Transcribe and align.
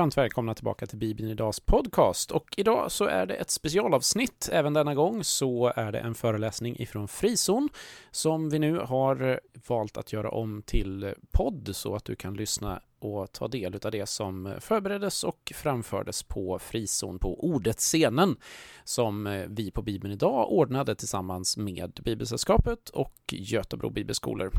Varmt 0.00 0.16
välkomna 0.16 0.54
tillbaka 0.54 0.86
till 0.86 0.98
Bibeln 0.98 1.30
Idags 1.30 1.60
podcast 1.60 2.30
och 2.30 2.54
idag 2.56 2.92
så 2.92 3.04
är 3.04 3.26
det 3.26 3.34
ett 3.34 3.50
specialavsnitt. 3.50 4.48
Även 4.52 4.72
denna 4.72 4.94
gång 4.94 5.24
så 5.24 5.72
är 5.76 5.92
det 5.92 5.98
en 5.98 6.14
föreläsning 6.14 6.76
ifrån 6.78 7.08
Frizon 7.08 7.68
som 8.10 8.50
vi 8.50 8.58
nu 8.58 8.78
har 8.78 9.40
valt 9.68 9.96
att 9.96 10.12
göra 10.12 10.30
om 10.30 10.62
till 10.62 11.14
podd 11.30 11.70
så 11.72 11.94
att 11.94 12.04
du 12.04 12.16
kan 12.16 12.34
lyssna 12.34 12.80
och 12.98 13.32
ta 13.32 13.48
del 13.48 13.74
av 13.84 13.90
det 13.90 14.08
som 14.08 14.54
förbereddes 14.60 15.24
och 15.24 15.52
framfördes 15.54 16.22
på 16.22 16.58
Frizon 16.58 17.18
på 17.18 17.44
Ordet 17.44 17.78
scenen 17.78 18.36
som 18.84 19.44
vi 19.48 19.70
på 19.70 19.82
Bibeln 19.82 20.12
idag 20.12 20.52
ordnade 20.52 20.94
tillsammans 20.94 21.56
med 21.56 22.00
Bibelsällskapet 22.04 22.88
och 22.88 23.14
Götebro 23.32 23.90
bibelskolor. 23.90 24.52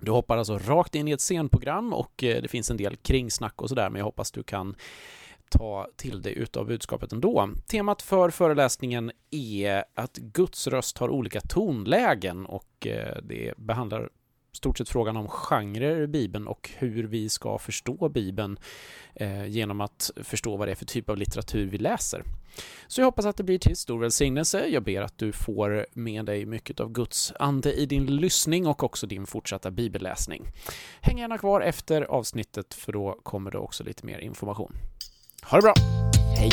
Du 0.00 0.10
hoppar 0.10 0.38
alltså 0.38 0.58
rakt 0.58 0.94
in 0.94 1.08
i 1.08 1.12
ett 1.12 1.20
scenprogram 1.20 1.92
och 1.92 2.24
eh, 2.24 2.42
det 2.42 2.48
finns 2.48 2.70
en 2.70 2.76
del 2.76 2.96
kringsnack 2.96 3.62
och 3.62 3.68
sådär, 3.68 3.90
men 3.90 3.98
jag 3.98 4.04
hoppas 4.04 4.30
du 4.30 4.42
kan 4.42 4.74
ta 5.50 5.88
till 5.96 6.22
dig 6.22 6.38
utav 6.38 6.66
budskapet 6.66 7.12
ändå. 7.12 7.50
Temat 7.66 8.02
för 8.02 8.30
föreläsningen 8.30 9.12
är 9.30 9.84
att 9.94 10.16
Guds 10.16 10.66
röst 10.66 10.98
har 10.98 11.08
olika 11.08 11.40
tonlägen 11.40 12.46
och 12.46 12.86
eh, 12.86 13.16
det 13.22 13.54
behandlar 13.56 14.10
stort 14.52 14.78
sett 14.78 14.88
frågan 14.88 15.16
om 15.16 15.28
genrer 15.28 16.00
i 16.00 16.06
Bibeln 16.06 16.46
och 16.46 16.70
hur 16.78 17.04
vi 17.04 17.28
ska 17.28 17.58
förstå 17.58 18.08
Bibeln 18.08 18.58
eh, 19.14 19.46
genom 19.46 19.80
att 19.80 20.10
förstå 20.16 20.56
vad 20.56 20.68
det 20.68 20.72
är 20.72 20.76
för 20.76 20.86
typ 20.86 21.10
av 21.10 21.16
litteratur 21.16 21.66
vi 21.66 21.78
läser. 21.78 22.24
Så 22.86 23.00
jag 23.00 23.06
hoppas 23.06 23.26
att 23.26 23.36
det 23.36 23.42
blir 23.42 23.58
till 23.58 23.76
stor 23.76 23.98
välsignelse. 23.98 24.66
Jag 24.66 24.82
ber 24.82 25.02
att 25.02 25.18
du 25.18 25.32
får 25.32 25.86
med 25.92 26.24
dig 26.24 26.46
mycket 26.46 26.80
av 26.80 26.92
Guds 26.92 27.32
ande 27.38 27.72
i 27.72 27.86
din 27.86 28.06
lyssning 28.06 28.66
och 28.66 28.82
också 28.82 29.06
din 29.06 29.26
fortsatta 29.26 29.70
bibelläsning. 29.70 30.46
Häng 31.00 31.18
gärna 31.18 31.38
kvar 31.38 31.60
efter 31.60 32.02
avsnittet 32.02 32.74
för 32.74 32.92
då 32.92 33.20
kommer 33.22 33.50
det 33.50 33.58
också 33.58 33.84
lite 33.84 34.06
mer 34.06 34.18
information. 34.18 34.72
Ha 35.42 35.58
det 35.58 35.62
bra! 35.62 35.74
Hej! 36.38 36.50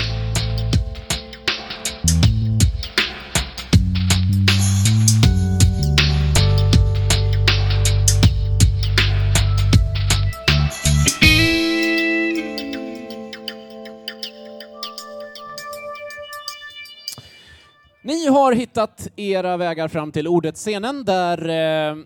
Ni 18.08 18.27
har 18.27 18.53
hittat 18.53 19.08
era 19.16 19.58
vägar 19.58 19.88
fram 19.88 20.11
till 20.11 20.27
ordet-scenen 20.27 21.05
där 21.05 21.50
eh, 21.89 21.97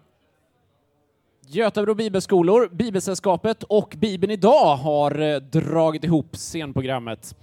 Götabro 1.47 1.93
bibelskolor, 1.93 2.69
Bibelsällskapet 2.71 3.63
och 3.63 3.95
Bibeln 3.97 4.31
idag 4.31 4.75
har 4.75 5.19
eh, 5.19 5.35
dragit 5.35 6.03
ihop 6.03 6.35
scenprogrammet. 6.35 7.35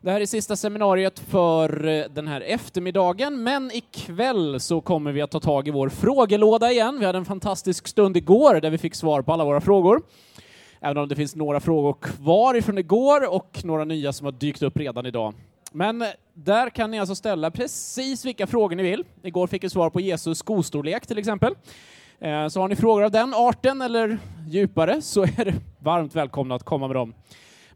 Det 0.00 0.10
här 0.10 0.20
är 0.20 0.26
sista 0.26 0.56
seminariet 0.56 1.18
för 1.18 1.86
eh, 1.86 2.04
den 2.14 2.28
här 2.28 2.40
eftermiddagen, 2.40 3.42
men 3.42 3.70
ikväll 3.70 4.60
så 4.60 4.80
kommer 4.80 5.12
vi 5.12 5.22
att 5.22 5.30
ta 5.30 5.40
tag 5.40 5.68
i 5.68 5.70
vår 5.70 5.88
frågelåda 5.88 6.70
igen. 6.70 6.98
Vi 6.98 7.06
hade 7.06 7.18
en 7.18 7.24
fantastisk 7.24 7.88
stund 7.88 8.16
igår 8.16 8.60
där 8.60 8.70
vi 8.70 8.78
fick 8.78 8.94
svar 8.94 9.22
på 9.22 9.32
alla 9.32 9.44
våra 9.44 9.60
frågor. 9.60 10.02
Även 10.80 10.98
om 10.98 11.08
det 11.08 11.16
finns 11.16 11.36
några 11.36 11.60
frågor 11.60 11.96
kvar 12.00 12.54
ifrån 12.54 12.78
igår 12.78 13.34
och 13.34 13.60
några 13.64 13.84
nya 13.84 14.12
som 14.12 14.24
har 14.24 14.32
dykt 14.32 14.62
upp 14.62 14.76
redan 14.76 15.06
idag. 15.06 15.34
Men 15.72 16.04
där 16.34 16.70
kan 16.70 16.90
ni 16.90 16.98
alltså 16.98 17.14
ställa 17.14 17.50
precis 17.50 18.24
vilka 18.24 18.46
frågor 18.46 18.76
ni 18.76 18.82
vill. 18.82 19.04
Igår 19.22 19.46
fick 19.46 19.64
vi 19.64 19.70
svar 19.70 19.90
på 19.90 20.00
Jesus 20.00 20.38
skostorlek 20.38 21.06
till 21.06 21.18
exempel. 21.18 21.54
Eh, 22.18 22.48
så 22.48 22.60
har 22.60 22.68
ni 22.68 22.76
frågor 22.76 23.04
av 23.04 23.10
den 23.10 23.34
arten 23.34 23.82
eller 23.82 24.18
djupare 24.48 25.02
så 25.02 25.22
är 25.22 25.44
det 25.44 25.54
varmt 25.78 26.14
välkomna 26.14 26.54
att 26.54 26.62
komma 26.62 26.86
med 26.86 26.96
dem. 26.96 27.14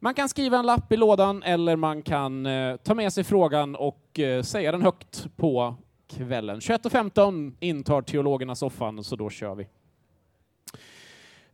Man 0.00 0.14
kan 0.14 0.28
skriva 0.28 0.58
en 0.58 0.66
lapp 0.66 0.92
i 0.92 0.96
lådan 0.96 1.42
eller 1.42 1.76
man 1.76 2.02
kan 2.02 2.46
eh, 2.46 2.76
ta 2.76 2.94
med 2.94 3.12
sig 3.12 3.24
frågan 3.24 3.76
och 3.76 4.18
eh, 4.18 4.42
säga 4.42 4.72
den 4.72 4.82
högt 4.82 5.26
på 5.36 5.74
kvällen. 6.08 6.60
21.15 6.60 7.52
intar 7.60 8.02
teologerna 8.02 8.54
soffan, 8.54 9.04
så 9.04 9.16
då 9.16 9.30
kör 9.30 9.54
vi. 9.54 9.66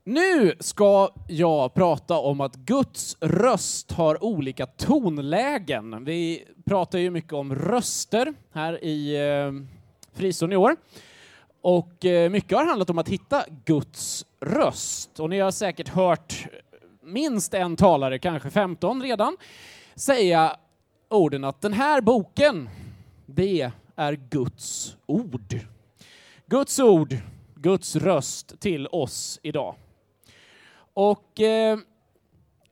Nu 0.04 0.54
ska 0.60 1.08
jag 1.28 1.74
prata 1.74 2.18
om 2.18 2.40
att 2.40 2.56
Guds 2.56 3.16
röst 3.20 3.92
har 3.92 4.24
olika 4.24 4.66
tonlägen. 4.66 6.04
Vi 6.04 6.44
pratar 6.64 6.98
ju 6.98 7.10
mycket 7.10 7.32
om 7.32 7.54
röster 7.54 8.34
här 8.52 8.84
i 8.84 9.16
eh, 9.16 9.52
Frizon 10.12 10.52
i 10.52 10.56
år. 10.56 10.76
Och 11.60 12.04
eh, 12.04 12.30
mycket 12.30 12.58
har 12.58 12.64
handlat 12.64 12.90
om 12.90 12.98
att 12.98 13.08
hitta 13.08 13.44
Guds 13.64 14.26
röst. 14.40 15.20
Och 15.20 15.30
ni 15.30 15.38
har 15.38 15.50
säkert 15.50 15.88
hört 15.88 16.46
minst 17.02 17.54
en 17.54 17.76
talare, 17.76 18.18
kanske 18.18 18.50
15 18.50 19.02
redan, 19.02 19.36
säga 19.94 20.56
orden 21.08 21.44
att 21.44 21.60
den 21.60 21.72
här 21.72 22.00
boken, 22.00 22.68
det 23.26 23.70
är 23.96 24.12
Guds 24.30 24.96
ord. 25.06 25.58
Guds 26.46 26.78
ord, 26.78 27.16
Guds 27.54 27.96
röst 27.96 28.60
till 28.60 28.86
oss 28.86 29.40
idag. 29.42 29.74
Och 31.00 31.40
eh, 31.40 31.78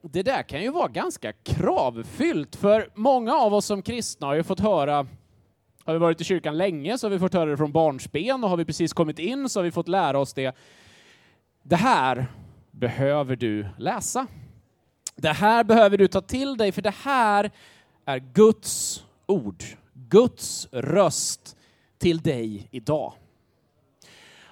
det 0.03 0.22
där 0.22 0.43
kan 0.43 0.62
ju 0.62 0.71
vara 0.71 0.89
ganska 0.89 1.33
kravfyllt, 1.33 2.56
för 2.56 2.91
många 2.94 3.34
av 3.34 3.55
oss 3.55 3.66
som 3.66 3.83
kristna 3.83 4.27
har 4.27 4.34
ju 4.34 4.43
fått 4.43 4.61
höra 4.61 5.06
har 5.84 5.93
vi 5.93 5.99
varit 5.99 6.21
i 6.21 6.25
kyrkan 6.25 6.56
länge 6.56 6.99
så 6.99 7.06
har 7.06 7.11
vi 7.11 7.19
fått 7.19 7.34
höra 7.34 7.50
det 7.50 7.56
från 7.56 7.72
barnsben 7.72 8.44
och 8.44 8.50
har 8.50 8.56
vi 8.56 8.65
precis 8.65 8.93
kommit 8.93 9.19
in 9.19 9.49
så 9.49 9.59
har 9.59 9.65
vi 9.65 9.71
fått 9.71 9.88
lära 9.88 10.19
oss 10.19 10.34
det. 10.34 10.56
Det 11.62 11.77
här 11.77 12.27
behöver 12.71 13.37
du 13.37 13.67
läsa. 13.78 14.27
Det 15.17 15.33
här 15.33 15.65
behöver 15.65 15.99
du 15.99 16.09
ta 16.09 16.21
till 16.21 16.56
dig 16.56 16.72
för 16.72 16.83
det 16.83 16.94
här 17.03 17.50
är 18.05 18.19
Guds 18.19 19.05
ord, 19.27 19.65
Guds 19.93 20.69
röst 20.72 21.56
till 21.99 22.19
dig 22.19 22.69
idag. 22.71 23.12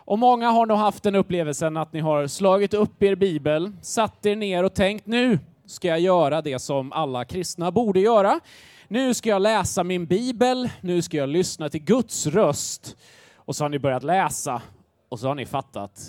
Och 0.07 0.19
många 0.19 0.51
har 0.51 0.67
nog 0.67 0.79
haft 0.79 1.03
den 1.03 1.15
upplevelsen 1.15 1.77
att 1.77 1.93
ni 1.93 2.01
har 2.01 2.27
slagit 2.27 2.75
upp 2.75 3.03
er 3.03 3.15
bibel, 3.15 3.73
satt 3.83 4.27
er 4.27 4.37
ner 4.37 4.65
och 4.65 4.75
tänkt 4.75 5.07
nu 5.07 5.39
ska 5.67 5.89
jag 5.89 6.01
göra 6.01 6.43
det 6.43 6.59
som 6.59 6.93
alla 6.93 7.25
kristna 7.25 7.71
borde 7.71 8.01
göra. 8.01 8.41
Nu 8.89 9.15
ska 9.15 9.29
jag 9.29 9.43
läsa 9.43 9.85
min 9.85 10.07
bibel, 10.07 10.71
nu 10.81 11.03
ska 11.03 11.17
jag 11.17 11.29
lyssna 11.29 11.69
till 11.69 11.83
Guds 11.83 12.27
röst. 12.27 12.97
Och 13.35 13.57
så 13.57 13.65
har 13.65 13.69
ni 13.69 13.79
börjat 13.79 14.03
läsa 14.03 14.63
och 15.09 15.21
så 15.21 15.29
har 15.29 15.35
ni 15.35 15.47
fattat 15.47 16.01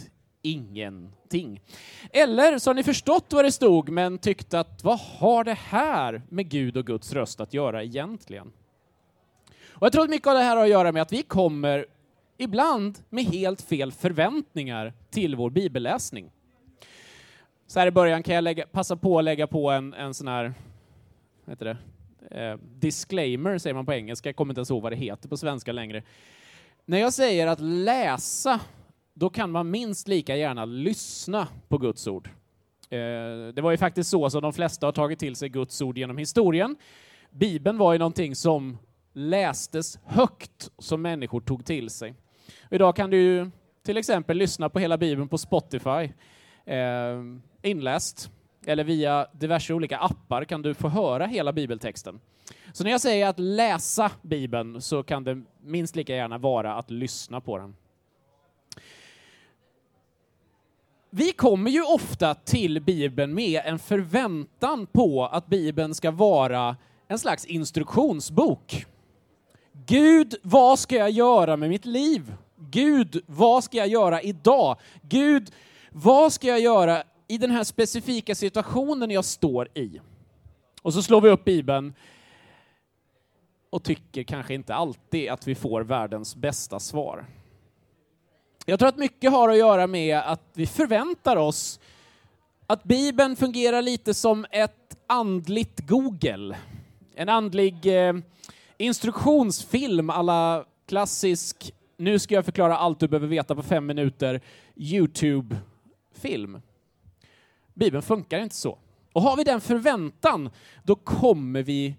ingenting. 0.42 1.62
Eller 2.12 2.60
så 2.60 2.70
har 2.70 2.76
ni 2.76 2.84
förstått 2.84 3.26
vad 3.30 3.46
det 3.46 3.52
stod 3.52 3.90
men 3.90 4.18
tyckt 4.18 4.54
att 4.54 4.84
vad 4.84 5.00
har 5.00 5.44
det 5.44 5.58
här 5.58 6.22
med 6.30 6.50
Gud 6.50 6.78
och 6.78 6.86
Guds 6.86 7.14
röst 7.14 7.40
att 7.40 7.54
göra 7.54 7.84
egentligen? 7.84 8.52
Och 9.70 9.86
jag 9.86 9.92
tror 9.92 10.04
att 10.04 10.10
mycket 10.10 10.28
av 10.28 10.34
det 10.34 10.42
här 10.42 10.56
har 10.56 10.64
att 10.64 10.70
göra 10.70 10.92
med 10.92 11.02
att 11.02 11.14
vi 11.14 11.22
kommer 11.24 11.86
ibland 12.38 13.00
med 13.10 13.24
helt 13.24 13.62
fel 13.62 13.92
förväntningar 13.92 14.94
till 15.10 15.36
vår 15.36 15.50
bibelläsning. 15.50 16.32
Så 17.68 17.80
här 17.80 17.88
i 17.88 17.92
början 17.92 18.24
kan 18.24 18.36
jag 18.36 18.44
lägga, 18.44 18.68
passa 18.68 18.96
på 18.96 19.18
att 19.18 19.24
lägga 19.24 19.48
på 19.48 19.72
en, 19.72 19.94
en 19.94 20.14
sån 20.14 20.28
här, 20.28 20.54
vad 21.46 21.54
heter 21.54 21.66
det, 21.66 21.78
eh, 22.32 22.58
disclaimer 22.80 23.58
säger 23.58 23.74
man 23.74 23.86
på 23.86 23.94
engelska, 23.94 24.30
jag 24.30 24.36
kommer 24.36 24.52
inte 24.52 24.60
ens 24.60 24.70
ihåg 24.70 24.82
vad 24.82 24.92
det 24.92 24.96
heter 24.96 25.30
på 25.30 25.38
svenska 25.38 25.72
längre. 25.72 26.04
När 26.86 26.98
jag 26.98 27.14
säger 27.14 27.48
att 27.48 27.60
läsa, 27.60 28.60
då 29.14 29.30
kan 29.30 29.52
man 29.52 29.72
minst 29.72 30.08
lika 30.08 30.36
gärna 30.36 30.66
lyssna 30.66 31.48
på 31.68 31.78
Guds 31.78 32.08
ord. 32.08 32.30
Eh, 32.90 32.98
det 33.54 33.62
var 33.62 33.72
ju 33.72 33.78
faktiskt 33.78 34.10
så 34.10 34.30
som 34.30 34.42
de 34.42 34.54
flesta 34.54 34.88
har 34.88 34.92
tagit 34.92 35.20
till 35.20 35.36
sig 35.36 35.50
Guds 35.50 35.82
ord 35.82 35.98
genom 35.98 36.18
historien. 36.18 36.76
Bibeln 37.32 37.78
var 37.78 37.94
ju 37.94 38.00
någonting 38.00 38.36
som 38.36 38.78
lästes 39.14 40.00
högt, 40.04 40.70
som 40.78 41.02
människor 41.02 41.42
tog 41.42 41.66
till 41.66 41.90
sig. 41.90 42.16
Idag 42.72 42.96
kan 42.96 43.10
du 43.10 43.18
ju 43.18 43.52
till 43.84 43.98
exempel 43.98 44.38
lyssna 44.38 44.70
på 44.70 44.80
hela 44.80 44.98
Bibeln 44.98 45.28
på 45.30 45.38
Spotify 45.38 46.12
eh, 46.66 47.24
inläst, 47.62 48.32
eller 48.66 48.84
via 48.84 49.28
diverse 49.34 49.74
olika 49.74 49.98
appar 49.98 50.46
kan 50.46 50.62
du 50.62 50.74
få 50.74 50.88
höra 50.88 51.26
hela 51.26 51.54
bibeltexten. 51.54 52.20
Så 52.74 52.84
när 52.84 52.92
jag 52.92 53.02
säger 53.02 53.28
att 53.28 53.40
läsa 53.40 54.12
Bibeln 54.22 54.82
så 54.82 55.04
kan 55.04 55.24
det 55.24 55.44
minst 55.64 55.96
lika 55.96 56.16
gärna 56.16 56.38
vara 56.38 56.76
att 56.76 56.92
lyssna 56.92 57.42
på 57.42 57.58
den. 57.58 57.76
Vi 61.10 61.32
kommer 61.32 61.72
ju 61.72 61.84
ofta 61.84 62.36
till 62.36 62.82
Bibeln 62.82 63.34
med 63.34 63.62
en 63.66 63.80
förväntan 63.80 64.88
på 64.88 65.26
att 65.26 65.48
Bibeln 65.48 65.96
ska 65.96 66.12
vara 66.12 66.76
en 67.08 67.20
slags 67.20 67.46
instruktionsbok. 67.46 68.86
Gud, 69.88 70.36
vad 70.42 70.80
ska 70.80 70.96
jag 70.96 71.10
göra 71.10 71.58
med 71.58 71.70
mitt 71.70 71.86
liv? 71.86 72.34
Gud, 72.56 73.24
vad 73.26 73.64
ska 73.64 73.78
jag 73.78 73.88
göra 73.88 74.22
idag? 74.22 74.78
Gud, 75.02 75.52
vad 75.92 76.34
ska 76.34 76.48
jag 76.48 76.60
göra 76.60 77.04
i 77.28 77.38
den 77.38 77.52
här 77.52 77.64
specifika 77.64 78.36
situationen 78.36 79.12
jag 79.12 79.26
står 79.26 79.68
i? 79.74 80.00
Och 80.82 80.94
så 80.94 81.04
slår 81.04 81.22
vi 81.22 81.30
upp 81.30 81.46
Bibeln 81.46 81.94
och 83.70 83.84
tycker 83.84 84.24
kanske 84.24 84.54
inte 84.54 84.76
alltid 84.76 85.30
att 85.30 85.48
vi 85.48 85.56
får 85.56 85.82
världens 85.82 86.36
bästa 86.36 86.80
svar. 86.80 87.26
Jag 88.66 88.80
tror 88.80 88.90
att 88.90 88.98
mycket 88.98 89.32
har 89.32 89.50
att 89.50 89.58
göra 89.58 89.88
med 89.88 90.18
att 90.18 90.44
vi 90.54 90.68
förväntar 90.68 91.36
oss 91.36 91.80
att 92.68 92.84
Bibeln 92.84 93.36
fungerar 93.36 93.82
lite 93.82 94.14
som 94.14 94.46
ett 94.52 94.98
andligt 95.08 95.80
Google. 95.80 96.58
En 97.16 97.30
andlig 97.30 98.08
eh, 98.08 98.14
instruktionsfilm 98.78 100.10
alla 100.10 100.66
klassisk, 100.88 101.74
nu 101.98 102.20
ska 102.20 102.36
jag 102.36 102.46
förklara 102.46 102.78
allt 102.78 103.00
du 103.00 103.08
behöver 103.08 103.28
veta 103.28 103.56
på 103.56 103.64
fem 103.64 103.86
minuter, 103.86 104.42
YouTube-film. 104.76 106.62
Bibeln 107.74 108.02
funkar 108.02 108.40
inte 108.40 108.56
så. 108.56 108.78
Och 109.14 109.22
har 109.22 109.38
vi 109.38 109.44
den 109.44 109.62
förväntan, 109.62 110.50
då 110.84 110.96
kommer 110.96 111.64
vi 111.64 111.96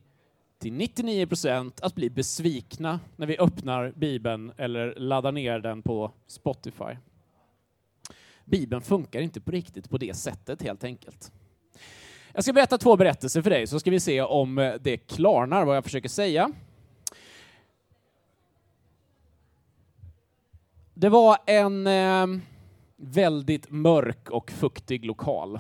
till 0.59 0.73
99 0.73 1.27
procent 1.27 1.81
att 1.81 1.95
bli 1.95 2.11
besvikna 2.11 3.01
när 3.17 3.27
vi 3.27 3.39
öppnar 3.39 3.93
Bibeln 3.97 4.53
eller 4.57 4.95
laddar 4.95 5.33
ner 5.33 5.59
den 5.59 5.83
på 5.83 6.13
Spotify. 6.27 6.97
Bibeln 8.45 8.83
funkar 8.83 9.21
inte 9.21 9.41
på 9.41 9.51
riktigt 9.51 9.91
på 9.91 9.99
det 9.99 10.17
sättet 10.17 10.63
helt 10.63 10.85
enkelt. 10.85 11.33
Jag 12.33 12.45
ska 12.45 12.53
berätta 12.53 12.79
två 12.79 12.97
berättelser 12.97 13.43
för 13.43 13.51
dig 13.51 13.67
så 13.67 13.81
ska 13.81 13.91
vi 13.91 14.01
se 14.01 14.23
om 14.23 14.79
det 14.81 14.97
klarnar 14.97 15.65
vad 15.65 15.77
jag 15.77 15.85
försöker 15.85 16.09
säga. 16.09 16.53
Det 21.01 21.09
var 21.09 21.39
en 21.47 21.87
eh, 21.87 22.27
väldigt 22.97 23.71
mörk 23.71 24.31
och 24.31 24.51
fuktig 24.51 25.05
lokal. 25.05 25.59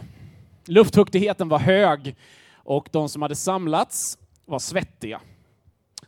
Luftfuktigheten 0.67 1.49
var 1.49 1.58
hög 1.58 2.17
och 2.55 2.88
de 2.93 3.08
som 3.08 3.23
hade 3.23 3.35
samlats 3.35 4.19
var 4.44 4.58
svettiga. 4.58 5.20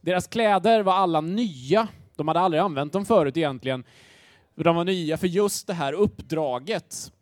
Deras 0.00 0.26
kläder 0.26 0.82
var 0.82 0.92
alla 0.92 1.20
nya. 1.20 1.88
De 2.16 2.28
hade 2.28 2.40
aldrig 2.40 2.60
använt 2.62 2.92
dem 2.92 3.04
förut 3.04 3.36
egentligen. 3.36 3.84
De 4.54 4.76
var 4.76 4.84
nya 4.84 5.16
för 5.16 5.26
just 5.26 5.66
det 5.66 5.74
här 5.74 5.92
uppdraget. 5.92 7.12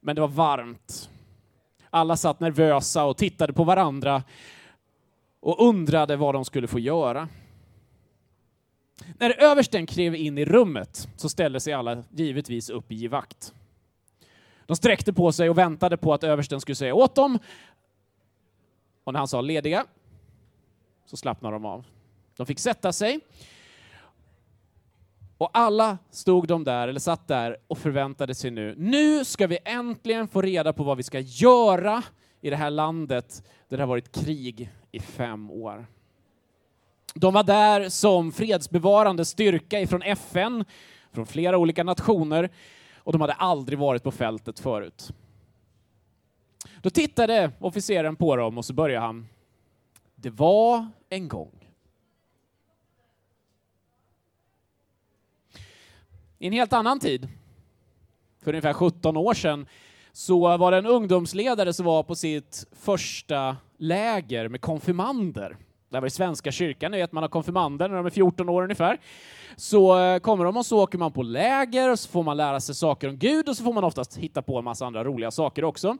Men 0.00 0.14
det 0.14 0.20
var 0.20 0.28
varmt. 0.28 1.10
Alla 1.90 2.16
satt 2.16 2.40
nervösa 2.40 3.04
och 3.04 3.16
tittade 3.16 3.52
på 3.52 3.64
varandra 3.64 4.22
och 5.40 5.68
undrade 5.68 6.16
vad 6.16 6.34
de 6.34 6.44
skulle 6.44 6.66
få 6.66 6.78
göra. 6.78 7.28
När 9.18 9.42
översten 9.42 9.86
klev 9.86 10.14
in 10.14 10.38
i 10.38 10.44
rummet 10.44 11.08
så 11.16 11.28
ställde 11.28 11.60
sig 11.60 11.72
alla 11.72 12.04
givetvis 12.10 12.70
upp 12.70 12.92
i 12.92 12.94
givakt. 12.94 13.54
De 14.66 14.76
sträckte 14.76 15.12
på 15.12 15.32
sig 15.32 15.50
och 15.50 15.58
väntade 15.58 15.96
på 15.96 16.14
att 16.14 16.24
översten 16.24 16.60
skulle 16.60 16.76
säga 16.76 16.94
åt 16.94 17.14
dem. 17.14 17.38
Och 19.04 19.12
när 19.12 19.18
han 19.18 19.28
sa 19.28 19.40
lediga 19.40 19.86
så 21.06 21.16
slappnade 21.16 21.54
de 21.54 21.64
av. 21.64 21.84
De 22.36 22.46
fick 22.46 22.58
sätta 22.58 22.92
sig. 22.92 23.20
Och 25.38 25.50
alla 25.52 25.98
stod 26.10 26.48
de 26.48 26.64
där, 26.64 26.88
eller 26.88 27.00
satt 27.00 27.28
där 27.28 27.56
och 27.66 27.78
förväntade 27.78 28.34
sig 28.34 28.50
nu, 28.50 28.74
nu 28.78 29.24
ska 29.24 29.46
vi 29.46 29.58
äntligen 29.64 30.28
få 30.28 30.42
reda 30.42 30.72
på 30.72 30.84
vad 30.84 30.96
vi 30.96 31.02
ska 31.02 31.20
göra 31.20 32.02
i 32.40 32.50
det 32.50 32.56
här 32.56 32.70
landet 32.70 33.44
där 33.68 33.76
det 33.76 33.82
har 33.82 33.88
varit 33.88 34.12
krig 34.12 34.70
i 34.92 35.00
fem 35.00 35.50
år. 35.50 35.86
De 37.14 37.34
var 37.34 37.42
där 37.42 37.88
som 37.88 38.32
fredsbevarande 38.32 39.24
styrka 39.24 39.80
ifrån 39.80 40.02
FN, 40.02 40.64
från 41.12 41.26
flera 41.26 41.58
olika 41.58 41.84
nationer, 41.84 42.50
och 42.96 43.12
de 43.12 43.20
hade 43.20 43.32
aldrig 43.32 43.78
varit 43.78 44.02
på 44.02 44.10
fältet 44.10 44.60
förut. 44.60 45.12
Då 46.82 46.90
tittade 46.90 47.52
officeren 47.58 48.16
på 48.16 48.36
dem 48.36 48.58
och 48.58 48.64
så 48.64 48.72
började 48.72 49.06
han. 49.06 49.28
Det 50.14 50.30
var 50.30 50.88
en 51.08 51.28
gång. 51.28 51.68
I 56.38 56.46
en 56.46 56.52
helt 56.52 56.72
annan 56.72 57.00
tid, 57.00 57.28
för 58.42 58.50
ungefär 58.50 58.72
17 58.72 59.16
år 59.16 59.34
sedan, 59.34 59.66
så 60.12 60.56
var 60.56 60.70
det 60.70 60.78
en 60.78 60.86
ungdomsledare 60.86 61.72
som 61.72 61.86
var 61.86 62.02
på 62.02 62.14
sitt 62.14 62.66
första 62.72 63.56
läger 63.76 64.48
med 64.48 64.60
konfirmander. 64.60 65.56
Det 65.92 65.96
här 65.96 66.00
var 66.00 66.06
i 66.06 66.10
Svenska 66.10 66.52
kyrkan, 66.52 66.90
ni 66.90 66.98
vet 66.98 67.12
man 67.12 67.22
har 67.22 67.28
konfirmander 67.28 67.88
när 67.88 67.96
de 67.96 68.06
är 68.06 68.10
14 68.10 68.48
år 68.48 68.62
ungefär. 68.62 68.98
Så 69.56 69.98
eh, 69.98 70.18
kommer 70.18 70.44
de 70.44 70.56
och 70.56 70.66
så 70.66 70.82
åker 70.82 70.98
man 70.98 71.12
på 71.12 71.22
läger 71.22 71.90
och 71.90 71.98
så 71.98 72.08
får 72.08 72.22
man 72.22 72.36
lära 72.36 72.60
sig 72.60 72.74
saker 72.74 73.08
om 73.08 73.16
Gud 73.16 73.48
och 73.48 73.56
så 73.56 73.64
får 73.64 73.72
man 73.72 73.84
oftast 73.84 74.16
hitta 74.16 74.42
på 74.42 74.58
en 74.58 74.64
massa 74.64 74.86
andra 74.86 75.04
roliga 75.04 75.30
saker 75.30 75.64
också. 75.64 75.96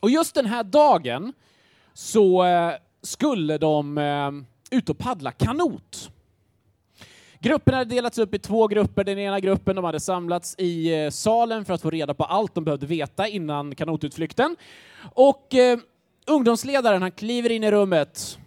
Och 0.00 0.10
just 0.10 0.34
den 0.34 0.46
här 0.46 0.64
dagen 0.64 1.32
så 1.94 2.44
eh, 2.44 2.72
skulle 3.02 3.58
de 3.58 3.98
eh, 3.98 4.76
ut 4.76 4.90
och 4.90 4.98
paddla 4.98 5.32
kanot. 5.32 6.10
Gruppen 7.40 7.74
hade 7.74 7.94
delats 7.94 8.18
upp 8.18 8.34
i 8.34 8.38
två 8.38 8.66
grupper. 8.66 9.04
Den 9.04 9.18
ena 9.18 9.40
gruppen 9.40 9.76
de 9.76 9.84
hade 9.84 10.00
samlats 10.00 10.54
i 10.58 11.04
eh, 11.04 11.10
salen 11.10 11.64
för 11.64 11.74
att 11.74 11.82
få 11.82 11.90
reda 11.90 12.14
på 12.14 12.24
allt 12.24 12.54
de 12.54 12.64
behövde 12.64 12.86
veta 12.86 13.28
innan 13.28 13.74
kanotutflykten. 13.74 14.56
Och 15.14 15.54
eh, 15.54 15.78
ungdomsledaren 16.26 17.02
han 17.02 17.10
kliver 17.10 17.50
in 17.50 17.64
i 17.64 17.70
rummet 17.70 18.38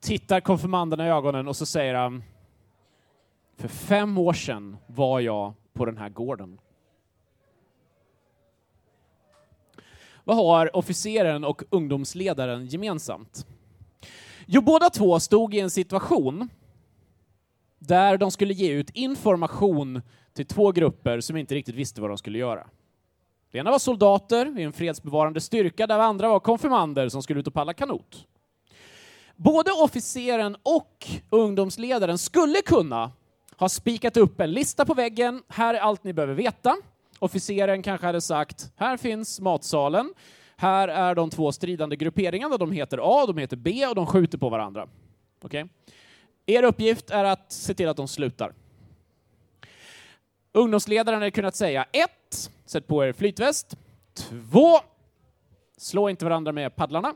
tittar 0.00 0.40
konfirmanderna 0.40 1.06
i 1.06 1.10
ögonen 1.10 1.48
och 1.48 1.56
så 1.56 1.66
säger 1.66 1.94
han 1.94 2.22
För 3.56 3.68
fem 3.68 4.18
år 4.18 4.32
sedan 4.32 4.76
var 4.86 5.20
jag 5.20 5.52
på 5.72 5.84
den 5.84 5.96
här 5.96 6.08
gården. 6.08 6.60
Vad 10.24 10.36
har 10.36 10.76
officeren 10.76 11.44
och 11.44 11.62
ungdomsledaren 11.70 12.66
gemensamt? 12.66 13.46
Jo, 14.46 14.60
båda 14.60 14.90
två 14.90 15.20
stod 15.20 15.54
i 15.54 15.60
en 15.60 15.70
situation 15.70 16.48
där 17.78 18.18
de 18.18 18.30
skulle 18.30 18.54
ge 18.54 18.72
ut 18.72 18.90
information 18.90 20.02
till 20.32 20.46
två 20.46 20.72
grupper 20.72 21.20
som 21.20 21.36
inte 21.36 21.54
riktigt 21.54 21.74
visste 21.74 22.00
vad 22.00 22.10
de 22.10 22.18
skulle 22.18 22.38
göra. 22.38 22.66
Det 23.50 23.58
ena 23.58 23.70
var 23.70 23.78
soldater 23.78 24.58
i 24.58 24.62
en 24.62 24.72
fredsbevarande 24.72 25.40
styrka, 25.40 25.86
där 25.86 25.98
andra 25.98 26.28
var 26.28 26.40
konfirmander 26.40 27.08
som 27.08 27.22
skulle 27.22 27.40
ut 27.40 27.46
och 27.46 27.54
palla 27.54 27.74
kanot. 27.74 28.26
Både 29.42 29.72
officeren 29.72 30.56
och 30.62 31.06
ungdomsledaren 31.30 32.18
skulle 32.18 32.62
kunna 32.62 33.12
ha 33.56 33.68
spikat 33.68 34.16
upp 34.16 34.40
en 34.40 34.52
lista 34.52 34.84
på 34.84 34.94
väggen, 34.94 35.42
här 35.48 35.74
är 35.74 35.78
allt 35.78 36.04
ni 36.04 36.12
behöver 36.12 36.34
veta. 36.34 36.76
Officeren 37.18 37.82
kanske 37.82 38.06
hade 38.06 38.20
sagt, 38.20 38.72
här 38.76 38.96
finns 38.96 39.40
matsalen, 39.40 40.14
här 40.56 40.88
är 40.88 41.14
de 41.14 41.30
två 41.30 41.52
stridande 41.52 41.96
grupperingarna, 41.96 42.56
de 42.56 42.72
heter 42.72 42.98
A, 43.02 43.26
de 43.26 43.38
heter 43.38 43.56
B 43.56 43.86
och 43.86 43.94
de 43.94 44.06
skjuter 44.06 44.38
på 44.38 44.48
varandra. 44.48 44.88
Okay? 45.42 45.64
Er 46.46 46.62
uppgift 46.62 47.10
är 47.10 47.24
att 47.24 47.52
se 47.52 47.74
till 47.74 47.88
att 47.88 47.96
de 47.96 48.08
slutar. 48.08 48.54
Ungdomsledaren 50.52 51.18
hade 51.18 51.30
kunnat 51.30 51.56
säga 51.56 51.86
1. 51.92 52.10
Sätt 52.66 52.86
på 52.86 53.04
er 53.04 53.12
flytväst. 53.12 53.76
2. 54.14 54.78
Slå 55.76 56.08
inte 56.08 56.24
varandra 56.24 56.52
med 56.52 56.76
paddlarna. 56.76 57.14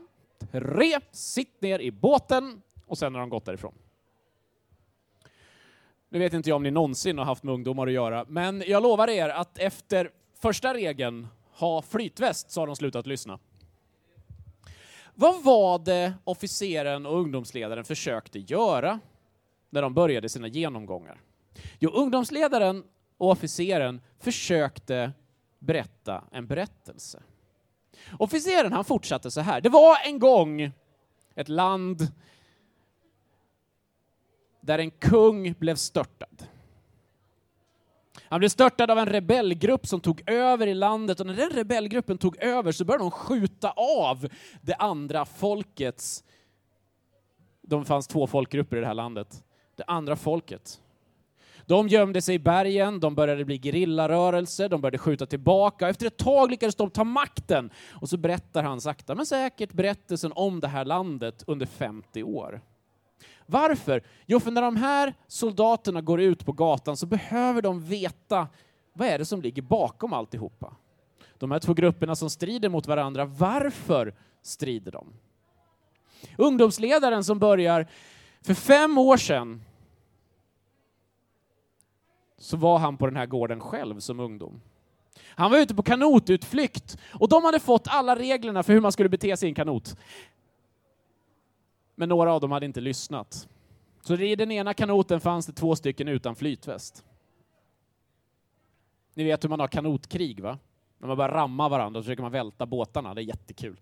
Tre, 0.59 0.99
sitt 1.11 1.61
ner 1.61 1.79
i 1.79 1.91
båten 1.91 2.61
och 2.85 2.97
sen 2.97 3.13
har 3.13 3.19
de 3.21 3.29
gått 3.29 3.45
därifrån. 3.45 3.73
Nu 6.09 6.19
vet 6.19 6.33
inte 6.33 6.49
jag 6.49 6.55
om 6.55 6.63
ni 6.63 6.71
någonsin 6.71 7.17
har 7.17 7.25
haft 7.25 7.43
med 7.43 7.53
ungdomar 7.53 7.87
att 7.87 7.93
göra, 7.93 8.25
men 8.27 8.63
jag 8.67 8.83
lovar 8.83 9.07
er 9.09 9.29
att 9.29 9.57
efter 9.57 10.11
första 10.39 10.73
regeln, 10.73 11.27
ha 11.51 11.81
flytväst, 11.81 12.51
så 12.51 12.61
har 12.61 12.67
de 12.67 12.75
slutat 12.75 13.07
lyssna. 13.07 13.39
Vad 15.15 15.43
var 15.43 15.79
det 15.79 16.13
officeren 16.23 17.05
och 17.05 17.19
ungdomsledaren 17.19 17.83
försökte 17.83 18.39
göra 18.39 18.99
när 19.69 19.81
de 19.81 19.93
började 19.93 20.29
sina 20.29 20.47
genomgångar? 20.47 21.21
Jo, 21.79 21.89
ungdomsledaren 21.89 22.83
och 23.17 23.29
officeren 23.29 24.01
försökte 24.19 25.11
berätta 25.59 26.23
en 26.31 26.47
berättelse. 26.47 27.23
Officeren 28.19 28.73
han 28.73 28.85
fortsatte 28.85 29.31
så 29.31 29.41
här. 29.41 29.61
Det 29.61 29.69
var 29.69 29.97
en 30.05 30.19
gång 30.19 30.71
ett 31.35 31.49
land 31.49 32.07
där 34.61 34.79
en 34.79 34.91
kung 34.91 35.53
blev 35.53 35.75
störtad. 35.75 36.47
Han 38.23 38.39
blev 38.39 38.49
störtad 38.49 38.91
av 38.91 38.97
en 38.99 39.05
rebellgrupp 39.05 39.87
som 39.87 39.99
tog 39.99 40.29
över 40.29 40.67
i 40.67 40.73
landet 40.73 41.19
och 41.19 41.25
när 41.25 41.33
den 41.33 41.49
rebellgruppen 41.49 42.17
tog 42.17 42.37
över 42.37 42.71
så 42.71 42.85
började 42.85 43.03
de 43.03 43.11
skjuta 43.11 43.71
av 43.71 44.27
det 44.61 44.75
andra 44.75 45.25
folkets... 45.25 46.23
De 47.67 47.85
fanns 47.85 48.07
två 48.07 48.27
folkgrupper 48.27 48.77
i 48.77 48.79
det 48.79 48.87
här 48.87 48.93
landet. 48.93 49.43
Det 49.75 49.83
andra 49.87 50.15
folket. 50.15 50.81
De 51.65 51.87
gömde 51.87 52.21
sig 52.21 52.35
i 52.35 52.39
bergen, 52.39 52.99
de 52.99 53.15
började 53.15 53.45
bli 53.45 53.59
gerillarörelser, 53.59 54.69
de 54.69 54.81
började 54.81 54.97
skjuta 54.97 55.25
tillbaka. 55.25 55.89
Efter 55.89 56.07
ett 56.07 56.17
tag 56.17 56.51
lyckades 56.51 56.75
de 56.75 56.89
ta 56.89 57.03
makten. 57.03 57.69
Och 57.91 58.09
så 58.09 58.17
berättar 58.17 58.63
han 58.63 58.81
sakta 58.81 59.15
men 59.15 59.25
säkert 59.25 59.73
berättelsen 59.73 60.31
om 60.35 60.59
det 60.59 60.67
här 60.67 60.85
landet 60.85 61.43
under 61.47 61.65
50 61.65 62.23
år. 62.23 62.61
Varför? 63.45 64.03
Jo, 64.25 64.39
för 64.39 64.51
när 64.51 64.61
de 64.61 64.75
här 64.75 65.13
soldaterna 65.27 66.01
går 66.01 66.21
ut 66.21 66.45
på 66.45 66.51
gatan 66.51 66.97
så 66.97 67.05
behöver 67.05 67.61
de 67.61 67.83
veta 67.83 68.47
vad 68.93 69.07
är 69.07 69.17
det 69.17 69.25
som 69.25 69.41
ligger 69.41 69.61
bakom 69.61 70.13
alltihopa. 70.13 70.75
De 71.37 71.51
här 71.51 71.59
två 71.59 71.73
grupperna 71.73 72.15
som 72.15 72.29
strider 72.29 72.69
mot 72.69 72.87
varandra, 72.87 73.25
varför 73.25 74.15
strider 74.41 74.91
de? 74.91 75.13
Ungdomsledaren 76.37 77.23
som 77.23 77.39
börjar 77.39 77.87
för 78.41 78.53
fem 78.53 78.97
år 78.97 79.17
sedan 79.17 79.61
så 82.37 82.57
var 82.57 82.77
han 82.77 82.97
på 82.97 83.05
den 83.05 83.15
här 83.15 83.25
gården 83.25 83.59
själv 83.59 83.99
som 83.99 84.19
ungdom. 84.19 84.61
Han 85.27 85.51
var 85.51 85.57
ute 85.57 85.75
på 85.75 85.83
kanotutflykt 85.83 86.97
och 87.13 87.29
de 87.29 87.43
hade 87.43 87.59
fått 87.59 87.87
alla 87.87 88.15
reglerna 88.15 88.63
för 88.63 88.73
hur 88.73 88.81
man 88.81 88.91
skulle 88.91 89.09
bete 89.09 89.37
sig 89.37 89.47
i 89.47 89.51
en 89.51 89.55
kanot. 89.55 89.97
Men 91.95 92.09
några 92.09 92.33
av 92.33 92.41
dem 92.41 92.51
hade 92.51 92.65
inte 92.65 92.81
lyssnat. 92.81 93.47
Så 94.01 94.15
i 94.15 94.35
den 94.35 94.51
ena 94.51 94.73
kanoten 94.73 95.19
fanns 95.19 95.45
det 95.45 95.53
två 95.53 95.75
stycken 95.75 96.07
utan 96.07 96.35
flytväst. 96.35 97.03
Ni 99.13 99.23
vet 99.23 99.43
hur 99.43 99.49
man 99.49 99.59
har 99.59 99.67
kanotkrig 99.67 100.39
va? 100.39 100.57
När 100.97 101.07
man 101.07 101.17
börjar 101.17 101.31
ramma 101.31 101.69
varandra 101.69 101.97
och 101.99 102.05
försöker 102.05 102.21
man 102.21 102.31
välta 102.31 102.65
båtarna, 102.65 103.13
det 103.13 103.21
är 103.21 103.23
jättekul. 103.23 103.79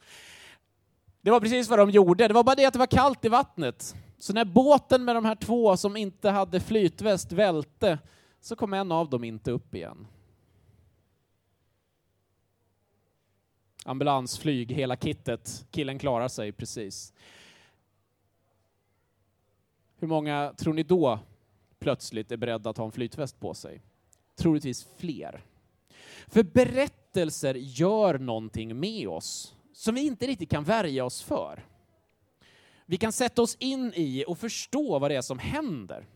Det 1.21 1.31
var 1.31 1.39
precis 1.39 1.69
vad 1.69 1.79
de 1.79 1.89
gjorde, 1.89 2.27
det 2.27 2.33
var 2.33 2.43
bara 2.43 2.55
det 2.55 2.65
att 2.65 2.73
det 2.73 2.79
var 2.79 2.87
kallt 2.87 3.25
i 3.25 3.29
vattnet. 3.29 3.95
Så 4.17 4.33
när 4.33 4.45
båten 4.45 5.05
med 5.05 5.15
de 5.15 5.25
här 5.25 5.35
två 5.35 5.77
som 5.77 5.97
inte 5.97 6.29
hade 6.29 6.59
flytväst 6.59 7.31
välte, 7.31 7.99
så 8.43 8.55
kom 8.55 8.73
en 8.73 8.91
av 8.91 9.09
dem 9.09 9.23
inte 9.23 9.51
upp 9.51 9.75
igen. 9.75 10.07
Ambulansflyg, 13.85 14.71
hela 14.71 14.95
kittet. 14.95 15.65
Killen 15.71 15.99
klarar 15.99 16.27
sig 16.27 16.51
precis. 16.51 17.13
Hur 19.95 20.07
många 20.07 20.53
tror 20.57 20.73
ni 20.73 20.83
då 20.83 21.19
plötsligt 21.79 22.31
är 22.31 22.37
beredda 22.37 22.69
att 22.69 22.77
ha 22.77 22.85
en 22.85 22.91
flytväst 22.91 23.39
på 23.39 23.53
sig? 23.53 23.81
Troligtvis 24.35 24.87
fler. 24.97 25.43
För 26.27 26.43
berättelser 26.43 27.55
gör 27.55 28.19
någonting 28.19 28.79
med 28.79 29.07
oss 29.07 29.55
som 29.73 29.95
vi 29.95 30.01
inte 30.01 30.27
riktigt 30.27 30.49
kan 30.49 30.63
värja 30.63 31.05
oss 31.05 31.21
för. 31.21 31.65
Vi 32.85 32.97
kan 32.97 33.11
sätta 33.11 33.41
oss 33.41 33.55
in 33.59 33.93
i 33.95 34.25
och 34.27 34.37
förstå 34.37 34.99
vad 34.99 35.11
det 35.11 35.15
är 35.15 35.21
som 35.21 35.39
händer. 35.39 36.07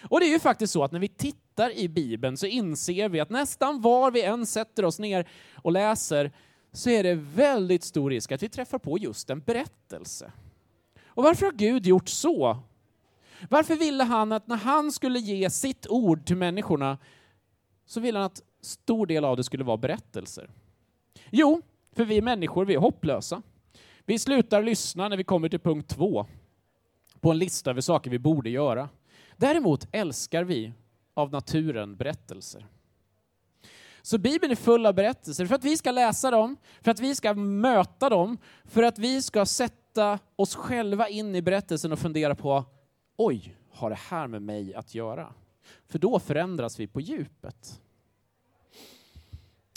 Och 0.00 0.20
det 0.20 0.26
är 0.26 0.32
ju 0.32 0.38
faktiskt 0.38 0.72
så 0.72 0.84
att 0.84 0.92
när 0.92 1.00
vi 1.00 1.08
tittar 1.08 1.49
i 1.68 1.88
Bibeln 1.88 2.36
så 2.36 2.46
inser 2.46 3.08
vi 3.08 3.20
att 3.20 3.30
nästan 3.30 3.80
var 3.80 4.10
vi 4.10 4.22
än 4.22 4.46
sätter 4.46 4.84
oss 4.84 4.98
ner 4.98 5.28
och 5.54 5.72
läser 5.72 6.32
så 6.72 6.90
är 6.90 7.02
det 7.02 7.14
väldigt 7.14 7.84
stor 7.84 8.10
risk 8.10 8.32
att 8.32 8.42
vi 8.42 8.48
träffar 8.48 8.78
på 8.78 8.98
just 8.98 9.30
en 9.30 9.40
berättelse. 9.40 10.32
Och 11.06 11.22
varför 11.22 11.46
har 11.46 11.52
Gud 11.52 11.86
gjort 11.86 12.08
så? 12.08 12.58
Varför 13.48 13.76
ville 13.76 14.04
han 14.04 14.32
att 14.32 14.46
när 14.46 14.56
han 14.56 14.92
skulle 14.92 15.18
ge 15.18 15.50
sitt 15.50 15.86
ord 15.86 16.26
till 16.26 16.36
människorna 16.36 16.98
så 17.86 18.00
ville 18.00 18.18
han 18.18 18.26
att 18.26 18.42
stor 18.60 19.06
del 19.06 19.24
av 19.24 19.36
det 19.36 19.44
skulle 19.44 19.64
vara 19.64 19.76
berättelser? 19.76 20.50
Jo, 21.30 21.62
för 21.92 22.04
vi 22.04 22.20
människor, 22.20 22.64
vi 22.64 22.74
är 22.74 22.78
hopplösa. 22.78 23.42
Vi 24.04 24.18
slutar 24.18 24.62
lyssna 24.62 25.08
när 25.08 25.16
vi 25.16 25.24
kommer 25.24 25.48
till 25.48 25.60
punkt 25.60 25.90
två 25.90 26.26
på 27.20 27.30
en 27.30 27.38
lista 27.38 27.70
över 27.70 27.80
saker 27.80 28.10
vi 28.10 28.18
borde 28.18 28.50
göra. 28.50 28.88
Däremot 29.36 29.88
älskar 29.92 30.44
vi 30.44 30.72
av 31.20 31.30
naturen 31.30 31.96
berättelser. 31.96 32.66
Så 34.02 34.18
Bibeln 34.18 34.52
är 34.52 34.56
full 34.56 34.86
av 34.86 34.94
berättelser 34.94 35.46
för 35.46 35.54
att 35.54 35.64
vi 35.64 35.76
ska 35.76 35.90
läsa 35.90 36.30
dem, 36.30 36.56
för 36.80 36.90
att 36.90 37.00
vi 37.00 37.14
ska 37.14 37.34
möta 37.34 38.08
dem, 38.08 38.38
för 38.64 38.82
att 38.82 38.98
vi 38.98 39.22
ska 39.22 39.46
sätta 39.46 40.18
oss 40.36 40.54
själva 40.54 41.08
in 41.08 41.34
i 41.34 41.42
berättelsen 41.42 41.92
och 41.92 41.98
fundera 41.98 42.34
på 42.34 42.64
oj, 43.16 43.56
har 43.70 43.90
det 43.90 43.98
här 44.08 44.26
med 44.26 44.42
mig 44.42 44.74
att 44.74 44.94
göra? 44.94 45.32
För 45.88 45.98
då 45.98 46.18
förändras 46.18 46.80
vi 46.80 46.86
på 46.86 47.00
djupet. 47.00 47.80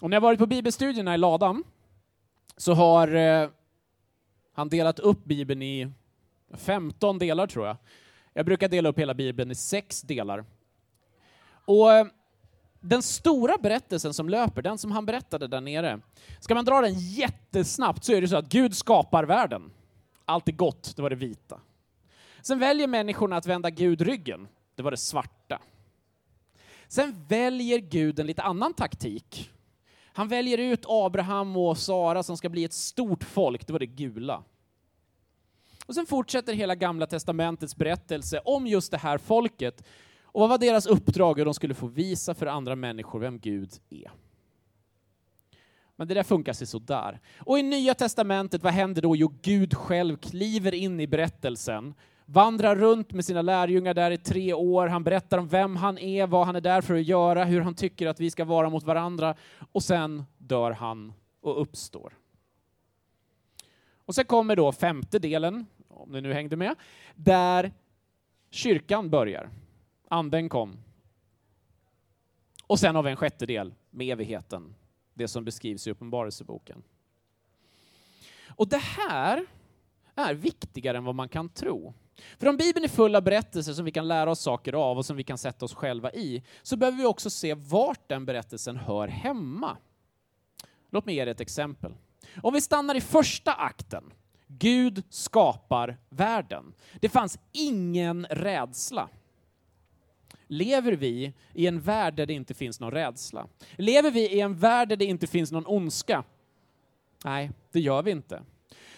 Och 0.02 0.10
när 0.10 0.16
jag 0.16 0.22
varit 0.22 0.40
på 0.40 0.46
bibelstudierna 0.46 1.16
i 1.16 1.18
ladan 1.18 1.64
så 2.58 2.74
har 2.74 3.16
eh, 3.16 3.50
han 4.54 4.70
delat 4.70 5.00
upp 5.00 5.26
Bibeln 5.26 5.62
i 5.62 5.92
15 6.54 7.20
delar 7.20 7.48
tror 7.48 7.68
jag. 7.68 7.78
Jag 8.34 8.46
brukar 8.46 8.70
dela 8.70 8.90
upp 8.90 9.00
hela 9.00 9.14
Bibeln 9.14 9.52
i 9.52 9.56
sex 9.56 10.02
delar. 10.02 10.46
Och 11.66 11.94
eh, 11.94 12.08
den 12.80 13.02
stora 13.02 13.58
berättelsen 13.58 14.14
som 14.14 14.30
löper, 14.30 14.62
den 14.62 14.78
som 14.78 14.92
han 14.92 15.06
berättade 15.06 15.48
där 15.48 15.62
nere, 15.62 16.00
ska 16.40 16.56
man 16.56 16.66
dra 16.66 16.82
den 16.82 17.00
jättesnabbt 17.00 18.04
så 18.04 18.14
är 18.14 18.22
det 18.22 18.28
så 18.28 18.38
att 18.38 18.50
Gud 18.50 18.76
skapar 18.76 19.24
världen. 19.24 19.72
Allt 20.26 20.48
är 20.48 20.52
gott, 20.52 20.94
det 20.96 21.02
var 21.02 21.10
det 21.10 21.16
vita. 21.16 21.60
Sen 22.42 22.60
väljer 22.60 22.88
människorna 22.88 23.38
att 23.38 23.46
vända 23.46 23.70
Gud 23.70 24.02
ryggen, 24.02 24.48
det 24.76 24.84
var 24.84 24.92
det 24.92 24.98
svarta. 24.98 25.60
Sen 26.88 27.26
väljer 27.28 27.80
Gud 27.80 28.20
en 28.20 28.28
lite 28.28 28.42
annan 28.42 28.74
taktik. 28.74 29.52
Han 30.16 30.28
väljer 30.28 30.58
ut 30.58 30.86
Abraham 30.88 31.58
och 31.58 31.78
Sara 31.78 32.24
som 32.24 32.38
ska 32.38 32.50
bli 32.50 32.64
ett 32.64 32.74
stort 32.74 33.24
folk, 33.24 33.68
det 33.68 33.74
var 33.74 33.80
det 33.80 33.86
gula. 33.86 34.44
Och 35.86 35.96
sen 35.96 36.06
fortsätter 36.06 36.54
hela 36.54 36.76
gamla 36.76 37.08
testamentets 37.08 37.76
berättelse 37.76 38.40
om 38.46 38.68
just 38.68 38.92
det 38.92 38.98
här 38.98 39.18
folket. 39.18 39.84
Och 40.34 40.40
vad 40.40 40.50
var 40.50 40.58
deras 40.58 40.86
uppdrag? 40.86 41.40
Och 41.40 41.46
de 41.46 41.54
skulle 41.54 41.74
få 41.74 41.88
visa 41.88 42.34
för 42.34 42.46
andra 42.46 42.76
människor 42.76 43.20
vem 43.20 43.40
Gud 43.40 43.72
är. 43.90 44.12
Men 45.96 46.08
det 46.08 46.14
där 46.14 46.24
funkar 46.24 46.54
sig 46.54 46.68
sådär. 46.68 47.20
Och 47.40 47.60
i 47.60 47.64
Nya 47.64 47.94
Testamentet, 47.94 48.64
vad 48.64 48.74
händer 48.74 49.02
då? 49.02 49.16
Jo, 49.16 49.34
Gud 49.42 49.74
själv 49.74 50.18
kliver 50.18 50.74
in 50.74 51.00
i 51.00 51.08
berättelsen, 51.08 51.94
vandrar 52.26 52.76
runt 52.76 53.14
med 53.14 53.26
sina 53.26 53.42
lärjungar 53.42 53.94
där 53.94 54.12
i 54.12 54.18
tre 54.18 54.54
år. 54.54 54.88
Han 54.88 55.04
berättar 55.04 55.38
om 55.38 55.48
vem 55.48 55.76
han 55.76 55.98
är, 55.98 56.28
vad 56.28 56.46
han 56.46 56.56
är 56.56 56.62
där 56.62 56.82
för 56.82 56.96
att 56.96 57.04
göra, 57.04 57.46
hur 57.46 57.62
han 57.62 57.76
tycker 57.76 58.08
att 58.08 58.20
vi 58.20 58.32
ska 58.32 58.46
vara 58.46 58.70
mot 58.70 58.84
varandra. 58.84 59.36
Och 59.72 59.84
sen 59.84 60.24
dör 60.38 60.72
han 60.72 61.14
och 61.42 61.62
uppstår. 61.62 62.18
Och 64.06 64.16
sen 64.16 64.26
kommer 64.26 64.56
då 64.56 64.72
femte 64.72 65.20
delen, 65.20 65.66
om 65.88 66.12
ni 66.12 66.22
nu 66.22 66.34
hängde 66.34 66.56
med, 66.56 66.76
där 67.16 67.72
kyrkan 68.52 69.10
börjar. 69.10 69.50
Anden 70.14 70.50
kom. 70.50 70.78
Och 72.68 72.80
sen 72.80 72.96
har 72.96 73.04
vi 73.04 73.10
en 73.10 73.16
sjätte 73.16 73.46
del 73.46 73.74
med 73.90 74.08
evigheten, 74.08 74.76
det 75.14 75.28
som 75.28 75.46
beskrivs 75.46 75.88
i 75.88 75.92
Uppenbarelseboken. 75.92 76.84
Och 78.48 78.68
det 78.68 78.78
här 78.78 79.46
är 80.16 80.34
viktigare 80.34 80.98
än 80.98 81.04
vad 81.04 81.16
man 81.16 81.30
kan 81.30 81.50
tro. 81.50 81.94
För 82.38 82.48
om 82.48 82.58
Bibeln 82.58 82.84
är 82.84 82.90
full 82.90 83.16
av 83.16 83.24
berättelser 83.24 83.74
som 83.74 83.86
vi 83.86 83.92
kan 83.92 84.08
lära 84.08 84.32
oss 84.32 84.40
saker 84.40 84.74
av 84.74 84.98
och 84.98 85.06
som 85.06 85.18
vi 85.18 85.24
kan 85.24 85.38
sätta 85.38 85.66
oss 85.66 85.74
själva 85.74 86.12
i, 86.12 86.44
så 86.62 86.78
behöver 86.78 86.98
vi 86.98 87.06
också 87.06 87.30
se 87.30 87.54
vart 87.54 88.10
den 88.10 88.26
berättelsen 88.26 88.78
hör 88.78 89.08
hemma. 89.08 89.78
Låt 90.90 91.06
mig 91.06 91.16
ge 91.16 91.22
er 91.22 91.28
ett 91.28 91.42
exempel. 91.42 91.94
Om 92.42 92.54
vi 92.54 92.62
stannar 92.62 92.96
i 92.96 93.02
första 93.02 93.54
akten, 93.54 94.14
Gud 94.48 95.04
skapar 95.10 95.98
världen. 96.10 96.74
Det 97.00 97.10
fanns 97.10 97.40
ingen 97.52 98.26
rädsla. 98.26 99.10
Lever 100.48 100.92
vi 100.92 101.34
i 101.54 101.68
en 101.68 101.82
värld 101.82 102.16
där 102.16 102.26
det 102.26 102.34
inte 102.34 102.54
finns 102.54 102.80
någon 102.80 102.92
rädsla? 102.92 103.48
Lever 103.78 104.12
vi 104.12 104.30
i 104.30 104.40
en 104.40 104.56
värld 104.56 104.90
där 104.90 104.96
det 104.96 105.06
inte 105.06 105.28
finns 105.28 105.52
någon 105.52 105.66
ondska? 105.68 106.24
Nej, 107.26 107.52
det 107.72 107.80
gör 107.80 108.04
vi 108.04 108.12
inte. 108.12 108.44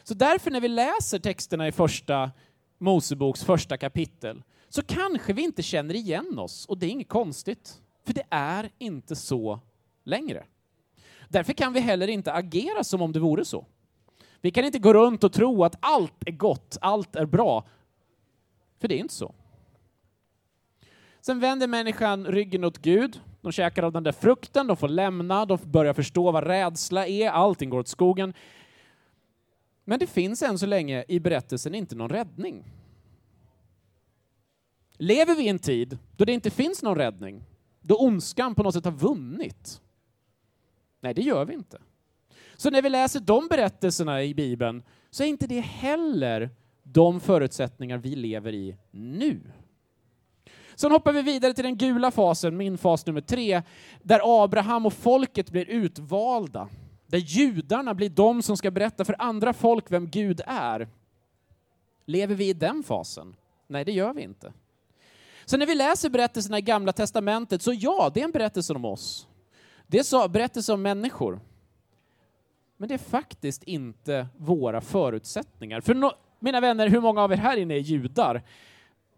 Så 0.03 0.13
därför 0.13 0.51
när 0.51 0.61
vi 0.61 0.67
läser 0.67 1.19
texterna 1.19 1.67
i 1.67 1.71
första 1.71 2.31
Moseboks 2.77 3.43
första 3.43 3.77
kapitel 3.77 4.43
så 4.69 4.81
kanske 4.81 5.33
vi 5.33 5.41
inte 5.41 5.63
känner 5.63 5.93
igen 5.93 6.39
oss 6.39 6.65
och 6.65 6.77
det 6.77 6.85
är 6.85 6.89
inget 6.89 7.09
konstigt. 7.09 7.81
För 8.05 8.13
det 8.13 8.23
är 8.29 8.69
inte 8.77 9.15
så 9.15 9.59
längre. 10.03 10.43
Därför 11.29 11.53
kan 11.53 11.73
vi 11.73 11.79
heller 11.79 12.07
inte 12.07 12.33
agera 12.33 12.83
som 12.83 13.01
om 13.01 13.11
det 13.11 13.19
vore 13.19 13.45
så. 13.45 13.65
Vi 14.41 14.51
kan 14.51 14.65
inte 14.65 14.79
gå 14.79 14.93
runt 14.93 15.23
och 15.23 15.33
tro 15.33 15.63
att 15.63 15.75
allt 15.79 16.23
är 16.25 16.31
gott, 16.31 16.77
allt 16.81 17.15
är 17.15 17.25
bra. 17.25 17.67
För 18.79 18.87
det 18.87 18.95
är 18.95 18.99
inte 18.99 19.13
så. 19.13 19.35
Sen 21.25 21.39
vänder 21.39 21.67
människan 21.67 22.25
ryggen 22.25 22.63
åt 22.63 22.77
Gud. 22.77 23.21
De 23.41 23.51
käkar 23.51 23.83
av 23.83 23.91
den 23.91 24.03
där 24.03 24.11
frukten, 24.11 24.67
de 24.67 24.77
får 24.77 24.87
lämna, 24.87 25.45
de 25.45 25.59
börjar 25.63 25.93
förstå 25.93 26.31
vad 26.31 26.43
rädsla 26.43 27.07
är, 27.07 27.29
allting 27.29 27.69
går 27.69 27.79
åt 27.79 27.87
skogen. 27.87 28.33
Men 29.83 29.99
det 29.99 30.07
finns 30.07 30.41
än 30.41 30.59
så 30.59 30.65
länge 30.65 31.05
i 31.07 31.19
berättelsen 31.19 31.75
inte 31.75 31.95
någon 31.95 32.09
räddning. 32.09 32.63
Lever 34.97 35.35
vi 35.35 35.43
i 35.43 35.47
en 35.47 35.59
tid 35.59 35.97
då 36.17 36.25
det 36.25 36.33
inte 36.33 36.49
finns 36.49 36.83
någon 36.83 36.97
räddning? 36.97 37.43
Då 37.81 37.97
ondskan 37.97 38.55
på 38.55 38.63
något 38.63 38.73
sätt 38.73 38.85
har 38.85 38.91
vunnit? 38.91 39.81
Nej, 40.99 41.13
det 41.13 41.21
gör 41.21 41.45
vi 41.45 41.53
inte. 41.53 41.81
Så 42.55 42.69
när 42.69 42.81
vi 42.81 42.89
läser 42.89 43.19
de 43.19 43.47
berättelserna 43.47 44.23
i 44.23 44.33
Bibeln 44.33 44.83
så 45.09 45.23
är 45.23 45.27
inte 45.27 45.47
det 45.47 45.61
heller 45.61 46.49
de 46.83 47.19
förutsättningar 47.19 47.97
vi 47.97 48.15
lever 48.15 48.53
i 48.53 48.77
nu. 48.91 49.41
Sen 50.75 50.91
hoppar 50.91 51.13
vi 51.13 51.21
vidare 51.21 51.53
till 51.53 51.63
den 51.63 51.77
gula 51.77 52.11
fasen, 52.11 52.57
min 52.57 52.77
fas 52.77 53.05
nummer 53.05 53.21
tre, 53.21 53.61
där 54.01 54.43
Abraham 54.43 54.85
och 54.85 54.93
folket 54.93 55.51
blir 55.51 55.65
utvalda. 55.65 56.69
Där 57.07 57.17
judarna 57.17 57.93
blir 57.93 58.09
de 58.09 58.41
som 58.41 58.57
ska 58.57 58.71
berätta 58.71 59.05
för 59.05 59.15
andra 59.19 59.53
folk 59.53 59.91
vem 59.91 60.09
Gud 60.09 60.41
är. 60.45 60.87
Lever 62.05 62.35
vi 62.35 62.49
i 62.49 62.53
den 62.53 62.83
fasen? 62.83 63.35
Nej, 63.67 63.85
det 63.85 63.91
gör 63.91 64.13
vi 64.13 64.21
inte. 64.21 64.53
Så 65.45 65.57
när 65.57 65.65
vi 65.65 65.75
läser 65.75 66.09
berättelserna 66.09 66.57
i 66.57 66.61
Gamla 66.61 66.91
Testamentet, 66.91 67.61
så 67.61 67.73
ja, 67.73 68.11
det 68.13 68.19
är 68.19 68.25
en 68.25 68.31
berättelse 68.31 68.73
om 68.73 68.85
oss. 68.85 69.27
Det 69.87 70.13
är 70.13 70.23
en 70.23 70.31
berättelse 70.31 70.73
om 70.73 70.81
människor. 70.81 71.39
Men 72.77 72.89
det 72.89 72.93
är 72.93 72.99
faktiskt 72.99 73.63
inte 73.63 74.27
våra 74.37 74.81
förutsättningar. 74.81 75.81
För 75.81 75.93
no 75.93 76.11
mina 76.39 76.59
vänner, 76.59 76.87
hur 76.87 77.01
många 77.01 77.21
av 77.21 77.31
er 77.31 77.37
här 77.37 77.57
inne 77.57 77.73
är 77.73 77.79
judar? 77.79 78.43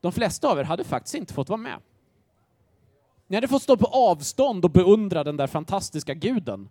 De 0.02 0.12
flesta 0.12 0.48
av 0.48 0.60
er 0.60 0.64
hade 0.64 0.84
faktiskt 0.84 1.16
inte 1.16 1.34
fått 1.34 1.50
vara 1.50 1.58
med. 1.58 1.80
Ni 3.28 3.36
hade 3.36 3.48
fått 3.48 3.64
stå 3.64 3.78
på 3.78 3.86
avstånd 3.86 4.66
och 4.66 4.72
beundra 4.72 5.24
den 5.24 5.38
där 5.38 5.48
fantastiska 5.48 6.14
guden. 6.14 6.70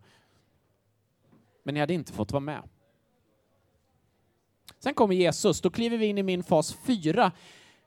Men 1.63 1.75
ni 1.75 1.81
hade 1.81 1.95
inte 1.95 2.13
fått 2.13 2.33
vara 2.33 2.41
med. 2.41 2.63
Sen 4.79 4.95
kommer 4.95 5.15
Jesus, 5.15 5.61
då 5.61 5.71
kliver 5.71 5.97
vi 5.97 6.07
in 6.07 6.19
i 6.19 6.23
min 6.23 6.45
fas 6.45 6.77
4. 6.85 7.33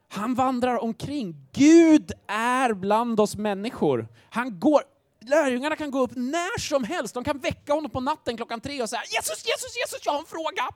Han 0.07 0.35
vandrar 0.35 0.83
omkring. 0.83 1.35
Gud 1.51 2.11
är 2.27 2.73
bland 2.73 3.19
oss 3.19 3.35
människor. 3.35 4.07
Han 4.29 4.59
går, 4.59 4.81
lärjungarna 5.19 5.75
kan 5.75 5.91
gå 5.91 5.99
upp 5.99 6.11
när 6.15 6.59
som 6.59 6.83
helst. 6.83 7.13
De 7.13 7.23
kan 7.23 7.37
väcka 7.37 7.73
honom 7.73 7.91
på 7.91 7.99
natten 7.99 8.37
klockan 8.37 8.61
tre 8.61 8.81
och 8.81 8.89
säga 8.89 9.01
Jesus, 9.01 9.45
Jesus, 9.47 9.77
Jesus, 9.77 10.05
jag 10.05 10.11
har 10.11 10.19
en 10.19 10.25
fråga. 10.25 10.69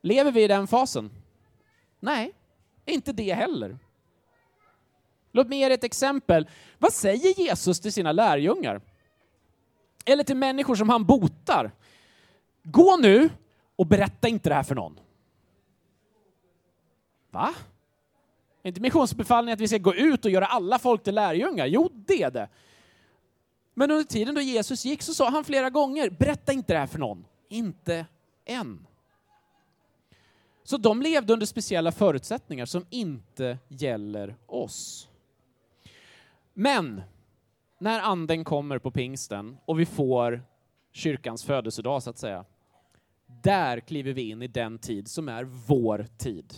Lever 0.00 0.32
vi 0.32 0.44
i 0.44 0.48
den 0.48 0.66
fasen? 0.66 1.10
Nej, 2.00 2.32
inte 2.90 3.12
det 3.12 3.34
heller. 3.34 3.78
Låt 5.32 5.48
mig 5.48 5.58
ge 5.58 5.66
er 5.66 5.70
ett 5.70 5.84
exempel. 5.84 6.48
Vad 6.78 6.92
säger 6.92 7.40
Jesus 7.40 7.80
till 7.80 7.92
sina 7.92 8.12
lärjungar? 8.12 8.80
Eller 10.04 10.24
till 10.24 10.36
människor 10.36 10.74
som 10.74 10.88
han 10.88 11.04
botar? 11.04 11.72
Gå 12.62 12.96
nu 12.96 13.30
och 13.76 13.86
berätta 13.86 14.28
inte 14.28 14.48
det 14.48 14.54
här 14.54 14.62
för 14.62 14.74
någon. 14.74 15.00
Va? 17.30 17.54
Är 18.62 18.68
inte 18.68 18.80
missionsbefallningen 18.80 19.54
att 19.54 19.60
vi 19.60 19.68
ska 19.68 19.78
gå 19.78 19.94
ut 19.94 20.24
och 20.24 20.30
göra 20.30 20.46
alla 20.46 20.78
folk 20.78 21.02
till 21.02 21.14
lärjungar? 21.14 21.66
Jo, 21.66 21.90
det 21.92 22.22
är 22.22 22.30
det. 22.30 22.48
Men 23.74 23.90
under 23.90 24.04
tiden 24.04 24.34
då 24.34 24.40
Jesus 24.40 24.84
gick 24.84 25.02
så 25.02 25.14
sa 25.14 25.30
han 25.30 25.44
flera 25.44 25.70
gånger, 25.70 26.10
berätta 26.10 26.52
inte 26.52 26.72
det 26.72 26.78
här 26.78 26.86
för 26.86 26.98
någon. 26.98 27.24
Inte 27.48 28.06
än. 28.44 28.86
Så 30.70 30.76
de 30.76 31.02
levde 31.02 31.32
under 31.32 31.46
speciella 31.46 31.92
förutsättningar 31.92 32.66
som 32.66 32.86
inte 32.90 33.58
gäller 33.68 34.36
oss. 34.46 35.08
Men 36.54 37.02
när 37.78 38.00
anden 38.00 38.44
kommer 38.44 38.78
på 38.78 38.90
pingsten 38.90 39.56
och 39.64 39.80
vi 39.80 39.86
får 39.86 40.42
kyrkans 40.92 41.44
födelsedag 41.44 42.02
så 42.02 42.10
att 42.10 42.18
säga, 42.18 42.44
där 43.42 43.80
kliver 43.80 44.12
vi 44.12 44.30
in 44.30 44.42
i 44.42 44.46
den 44.46 44.78
tid 44.78 45.08
som 45.08 45.28
är 45.28 45.44
vår 45.44 46.06
tid. 46.18 46.54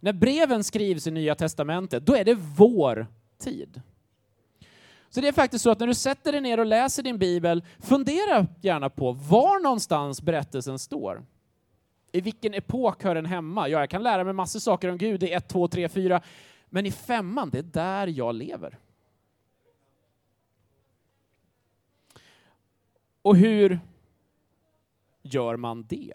När 0.00 0.12
breven 0.12 0.64
skrivs 0.64 1.06
i 1.06 1.10
Nya 1.10 1.34
Testamentet, 1.34 2.06
då 2.06 2.16
är 2.16 2.24
det 2.24 2.34
vår 2.34 3.06
tid. 3.38 3.80
Så 5.08 5.20
det 5.20 5.28
är 5.28 5.32
faktiskt 5.32 5.62
så 5.62 5.70
att 5.70 5.80
när 5.80 5.86
du 5.86 5.94
sätter 5.94 6.32
dig 6.32 6.40
ner 6.40 6.60
och 6.60 6.66
läser 6.66 7.02
din 7.02 7.18
bibel, 7.18 7.64
fundera 7.78 8.46
gärna 8.60 8.90
på 8.90 9.12
var 9.12 9.62
någonstans 9.62 10.22
berättelsen 10.22 10.78
står. 10.78 11.24
I 12.16 12.20
vilken 12.20 12.54
epok 12.54 13.02
hör 13.02 13.14
den 13.14 13.26
hemma? 13.26 13.68
Ja, 13.68 13.80
jag 13.80 13.90
kan 13.90 14.02
lära 14.02 14.24
mig 14.24 14.32
massor 14.32 14.60
saker 14.60 14.88
om 14.88 14.98
Gud 14.98 15.22
i 15.22 15.32
1, 15.32 15.48
2, 15.48 15.68
3, 15.68 15.88
4, 15.88 16.22
men 16.66 16.86
i 16.86 16.92
femman, 16.92 17.50
det 17.50 17.58
är 17.58 17.62
där 17.62 18.06
jag 18.06 18.34
lever. 18.34 18.78
Och 23.22 23.36
hur 23.36 23.80
gör 25.22 25.56
man 25.56 25.86
det? 25.88 26.12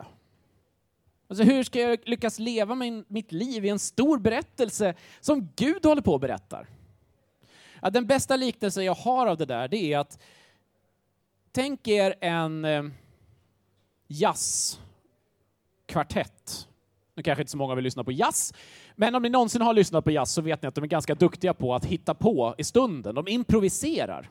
Alltså 1.28 1.44
hur 1.44 1.64
ska 1.64 1.80
jag 1.80 2.00
lyckas 2.06 2.40
leva 2.40 2.76
min, 2.76 3.06
mitt 3.08 3.32
liv 3.32 3.66
i 3.66 3.70
en 3.70 3.80
stor 3.80 4.18
berättelse 4.18 4.94
som 5.20 5.50
Gud 5.56 5.86
håller 5.86 6.02
på 6.02 6.14
och 6.14 6.20
berättar? 6.20 6.68
Ja, 7.82 7.90
den 7.90 8.08
bästa 8.08 8.36
liknelse 8.36 8.84
jag 8.84 8.96
har 8.96 9.28
av 9.28 9.38
det 9.38 9.46
där, 9.46 9.68
det 9.68 9.94
är 9.94 10.00
att 10.00 10.20
tänk 11.52 11.88
er 11.88 12.16
en 12.22 12.66
eh, 12.66 12.84
kvartett. 15.92 16.68
Nu 17.16 17.24
kanske 17.24 17.42
inte 17.42 17.52
så 17.52 17.58
många 17.58 17.76
vill 17.76 17.84
lyssna 17.84 18.04
på 18.04 18.12
jazz, 18.12 18.54
men 18.96 19.16
om 19.16 19.24
ni 19.24 19.30
någonsin 19.30 19.62
har 19.62 19.74
lyssnat 19.74 20.04
på 20.04 20.12
jazz 20.12 20.32
så 20.32 20.42
vet 20.42 20.62
ni 20.62 20.68
att 20.68 20.76
de 20.76 20.84
är 20.84 20.88
ganska 20.88 21.16
duktiga 21.16 21.54
på 21.54 21.76
att 21.76 21.86
hitta 21.86 22.14
på 22.14 22.56
i 22.58 22.64
stunden. 22.64 23.16
De 23.16 23.28
improviserar. 23.28 24.30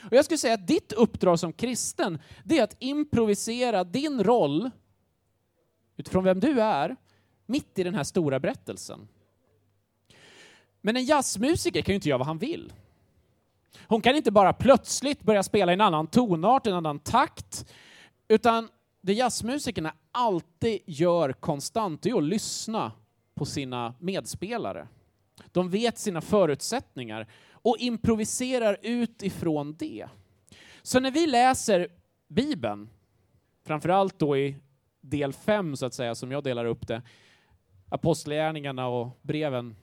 Och 0.00 0.12
jag 0.12 0.24
skulle 0.24 0.38
säga 0.38 0.54
att 0.54 0.66
ditt 0.66 0.92
uppdrag 0.92 1.38
som 1.38 1.52
kristen, 1.52 2.18
det 2.44 2.58
är 2.58 2.64
att 2.64 2.76
improvisera 2.78 3.84
din 3.84 4.24
roll 4.24 4.70
utifrån 5.96 6.24
vem 6.24 6.40
du 6.40 6.60
är, 6.60 6.96
mitt 7.46 7.78
i 7.78 7.82
den 7.82 7.94
här 7.94 8.04
stora 8.04 8.40
berättelsen. 8.40 9.08
Men 10.80 10.96
en 10.96 11.04
jazzmusiker 11.04 11.82
kan 11.82 11.92
ju 11.92 11.94
inte 11.94 12.08
göra 12.08 12.18
vad 12.18 12.26
han 12.26 12.38
vill. 12.38 12.72
Hon 13.86 14.00
kan 14.00 14.16
inte 14.16 14.30
bara 14.30 14.52
plötsligt 14.52 15.22
börja 15.22 15.42
spela 15.42 15.72
i 15.72 15.74
en 15.74 15.80
annan 15.80 16.06
tonart, 16.06 16.66
en 16.66 16.74
annan 16.74 16.98
takt, 16.98 17.72
utan 18.28 18.68
det 19.00 19.12
jazzmusikerna 19.12 19.92
alltid 20.18 20.80
gör 20.86 21.32
konstant 21.32 22.06
är 22.06 22.18
att 22.18 22.24
lyssna 22.24 22.92
på 23.34 23.44
sina 23.44 23.94
medspelare. 23.98 24.88
De 25.52 25.70
vet 25.70 25.98
sina 25.98 26.20
förutsättningar 26.20 27.28
och 27.52 27.76
improviserar 27.78 28.76
utifrån 28.82 29.76
det. 29.78 30.08
Så 30.82 31.00
när 31.00 31.10
vi 31.10 31.26
läser 31.26 31.88
Bibeln, 32.28 32.88
framförallt 33.64 34.18
då 34.18 34.36
i 34.36 34.56
del 35.00 35.32
5 35.32 35.76
så 35.76 35.86
att 35.86 35.94
säga, 35.94 36.14
som 36.14 36.32
jag 36.32 36.44
delar 36.44 36.64
upp 36.64 36.86
det, 36.86 37.02
Apostlagärningarna 37.88 38.88
och 38.88 39.18
breven, 39.22 39.76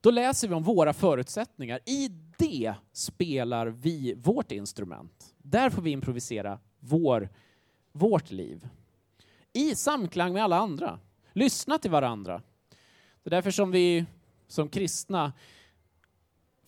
då 0.00 0.10
läser 0.10 0.48
vi 0.48 0.54
om 0.54 0.62
våra 0.62 0.92
förutsättningar. 0.92 1.80
I 1.86 2.08
det 2.38 2.74
spelar 2.92 3.66
vi 3.66 4.14
vårt 4.14 4.52
instrument. 4.52 5.34
Där 5.38 5.70
får 5.70 5.82
vi 5.82 5.90
improvisera 5.90 6.58
vår, 6.78 7.28
vårt 7.92 8.30
liv. 8.30 8.68
I 9.56 9.74
samklang 9.74 10.32
med 10.32 10.44
alla 10.44 10.56
andra. 10.56 11.00
Lyssna 11.32 11.78
till 11.78 11.90
varandra. 11.90 12.42
Det 13.22 13.28
är 13.28 13.30
därför 13.30 13.50
som 13.50 13.70
vi 13.70 14.06
som 14.46 14.68
kristna 14.68 15.32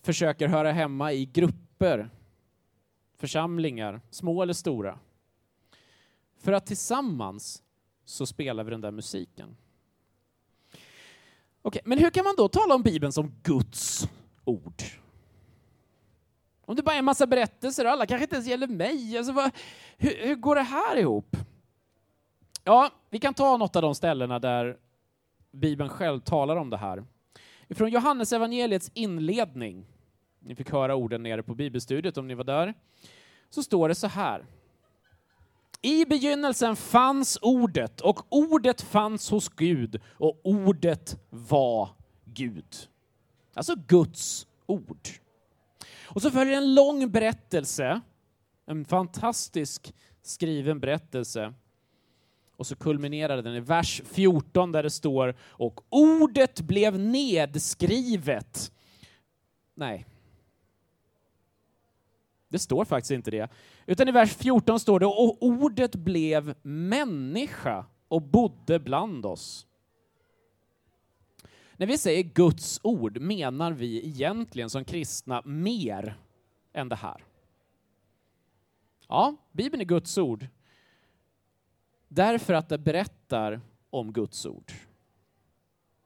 försöker 0.01 0.47
höra 0.47 0.71
hemma 0.71 1.13
i 1.13 1.25
grupper, 1.25 2.09
församlingar, 3.17 4.01
små 4.09 4.41
eller 4.41 4.53
stora. 4.53 4.99
För 6.39 6.51
att 6.51 6.65
tillsammans 6.65 7.63
så 8.05 8.25
spelar 8.25 8.63
vi 8.63 8.71
den 8.71 8.81
där 8.81 8.91
musiken. 8.91 9.57
Okej, 11.61 11.81
men 11.85 11.97
hur 11.97 12.09
kan 12.09 12.23
man 12.23 12.35
då 12.37 12.47
tala 12.49 12.75
om 12.75 12.83
Bibeln 12.83 13.11
som 13.11 13.31
Guds 13.43 14.09
ord? 14.43 14.83
Om 16.61 16.75
det 16.75 16.83
bara 16.83 16.95
är 16.95 16.99
en 16.99 17.05
massa 17.05 17.27
berättelser 17.27 17.85
och 17.85 17.91
alla 17.91 18.05
kanske 18.05 18.23
inte 18.23 18.35
ens 18.35 18.47
gäller 18.47 18.67
mig. 18.67 19.17
Alltså, 19.17 19.33
vad, 19.33 19.51
hur, 19.97 20.27
hur 20.27 20.35
går 20.35 20.55
det 20.55 20.61
här 20.61 20.97
ihop? 20.97 21.37
Ja, 22.67 22.91
vi 23.09 23.19
kan 23.19 23.33
ta 23.33 23.57
något 23.57 23.75
av 23.75 23.81
de 23.81 23.95
ställena 23.95 24.39
där 24.39 24.77
Bibeln 25.51 25.89
själv 25.89 26.19
talar 26.19 26.55
om 26.55 26.69
det 26.69 26.77
här. 26.77 27.03
Från 27.69 27.89
Johannes 27.89 28.33
evangeliets 28.33 28.91
inledning, 28.93 29.85
ni 30.39 30.55
fick 30.55 30.71
höra 30.71 30.95
orden 30.95 31.23
nere 31.23 31.43
på 31.43 31.55
bibelstudiet 31.55 32.17
om 32.17 32.27
ni 32.27 32.33
var 32.33 32.43
där, 32.43 32.73
så 33.49 33.63
står 33.63 33.89
det 33.89 33.95
så 33.95 34.07
här. 34.07 34.45
I 35.81 36.05
begynnelsen 36.05 36.75
fanns 36.75 37.39
ordet 37.41 38.01
och 38.01 38.19
ordet 38.29 38.81
fanns 38.81 39.31
hos 39.31 39.49
Gud 39.49 40.01
och 40.17 40.39
ordet 40.43 41.19
var 41.29 41.89
Gud. 42.25 42.75
Alltså 43.53 43.75
Guds 43.87 44.47
ord. 44.65 45.07
Och 46.05 46.21
så 46.21 46.31
följer 46.31 46.57
en 46.57 46.75
lång 46.75 47.11
berättelse, 47.11 48.01
en 48.65 48.85
fantastisk 48.85 49.93
skriven 50.21 50.79
berättelse. 50.79 51.53
Och 52.57 52.67
så 52.67 52.75
kulminerar 52.75 53.41
den 53.41 53.55
i 53.55 53.59
vers 53.59 54.01
14 54.05 54.71
där 54.71 54.83
det 54.83 54.89
står 54.89 55.35
och 55.41 55.81
ordet 55.89 56.61
blev 56.61 56.99
nedskrivet. 56.99 58.71
Nej, 59.75 60.05
det 62.49 62.59
står 62.59 62.85
faktiskt 62.85 63.11
inte 63.11 63.31
det. 63.31 63.49
Utan 63.85 64.07
i 64.07 64.11
vers 64.11 64.35
14 64.35 64.79
står 64.79 64.99
det 64.99 65.05
och 65.05 65.43
ordet 65.43 65.95
blev 65.95 66.55
människa 66.61 67.85
och 68.07 68.21
bodde 68.21 68.79
bland 68.79 69.25
oss. 69.25 69.67
När 71.77 71.87
vi 71.87 71.97
säger 71.97 72.23
Guds 72.23 72.79
ord 72.83 73.21
menar 73.21 73.71
vi 73.71 74.07
egentligen 74.07 74.69
som 74.69 74.85
kristna 74.85 75.41
mer 75.45 76.17
än 76.73 76.89
det 76.89 76.95
här. 76.95 77.23
Ja, 79.07 79.35
Bibeln 79.51 79.81
är 79.81 79.85
Guds 79.85 80.17
ord 80.17 80.47
därför 82.07 82.53
att 82.53 82.69
det 82.69 82.77
berättar 82.77 83.61
om 83.89 84.13
Guds 84.13 84.45
ord. 84.45 84.71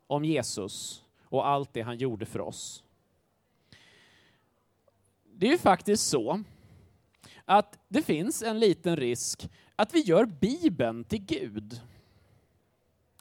Om 0.08 0.26
Jesus 0.26 1.04
och 1.24 1.48
allt 1.48 1.74
det 1.74 1.82
han 1.82 1.98
gjorde 1.98 2.26
för 2.26 2.42
oss. 2.42 2.84
Det 5.24 5.48
är 5.48 5.52
ju 5.52 5.58
faktiskt 5.58 6.08
så 6.08 6.44
att 7.46 7.80
det 7.88 8.02
finns 8.02 8.44
en 8.44 8.60
liten 8.60 8.96
risk 8.96 9.50
att 9.76 9.94
vi 9.94 10.00
gör 10.00 10.26
Bibeln 10.26 11.04
till 11.04 11.26
Gud. 11.26 11.82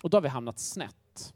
Och 0.02 0.10
då 0.10 0.16
har 0.16 0.22
vi 0.22 0.28
hamnat 0.28 0.58
snett. 0.58 1.34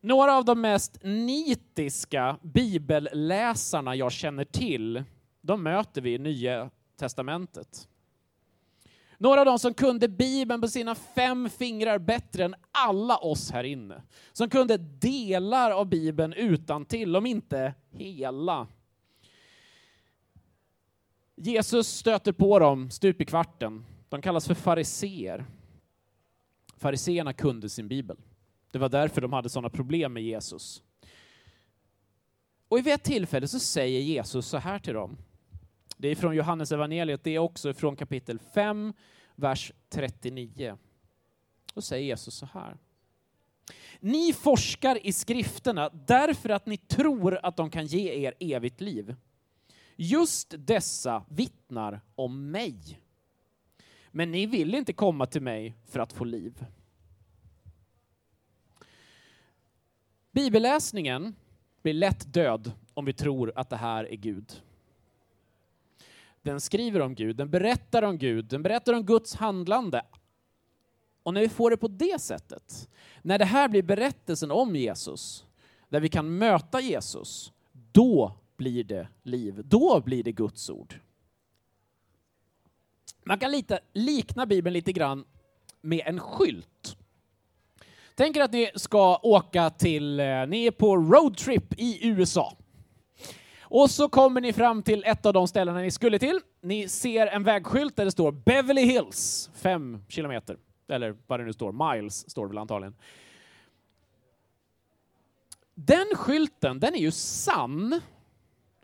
Några 0.00 0.36
av 0.36 0.44
de 0.44 0.60
mest 0.60 0.98
nitiska 1.02 2.38
bibelläsarna 2.42 3.94
jag 3.94 4.12
känner 4.12 4.44
till, 4.44 5.04
de 5.40 5.62
möter 5.62 6.00
vi 6.00 6.14
i 6.14 6.18
Nya 6.18 6.70
Testamentet. 6.96 7.88
Några 9.22 9.40
av 9.40 9.46
dem 9.46 9.58
som 9.58 9.74
kunde 9.74 10.08
Bibeln 10.08 10.60
på 10.60 10.68
sina 10.68 10.94
fem 10.94 11.50
fingrar 11.50 11.98
bättre 11.98 12.44
än 12.44 12.54
alla 12.72 13.16
oss 13.16 13.50
här 13.50 13.64
inne. 13.64 14.02
Som 14.32 14.50
kunde 14.50 14.76
delar 14.76 15.70
av 15.70 15.86
Bibeln 15.86 16.32
utan 16.32 16.84
till, 16.84 17.16
om 17.16 17.26
inte 17.26 17.74
hela. 17.90 18.68
Jesus 21.36 21.88
stöter 21.88 22.32
på 22.32 22.58
dem 22.58 22.90
stup 22.90 23.20
i 23.20 23.24
kvarten. 23.24 23.84
De 24.08 24.22
kallas 24.22 24.46
för 24.46 24.54
fariseer. 24.54 25.44
Fariseerna 26.76 27.32
kunde 27.32 27.68
sin 27.68 27.88
bibel. 27.88 28.16
Det 28.70 28.78
var 28.78 28.88
därför 28.88 29.20
de 29.20 29.32
hade 29.32 29.48
sådana 29.48 29.70
problem 29.70 30.12
med 30.12 30.22
Jesus. 30.22 30.82
Och 32.68 32.78
vid 32.78 32.92
ett 32.92 33.04
tillfälle 33.04 33.48
så 33.48 33.60
säger 33.60 34.00
Jesus 34.00 34.46
så 34.46 34.56
här 34.56 34.78
till 34.78 34.94
dem. 34.94 35.16
Det 36.00 36.08
är 36.08 36.14
från 36.14 36.36
Johannes 36.36 36.72
evangeliet, 36.72 37.24
det 37.24 37.34
är 37.34 37.38
också 37.38 37.74
från 37.74 37.96
kapitel 37.96 38.38
5, 38.38 38.92
vers 39.34 39.72
39. 39.88 40.78
Då 41.74 41.82
säger 41.82 42.04
Jesus 42.04 42.34
så 42.34 42.46
här. 42.46 42.76
Ni 44.00 44.32
forskar 44.32 45.06
i 45.06 45.12
skrifterna 45.12 45.90
därför 46.06 46.48
att 46.48 46.66
ni 46.66 46.76
tror 46.76 47.38
att 47.42 47.56
de 47.56 47.70
kan 47.70 47.86
ge 47.86 48.26
er 48.26 48.34
evigt 48.40 48.80
liv. 48.80 49.16
Just 49.96 50.54
dessa 50.58 51.24
vittnar 51.28 52.00
om 52.14 52.50
mig. 52.50 53.00
Men 54.10 54.30
ni 54.30 54.46
vill 54.46 54.74
inte 54.74 54.92
komma 54.92 55.26
till 55.26 55.42
mig 55.42 55.74
för 55.86 56.00
att 56.00 56.12
få 56.12 56.24
liv. 56.24 56.64
Bibelläsningen 60.30 61.34
blir 61.82 61.94
lätt 61.94 62.32
död 62.32 62.72
om 62.94 63.04
vi 63.04 63.12
tror 63.12 63.52
att 63.56 63.70
det 63.70 63.76
här 63.76 64.04
är 64.04 64.16
Gud. 64.16 64.62
Den 66.42 66.60
skriver 66.60 67.00
om 67.00 67.14
Gud, 67.14 67.36
den 67.36 67.50
berättar 67.50 68.02
om 68.02 68.18
Gud, 68.18 68.44
den 68.44 68.62
berättar 68.62 68.92
om 68.92 69.06
Guds 69.06 69.34
handlande. 69.34 70.02
Och 71.22 71.34
när 71.34 71.40
vi 71.40 71.48
får 71.48 71.70
det 71.70 71.76
på 71.76 71.88
det 71.88 72.20
sättet, 72.20 72.88
när 73.22 73.38
det 73.38 73.44
här 73.44 73.68
blir 73.68 73.82
berättelsen 73.82 74.50
om 74.50 74.76
Jesus, 74.76 75.46
där 75.88 76.00
vi 76.00 76.08
kan 76.08 76.38
möta 76.38 76.80
Jesus, 76.80 77.52
då 77.92 78.36
blir 78.56 78.84
det 78.84 79.08
liv. 79.22 79.62
Då 79.64 80.00
blir 80.00 80.22
det 80.22 80.32
Guds 80.32 80.70
ord. 80.70 80.94
Man 83.24 83.38
kan 83.38 83.50
lite, 83.50 83.80
likna 83.92 84.46
Bibeln 84.46 84.74
lite 84.74 84.92
grann 84.92 85.24
med 85.80 86.02
en 86.06 86.20
skylt. 86.20 86.96
Tänk 88.14 88.36
er 88.36 88.40
att 88.40 88.52
ni 88.52 88.70
ska 88.74 89.16
åka 89.22 89.70
till, 89.70 90.20
eh, 90.20 90.46
ni 90.46 90.66
är 90.66 90.70
på 90.70 90.96
roadtrip 90.96 91.74
i 91.80 92.08
USA. 92.08 92.56
Och 93.70 93.90
så 93.90 94.08
kommer 94.08 94.40
ni 94.40 94.52
fram 94.52 94.82
till 94.82 95.04
ett 95.06 95.26
av 95.26 95.32
de 95.32 95.48
ställena 95.48 95.78
ni 95.78 95.90
skulle 95.90 96.18
till. 96.18 96.40
Ni 96.60 96.88
ser 96.88 97.26
en 97.26 97.42
vägskylt 97.42 97.96
där 97.96 98.04
det 98.04 98.10
står 98.10 98.32
Beverly 98.32 98.82
Hills, 98.84 99.50
fem 99.54 100.04
kilometer. 100.08 100.56
Eller 100.88 101.16
vad 101.26 101.40
det 101.40 101.44
nu 101.44 101.52
står, 101.52 101.92
miles 101.92 102.30
står 102.30 102.46
det 102.46 102.48
väl 102.48 102.58
antagligen. 102.58 102.96
Den 105.74 106.06
skylten, 106.14 106.80
den 106.80 106.94
är 106.94 106.98
ju 106.98 107.10
sann 107.10 108.00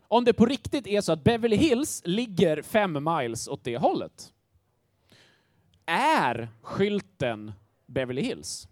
om 0.07 0.25
det 0.25 0.33
på 0.33 0.45
riktigt 0.45 0.87
är 0.87 1.01
så 1.01 1.11
att 1.11 1.23
Beverly 1.23 1.55
Hills 1.55 2.01
ligger 2.05 2.61
fem 2.61 3.03
miles 3.03 3.47
åt 3.47 3.63
det 3.63 3.77
hållet. 3.77 4.33
Är 5.85 6.49
skylten 6.61 7.51
Beverly 7.85 8.21
Hills? 8.21 8.67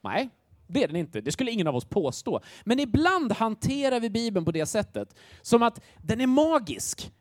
Nej, 0.00 0.28
det 0.66 0.82
är 0.82 0.86
den 0.86 0.96
inte. 0.96 1.20
Det 1.20 1.32
skulle 1.32 1.50
ingen 1.50 1.66
av 1.66 1.76
oss 1.76 1.84
påstå. 1.84 2.40
Men 2.64 2.80
ibland 2.80 3.32
hanterar 3.32 4.00
vi 4.00 4.10
Bibeln 4.10 4.44
på 4.44 4.52
det 4.52 4.66
sättet, 4.66 5.14
som 5.42 5.62
att 5.62 5.80
den 6.02 6.20
är 6.20 6.26
magisk. 6.26 7.12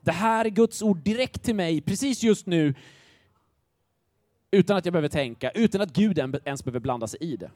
Det 0.00 0.12
här 0.12 0.44
är 0.44 0.50
Guds 0.50 0.82
ord 0.82 0.98
direkt 0.98 1.42
till 1.42 1.54
mig, 1.54 1.80
precis 1.80 2.22
just 2.22 2.46
nu, 2.46 2.74
utan 4.50 4.76
att 4.76 4.86
jag 4.86 4.92
behöver 4.92 5.08
tänka, 5.08 5.50
utan 5.50 5.80
att 5.80 5.92
Gud 5.92 6.18
ens 6.18 6.64
behöver 6.64 6.80
blanda 6.80 7.06
sig 7.06 7.20
i 7.22 7.36
det. 7.36 7.50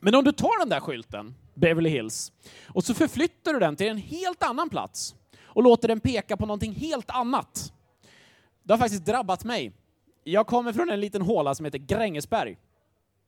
Men 0.00 0.14
om 0.14 0.24
du 0.24 0.32
tar 0.32 0.58
den 0.58 0.68
där 0.68 0.80
skylten, 0.80 1.34
Beverly 1.54 1.90
Hills, 1.90 2.32
och 2.66 2.84
så 2.84 2.94
förflyttar 2.94 3.52
du 3.52 3.58
den 3.58 3.76
till 3.76 3.88
en 3.88 3.98
helt 3.98 4.42
annan 4.42 4.70
plats 4.70 5.14
och 5.42 5.62
låter 5.62 5.88
den 5.88 6.00
peka 6.00 6.36
på 6.36 6.46
någonting 6.46 6.72
helt 6.72 7.10
annat. 7.10 7.72
Det 8.62 8.72
har 8.72 8.78
faktiskt 8.78 9.04
drabbat 9.04 9.44
mig. 9.44 9.72
Jag 10.24 10.46
kommer 10.46 10.72
från 10.72 10.90
en 10.90 11.00
liten 11.00 11.22
håla 11.22 11.54
som 11.54 11.64
heter 11.64 11.78
Grängesberg. 11.78 12.58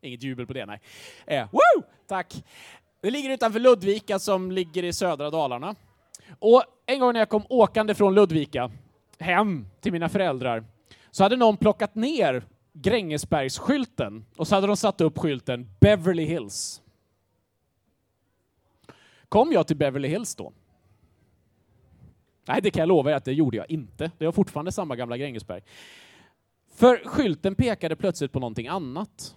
Inget 0.00 0.22
jubel 0.22 0.46
på 0.46 0.52
det, 0.52 0.66
nej. 0.66 0.80
Eh, 1.26 1.48
woo! 1.52 1.82
Tack! 2.06 2.44
Det 3.00 3.10
ligger 3.10 3.30
utanför 3.30 3.60
Ludvika 3.60 4.18
som 4.18 4.52
ligger 4.52 4.82
i 4.82 4.92
södra 4.92 5.30
Dalarna. 5.30 5.74
Och 6.38 6.62
en 6.86 7.00
gång 7.00 7.12
när 7.12 7.20
jag 7.20 7.28
kom 7.28 7.42
åkande 7.48 7.94
från 7.94 8.14
Ludvika 8.14 8.70
hem 9.18 9.66
till 9.80 9.92
mina 9.92 10.08
föräldrar 10.08 10.64
så 11.10 11.22
hade 11.22 11.36
någon 11.36 11.56
plockat 11.56 11.94
ner 11.94 12.44
Grängesbergsskylten 12.72 14.24
och 14.36 14.48
så 14.48 14.54
hade 14.54 14.66
de 14.66 14.76
satt 14.76 15.00
upp 15.00 15.18
skylten 15.18 15.70
Beverly 15.80 16.24
Hills. 16.24 16.82
Kom 19.28 19.52
jag 19.52 19.66
till 19.66 19.76
Beverly 19.76 20.08
Hills 20.08 20.34
då? 20.34 20.52
Nej, 22.48 22.60
det 22.62 22.70
kan 22.70 22.80
jag 22.80 22.88
lova 22.88 23.10
er 23.10 23.14
att 23.14 23.24
det 23.24 23.32
gjorde 23.32 23.56
jag 23.56 23.70
inte. 23.70 24.10
Det 24.18 24.24
var 24.24 24.32
fortfarande 24.32 24.72
samma 24.72 24.96
gamla 24.96 25.16
Grängesberg. 25.16 25.62
För 26.74 26.96
skylten 27.04 27.54
pekade 27.54 27.96
plötsligt 27.96 28.32
på 28.32 28.40
någonting 28.40 28.68
annat. 28.68 29.36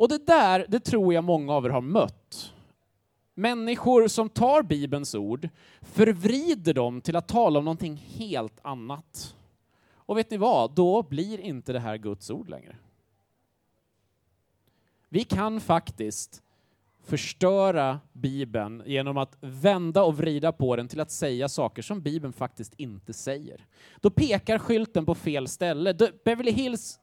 Och 0.00 0.08
det 0.08 0.26
där, 0.26 0.66
det 0.68 0.80
tror 0.80 1.14
jag 1.14 1.24
många 1.24 1.52
av 1.52 1.64
er 1.64 1.70
har 1.70 1.80
mött. 1.80 2.54
Människor 3.34 4.08
som 4.08 4.28
tar 4.28 4.62
Bibelns 4.62 5.14
ord, 5.14 5.48
förvrider 5.80 6.74
dem 6.74 7.00
till 7.00 7.16
att 7.16 7.28
tala 7.28 7.58
om 7.58 7.64
någonting 7.64 7.96
helt 7.96 8.60
annat. 8.62 9.36
Och 9.92 10.18
vet 10.18 10.30
ni 10.30 10.36
vad? 10.36 10.74
Då 10.74 11.02
blir 11.02 11.40
inte 11.40 11.72
det 11.72 11.80
här 11.80 11.96
Guds 11.96 12.30
ord 12.30 12.48
längre. 12.48 12.76
Vi 15.08 15.24
kan 15.24 15.60
faktiskt 15.60 16.42
förstöra 17.04 18.00
Bibeln 18.12 18.82
genom 18.86 19.16
att 19.16 19.36
vända 19.40 20.02
och 20.02 20.16
vrida 20.16 20.52
på 20.52 20.76
den 20.76 20.88
till 20.88 21.00
att 21.00 21.10
säga 21.10 21.48
saker 21.48 21.82
som 21.82 22.00
Bibeln 22.00 22.32
faktiskt 22.32 22.74
inte 22.76 23.12
säger. 23.12 23.66
Då 24.00 24.10
pekar 24.10 24.58
skylten 24.58 25.06
på 25.06 25.14
fel 25.14 25.48
ställe. 25.48 25.94
Beverly 26.24 26.50
Hills 26.52 27.00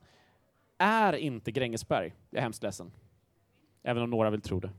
är 0.78 1.13
inte 1.13 1.52
Grängesberg. 1.52 2.13
Jag 2.30 2.38
är 2.38 2.42
hemskt 2.42 2.63
ledsen. 2.63 2.92
Även 3.84 4.04
om 4.04 4.10
några 4.10 4.30
vill 4.30 4.42
tro 4.42 4.60
det. 4.60 4.70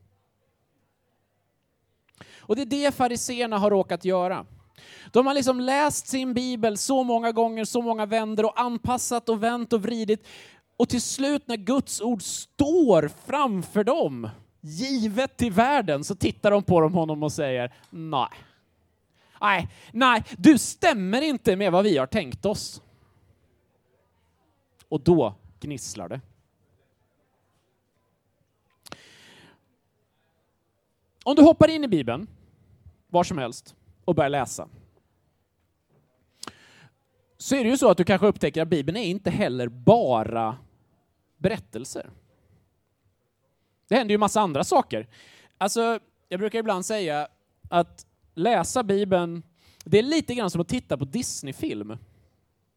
Och 2.39 2.57
det 2.57 2.63
är 2.63 2.67
det 2.67 2.95
fariseerna 2.95 3.59
har 3.59 3.71
råkat 3.71 4.05
göra. 4.05 4.47
De 5.13 5.27
har 5.27 5.35
liksom 5.35 5.61
läst 5.61 6.07
sin 6.07 6.35
bibel 6.35 6.77
så 6.77 7.03
många 7.03 7.33
gånger, 7.33 7.65
så 7.65 7.83
många 7.83 8.07
vänder 8.07 8.45
och 8.45 8.61
anpassat 8.61 9.29
och 9.29 9.43
vänt 9.43 9.73
och 9.73 9.83
vridit. 9.83 10.27
Och 10.77 10.89
till 10.89 11.03
slut 11.03 11.49
när 11.49 11.57
Guds 11.57 12.01
ord 12.01 12.23
står 12.23 13.11
framför 13.27 13.85
dem, 13.85 14.29
givet 14.61 15.37
till 15.37 15.53
världen, 15.53 16.05
så 16.05 16.15
tittar 16.15 16.51
de 16.51 16.63
på 16.63 16.81
honom 16.81 17.23
och 17.23 17.33
säger 17.33 17.75
nej. 17.91 18.29
Nej, 19.41 19.69
nej, 19.93 20.25
du 20.39 20.59
stämmer 20.59 21.23
inte 21.23 21.57
med 21.57 21.73
vad 21.73 21.85
vi 21.85 21.99
har 21.99 22.07
tänkt 22.07 22.47
oss. 22.47 22.83
Och 24.89 25.01
då 25.01 25.35
gnisslar 25.61 26.09
det. 26.09 26.21
Om 31.25 31.35
du 31.35 31.43
hoppar 31.43 31.69
in 31.69 31.85
i 31.85 31.89
Bibeln, 31.89 32.27
var 33.09 33.25
som 33.25 33.39
helst, 33.39 33.75
och 34.05 34.15
börjar 34.15 34.31
läsa, 34.31 34.69
så 37.39 37.57
är 37.57 37.65
det 37.65 37.71
ju 37.71 37.77
så 37.77 37.91
att 37.91 37.97
du 37.97 38.05
kanske 38.05 38.27
upptäcker 38.27 38.63
att 38.63 38.69
Bibeln 38.69 38.97
är 38.97 39.05
inte 39.05 39.31
heller 39.31 39.69
bara 39.69 40.59
berättelser. 41.37 42.11
Det 43.89 43.97
händer 43.97 44.13
ju 44.13 44.19
massa 44.19 44.41
andra 44.41 44.65
saker. 44.65 45.09
Alltså, 45.59 46.01
jag 46.29 46.41
brukar 46.41 46.59
ibland 46.59 46.87
säga 46.87 47.29
att 47.71 48.07
läsa 48.35 48.83
Bibeln, 48.83 49.43
det 49.85 49.99
är 49.99 50.03
lite 50.03 50.35
grann 50.35 50.51
som 50.51 50.61
att 50.61 50.69
titta 50.69 50.97
på 50.97 51.05
Disney-film. 51.05 51.91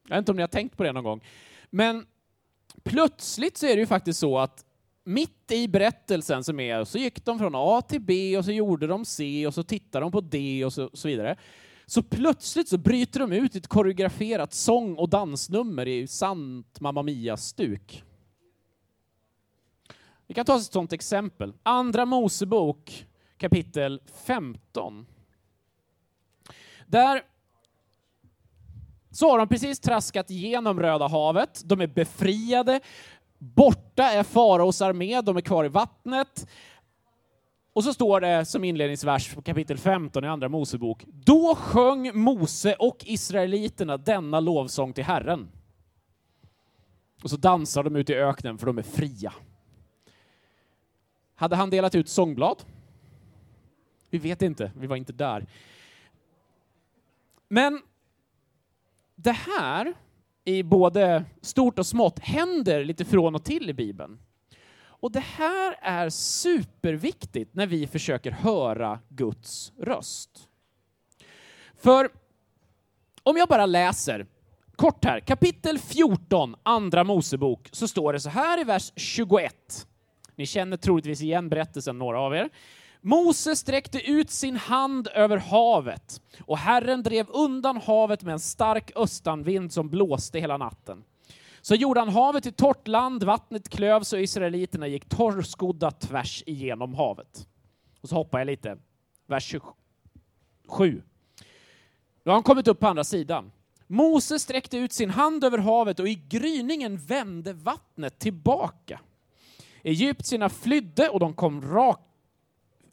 Jag 0.08 0.16
vet 0.16 0.18
inte 0.18 0.32
om 0.32 0.36
ni 0.36 0.44
har 0.44 0.48
tänkt 0.48 0.78
på 0.78 0.84
det 0.84 0.92
någon 0.92 1.04
gång. 1.04 1.22
Men 1.70 2.06
plötsligt 2.84 3.58
så 3.58 3.66
är 3.66 3.76
det 3.76 3.80
ju 3.80 3.88
faktiskt 3.88 4.20
så 4.20 4.38
att 4.38 4.66
mitt 5.04 5.52
i 5.52 5.68
berättelsen 5.68 6.44
som 6.44 6.60
är, 6.60 6.84
så 6.84 6.98
gick 6.98 7.26
de 7.26 7.40
från 7.40 7.54
A 7.56 7.82
till 7.82 8.02
B 8.02 8.38
och 8.38 8.46
så 8.46 8.52
gjorde 8.52 8.88
de 8.88 9.06
C 9.06 9.48
och 9.48 9.54
så 9.54 9.64
tittade 9.64 10.06
de 10.06 10.12
på 10.12 10.22
D 10.22 10.66
och 10.66 10.74
så, 10.74 10.90
så 10.94 11.08
vidare. 11.08 11.36
Så 11.86 12.04
plötsligt 12.04 12.68
så 12.68 12.78
bryter 12.78 13.20
de 13.20 13.32
ut 13.32 13.56
ett 13.56 13.68
koreograferat 13.68 14.54
sång 14.54 14.96
och 14.96 15.10
dansnummer 15.10 15.88
i 15.88 16.08
sant 16.08 16.80
Mamma 16.80 17.04
Mia-stuk. 17.04 18.04
Vi 20.28 20.34
kan 20.34 20.46
ta 20.46 20.58
ett 20.58 20.64
sådant 20.64 20.94
exempel. 20.94 21.54
Andra 21.64 22.06
Mosebok 22.06 23.08
kapitel 23.38 24.02
15. 24.26 25.06
Där 26.88 27.22
så 29.12 29.30
har 29.30 29.38
de 29.38 29.48
precis 29.48 29.80
traskat 29.80 30.32
igenom 30.32 30.80
Röda 30.80 31.08
havet, 31.08 31.62
de 31.66 31.82
är 31.82 31.88
befriade, 31.88 32.80
borta 33.38 34.04
är 34.04 34.24
faraos 34.24 34.82
armé, 34.82 35.22
de 35.22 35.38
är 35.38 35.42
kvar 35.42 35.66
i 35.66 35.68
vattnet. 35.68 36.48
Och 37.74 37.84
så 37.84 37.94
står 37.94 38.22
det 38.22 38.46
som 38.46 38.64
inledningsvers 38.64 39.36
på 39.36 39.42
kapitel 39.42 39.78
15 39.78 40.24
i 40.24 40.28
Andra 40.28 40.50
Mosebok. 40.50 41.06
Då 41.08 41.56
sjöng 41.56 42.20
Mose 42.20 42.74
och 42.74 42.98
israeliterna 43.06 43.98
denna 43.98 44.40
lovsång 44.40 44.94
till 44.94 45.04
Herren. 45.04 45.52
Och 47.24 47.30
så 47.30 47.38
dansar 47.38 47.84
de 47.84 47.96
ute 47.96 48.14
i 48.14 48.16
öknen 48.16 48.58
för 48.58 48.66
de 48.66 48.78
är 48.78 48.84
fria. 48.84 49.34
Hade 51.36 51.56
han 51.56 51.70
delat 51.70 51.96
ut 51.96 52.10
sångblad? 52.10 52.64
Vi 54.10 54.18
vet 54.18 54.42
inte, 54.42 54.72
vi 54.76 54.88
var 54.88 54.96
inte 54.96 55.14
där. 55.14 55.48
Men 57.48 57.82
det 59.24 59.32
här 59.32 59.94
i 60.46 60.64
både 60.64 61.24
stort 61.42 61.80
och 61.80 61.86
smått 61.86 62.20
händer 62.20 62.86
lite 62.86 63.06
från 63.06 63.36
och 63.36 63.44
till 63.44 63.70
i 63.70 63.74
Bibeln. 63.74 64.20
Och 64.84 65.12
det 65.12 65.20
här 65.20 65.76
är 65.82 66.10
superviktigt 66.10 67.56
när 67.56 67.68
vi 67.68 67.88
försöker 67.88 68.32
höra 68.32 69.00
Guds 69.10 69.74
röst. 69.78 70.48
För 71.78 72.10
om 73.24 73.38
jag 73.38 73.48
bara 73.48 73.66
läser 73.66 74.26
kort 74.76 75.06
här, 75.06 75.20
kapitel 75.20 75.80
14, 75.80 76.56
andra 76.64 77.04
Mosebok, 77.04 77.70
så 77.72 77.88
står 77.88 78.14
det 78.14 78.20
så 78.20 78.30
här 78.30 78.62
i 78.62 78.64
vers 78.64 78.92
21. 78.96 79.88
Ni 80.36 80.46
känner 80.46 80.78
troligtvis 80.78 81.22
igen 81.22 81.50
berättelsen, 81.50 81.98
några 81.98 82.20
av 82.20 82.36
er. 82.36 82.50
Mose 83.02 83.56
sträckte 83.56 84.12
ut 84.12 84.30
sin 84.30 84.58
hand 84.58 85.08
över 85.14 85.38
havet 85.38 86.22
och 86.46 86.58
Herren 86.58 87.04
drev 87.04 87.30
undan 87.30 87.78
havet 87.78 88.24
med 88.24 88.34
en 88.34 88.40
stark 88.40 88.92
östanvind 88.96 89.74
som 89.74 89.90
blåste 89.90 90.40
hela 90.40 90.58
natten. 90.58 91.04
Så 91.62 91.76
gjorde 91.76 92.00
han 92.00 92.10
havet 92.10 92.44
till 92.44 92.54
torrt 92.54 92.88
land, 92.88 93.24
vattnet 93.24 93.70
klövs 93.70 94.14
och 94.14 94.22
israeliterna 94.22 94.88
gick 94.88 95.10
torrskodda 95.10 95.92
tvärs 95.92 96.44
igenom 96.46 96.94
havet. 96.94 97.48
Och 98.02 98.10
så 98.10 98.16
hoppar 98.16 98.40
jag 98.40 98.46
lite. 98.46 98.78
Vers 99.28 99.44
27. 99.44 101.02
Nu 102.24 102.30
har 102.30 102.34
han 102.34 102.44
kommit 102.44 102.68
upp 102.68 102.80
på 102.80 102.88
andra 102.88 103.04
sidan. 103.04 103.52
Mose 103.88 104.40
sträckte 104.40 104.78
ut 104.78 104.94
sin 104.94 105.10
hand 105.10 105.44
över 105.44 105.58
havet 105.58 106.00
och 106.00 106.08
i 106.08 106.16
gryningen 106.16 106.98
vände 106.98 107.54
vattnet 107.54 108.20
tillbaka. 108.20 109.00
Egyptierna 109.84 110.50
flydde 110.50 111.10
och 111.10 111.20
de 111.20 111.34
kom 111.34 111.62
rakt 111.62 112.11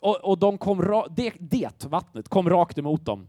och, 0.00 0.16
och 0.16 0.38
de 0.38 0.58
kom 0.58 0.82
ra, 0.82 1.06
det, 1.10 1.32
det 1.38 1.84
vattnet 1.84 2.28
kom 2.28 2.50
rakt 2.50 2.78
emot 2.78 3.04
dem. 3.04 3.28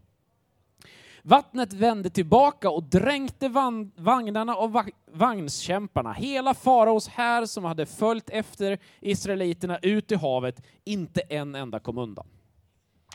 Vattnet 1.22 1.72
vände 1.72 2.10
tillbaka 2.10 2.70
och 2.70 2.82
dränkte 2.82 3.48
van, 3.48 3.92
vagnarna 3.96 4.56
och 4.56 4.72
va, 4.72 4.84
vagnskämparna. 5.12 6.12
Hela 6.12 6.54
faraos 6.54 7.08
här 7.08 7.46
som 7.46 7.64
hade 7.64 7.86
följt 7.86 8.30
efter 8.30 8.78
israeliterna 9.00 9.78
ut 9.78 10.12
i 10.12 10.14
havet, 10.14 10.62
inte 10.84 11.20
en 11.20 11.54
enda 11.54 11.80
kom 11.80 11.98
undan. 11.98 12.26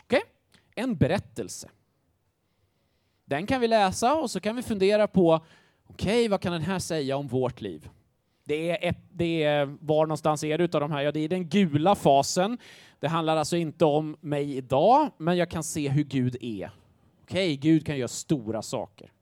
Okej? 0.02 0.18
Okay? 0.18 0.84
En 0.84 0.96
berättelse. 0.96 1.68
Den 3.24 3.46
kan 3.46 3.60
vi 3.60 3.68
läsa 3.68 4.14
och 4.14 4.30
så 4.30 4.40
kan 4.40 4.56
vi 4.56 4.62
fundera 4.62 5.06
på, 5.06 5.34
okej, 5.86 6.18
okay, 6.18 6.28
vad 6.28 6.40
kan 6.40 6.52
den 6.52 6.62
här 6.62 6.78
säga 6.78 7.16
om 7.16 7.28
vårt 7.28 7.60
liv? 7.60 7.88
Det 8.48 8.70
är, 8.70 8.88
ett, 8.88 8.98
det 9.12 9.42
är, 9.42 9.76
var 9.80 10.06
någonstans 10.06 10.44
är 10.44 10.58
det 10.58 10.64
utav 10.64 10.80
de 10.80 10.92
här? 10.92 11.02
Ja, 11.02 11.12
det 11.12 11.20
är 11.20 11.28
den 11.28 11.48
gula 11.48 11.94
fasen. 11.94 12.58
Det 13.00 13.08
handlar 13.08 13.36
alltså 13.36 13.56
inte 13.56 13.84
om 13.84 14.16
mig 14.20 14.56
idag, 14.56 15.10
men 15.16 15.36
jag 15.36 15.50
kan 15.50 15.64
se 15.64 15.88
hur 15.88 16.04
Gud 16.04 16.36
är. 16.40 16.70
Okej, 17.22 17.24
okay, 17.24 17.56
Gud 17.56 17.86
kan 17.86 17.98
göra 17.98 18.08
stora 18.08 18.62
saker. 18.62 19.12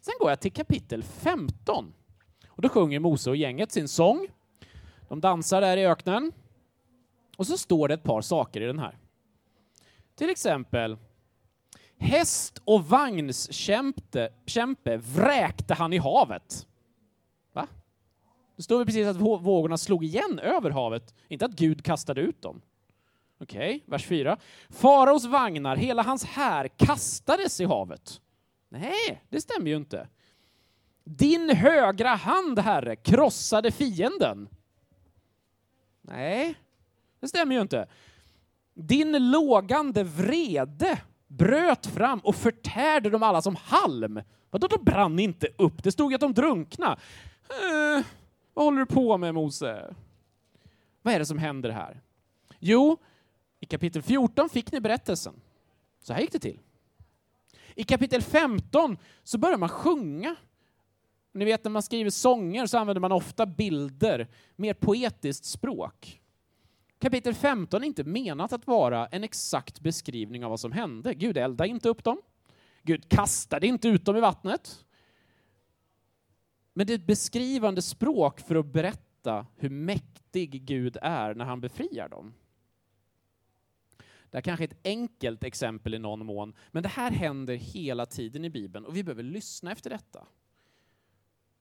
Sen 0.00 0.14
går 0.20 0.30
jag 0.30 0.40
till 0.40 0.52
kapitel 0.52 1.02
15. 1.02 1.92
Och 2.48 2.62
då 2.62 2.68
sjunger 2.68 3.00
Mose 3.00 3.30
och 3.30 3.36
gänget 3.36 3.72
sin 3.72 3.88
sång. 3.88 4.26
De 5.08 5.20
dansar 5.20 5.60
där 5.60 5.76
i 5.76 5.86
öknen. 5.86 6.32
Och 7.36 7.46
så 7.46 7.58
står 7.58 7.88
det 7.88 7.94
ett 7.94 8.02
par 8.02 8.20
saker 8.20 8.60
i 8.60 8.66
den 8.66 8.78
här. 8.78 8.98
Till 10.14 10.30
exempel, 10.30 10.96
häst 11.98 12.62
och 12.64 12.84
vagnskämpe 12.84 14.96
vräkte 14.96 15.74
han 15.74 15.92
i 15.92 15.98
havet. 15.98 16.66
Va? 17.52 17.68
Det 18.56 18.62
står 18.62 18.78
väl 18.78 18.86
precis 18.86 19.06
att 19.06 19.16
vågorna 19.16 19.78
slog 19.78 20.04
igen 20.04 20.38
över 20.38 20.70
havet, 20.70 21.14
inte 21.28 21.44
att 21.44 21.52
Gud 21.52 21.84
kastade 21.84 22.20
ut 22.20 22.42
dem. 22.42 22.60
Okej, 23.40 23.76
okay, 23.76 23.80
vers 23.86 24.06
4. 24.06 24.36
Faraos 24.68 25.24
vagnar, 25.24 25.76
hela 25.76 26.02
hans 26.02 26.24
här 26.24 26.68
kastades 26.68 27.60
i 27.60 27.64
havet. 27.64 28.20
Nej, 28.68 29.22
det 29.28 29.40
stämmer 29.40 29.70
ju 29.70 29.76
inte. 29.76 30.08
Din 31.04 31.50
högra 31.50 32.08
hand, 32.08 32.58
Herre, 32.58 32.96
krossade 32.96 33.70
fienden. 33.70 34.48
Nej, 36.02 36.54
det 37.20 37.28
stämmer 37.28 37.54
ju 37.54 37.60
inte. 37.60 37.88
Din 38.74 39.30
lågande 39.30 40.04
vrede 40.04 40.98
bröt 41.26 41.86
fram 41.86 42.18
och 42.18 42.36
förtärde 42.36 43.10
dem 43.10 43.22
alla 43.22 43.42
som 43.42 43.56
halm. 43.56 44.20
Vadå, 44.50 44.66
de 44.66 44.84
brann 44.84 45.18
inte 45.18 45.48
upp? 45.58 45.82
Det 45.82 45.92
stod 45.92 46.12
ju 46.12 46.14
att 46.14 46.20
de 46.20 46.34
drunkna. 46.34 46.98
Uh 47.50 48.04
vad 48.56 48.64
håller 48.64 48.78
du 48.78 48.86
på 48.86 49.18
med, 49.18 49.34
Mose? 49.34 49.94
Vad 51.02 51.14
är 51.14 51.18
det 51.18 51.26
som 51.26 51.38
händer 51.38 51.70
här? 51.70 52.00
Jo, 52.58 52.96
i 53.60 53.66
kapitel 53.66 54.02
14 54.02 54.48
fick 54.48 54.72
ni 54.72 54.80
berättelsen. 54.80 55.34
Så 56.00 56.12
här 56.12 56.20
gick 56.20 56.32
det 56.32 56.38
till. 56.38 56.60
I 57.74 57.84
kapitel 57.84 58.22
15 58.22 58.98
så 59.22 59.38
börjar 59.38 59.58
man 59.58 59.68
sjunga. 59.68 60.36
Ni 61.32 61.44
vet 61.44 61.64
när 61.64 61.70
man 61.70 61.82
skriver 61.82 62.10
sånger 62.10 62.66
så 62.66 62.78
använder 62.78 63.00
man 63.00 63.12
ofta 63.12 63.46
bilder, 63.46 64.28
mer 64.56 64.74
poetiskt 64.74 65.44
språk. 65.44 66.20
Kapitel 66.98 67.34
15 67.34 67.82
är 67.82 67.86
inte 67.86 68.04
menat 68.04 68.52
att 68.52 68.66
vara 68.66 69.06
en 69.06 69.24
exakt 69.24 69.80
beskrivning 69.80 70.44
av 70.44 70.50
vad 70.50 70.60
som 70.60 70.72
hände. 70.72 71.14
Gud 71.14 71.38
eldade 71.38 71.70
inte 71.70 71.88
upp 71.88 72.04
dem. 72.04 72.22
Gud 72.82 73.08
kastade 73.08 73.66
inte 73.66 73.88
ut 73.88 74.04
dem 74.04 74.16
i 74.16 74.20
vattnet. 74.20 74.85
Men 76.76 76.86
det 76.86 76.92
är 76.92 76.98
ett 76.98 77.06
beskrivande 77.06 77.82
språk 77.82 78.40
för 78.40 78.54
att 78.54 78.66
berätta 78.66 79.46
hur 79.56 79.70
mäktig 79.70 80.64
Gud 80.64 80.96
är 81.02 81.34
när 81.34 81.44
han 81.44 81.60
befriar 81.60 82.08
dem. 82.08 82.34
Det 84.30 84.36
här 84.36 84.42
kanske 84.42 84.64
är 84.64 84.68
ett 84.68 84.80
enkelt 84.84 85.44
exempel 85.44 85.94
i 85.94 85.98
någon 85.98 86.26
mån, 86.26 86.54
men 86.70 86.82
det 86.82 86.88
här 86.88 87.10
händer 87.10 87.54
hela 87.54 88.06
tiden 88.06 88.44
i 88.44 88.50
Bibeln 88.50 88.84
och 88.84 88.96
vi 88.96 89.04
behöver 89.04 89.22
lyssna 89.22 89.72
efter 89.72 89.90
detta. 89.90 90.26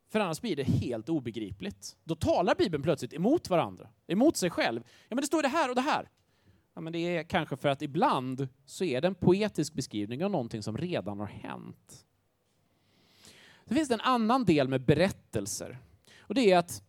För 0.10 0.20
annars 0.20 0.42
blir 0.42 0.56
det 0.56 0.64
helt 0.64 1.10
obegripligt. 1.10 1.98
Då 2.04 2.16
talar 2.16 2.56
Bibeln 2.56 2.84
plötsligt 2.84 3.14
emot 3.14 3.50
varandra, 3.50 3.90
emot 4.08 4.38
sig 4.38 4.50
själv. 4.50 4.82
Ja, 4.86 5.16
men 5.16 5.22
det 5.22 5.28
står 5.28 5.42
det 5.42 5.48
här 5.48 5.70
och 5.70 5.76
det 5.76 5.82
här. 5.82 6.10
Ja, 6.74 6.82
men 6.82 6.94
det 6.94 7.00
är 7.00 7.24
kanske 7.24 7.58
för 7.58 7.70
att 7.70 7.82
ibland 7.82 8.48
så 8.66 8.84
är 8.84 9.02
det 9.02 9.08
en 9.08 9.16
poetisk 9.16 9.74
beskrivning 9.74 10.26
av 10.26 10.32
någonting 10.32 10.64
som 10.64 10.78
redan 10.78 11.20
har 11.20 11.28
hänt. 11.28 12.06
Så 13.68 13.74
finns 13.74 13.88
det 13.88 13.94
en 13.94 14.02
annan 14.02 14.46
del 14.46 14.68
med 14.68 14.82
berättelser. 14.82 15.80
Och 16.20 16.36
det 16.36 16.52
är 16.52 16.58
att, 16.58 16.84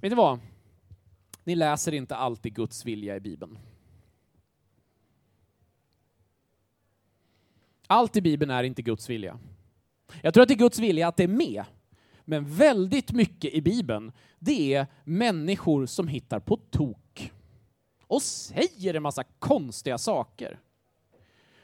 vet 0.00 0.12
ni 0.12 0.16
vad? 0.16 0.40
Ni 1.44 1.54
läser 1.54 1.94
inte 1.94 2.16
alltid 2.16 2.54
Guds 2.54 2.84
vilja 2.84 3.16
i 3.16 3.20
Bibeln. 3.20 3.58
Allt 7.86 8.16
i 8.16 8.20
Bibeln 8.20 8.50
är 8.50 8.62
inte 8.62 8.82
Guds 8.82 9.10
vilja. 9.10 9.38
Jag 10.22 10.34
tror 10.34 10.42
att 10.42 10.48
det 10.48 10.54
är 10.54 10.58
Guds 10.58 10.78
vilja 10.78 11.08
att 11.08 11.16
det 11.16 11.24
är 11.24 11.28
med. 11.28 11.64
Men 12.24 12.44
väldigt 12.44 13.12
mycket 13.12 13.54
i 13.54 13.60
Bibeln, 13.60 14.12
det 14.38 14.74
är 14.74 14.86
människor 15.04 15.86
som 15.86 16.08
hittar 16.08 16.40
på 16.40 16.56
tok 16.56 17.32
och 18.06 18.22
säger 18.22 18.94
en 18.94 19.02
massa 19.02 19.24
konstiga 19.24 19.98
saker. 19.98 20.60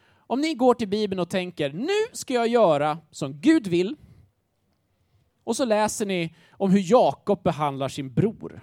Om 0.08 0.40
ni 0.40 0.54
går 0.54 0.74
till 0.74 0.88
Bibeln 0.88 1.20
och 1.20 1.30
tänker, 1.30 1.72
nu 1.72 2.16
ska 2.16 2.34
jag 2.34 2.48
göra 2.48 2.98
som 3.10 3.40
Gud 3.40 3.66
vill, 3.66 3.96
och 5.46 5.56
så 5.56 5.64
läser 5.64 6.06
ni 6.06 6.34
om 6.50 6.70
hur 6.70 6.92
Jakob 6.92 7.42
behandlar 7.42 7.88
sin 7.88 8.14
bror. 8.14 8.60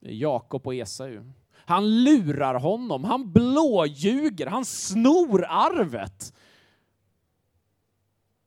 Jakob 0.00 0.66
och 0.66 0.74
Esau. 0.74 1.32
Han 1.52 2.04
lurar 2.04 2.54
honom, 2.54 3.04
han 3.04 3.32
blåljuger, 3.32 4.46
han 4.46 4.64
snor 4.64 5.44
arvet. 5.48 6.34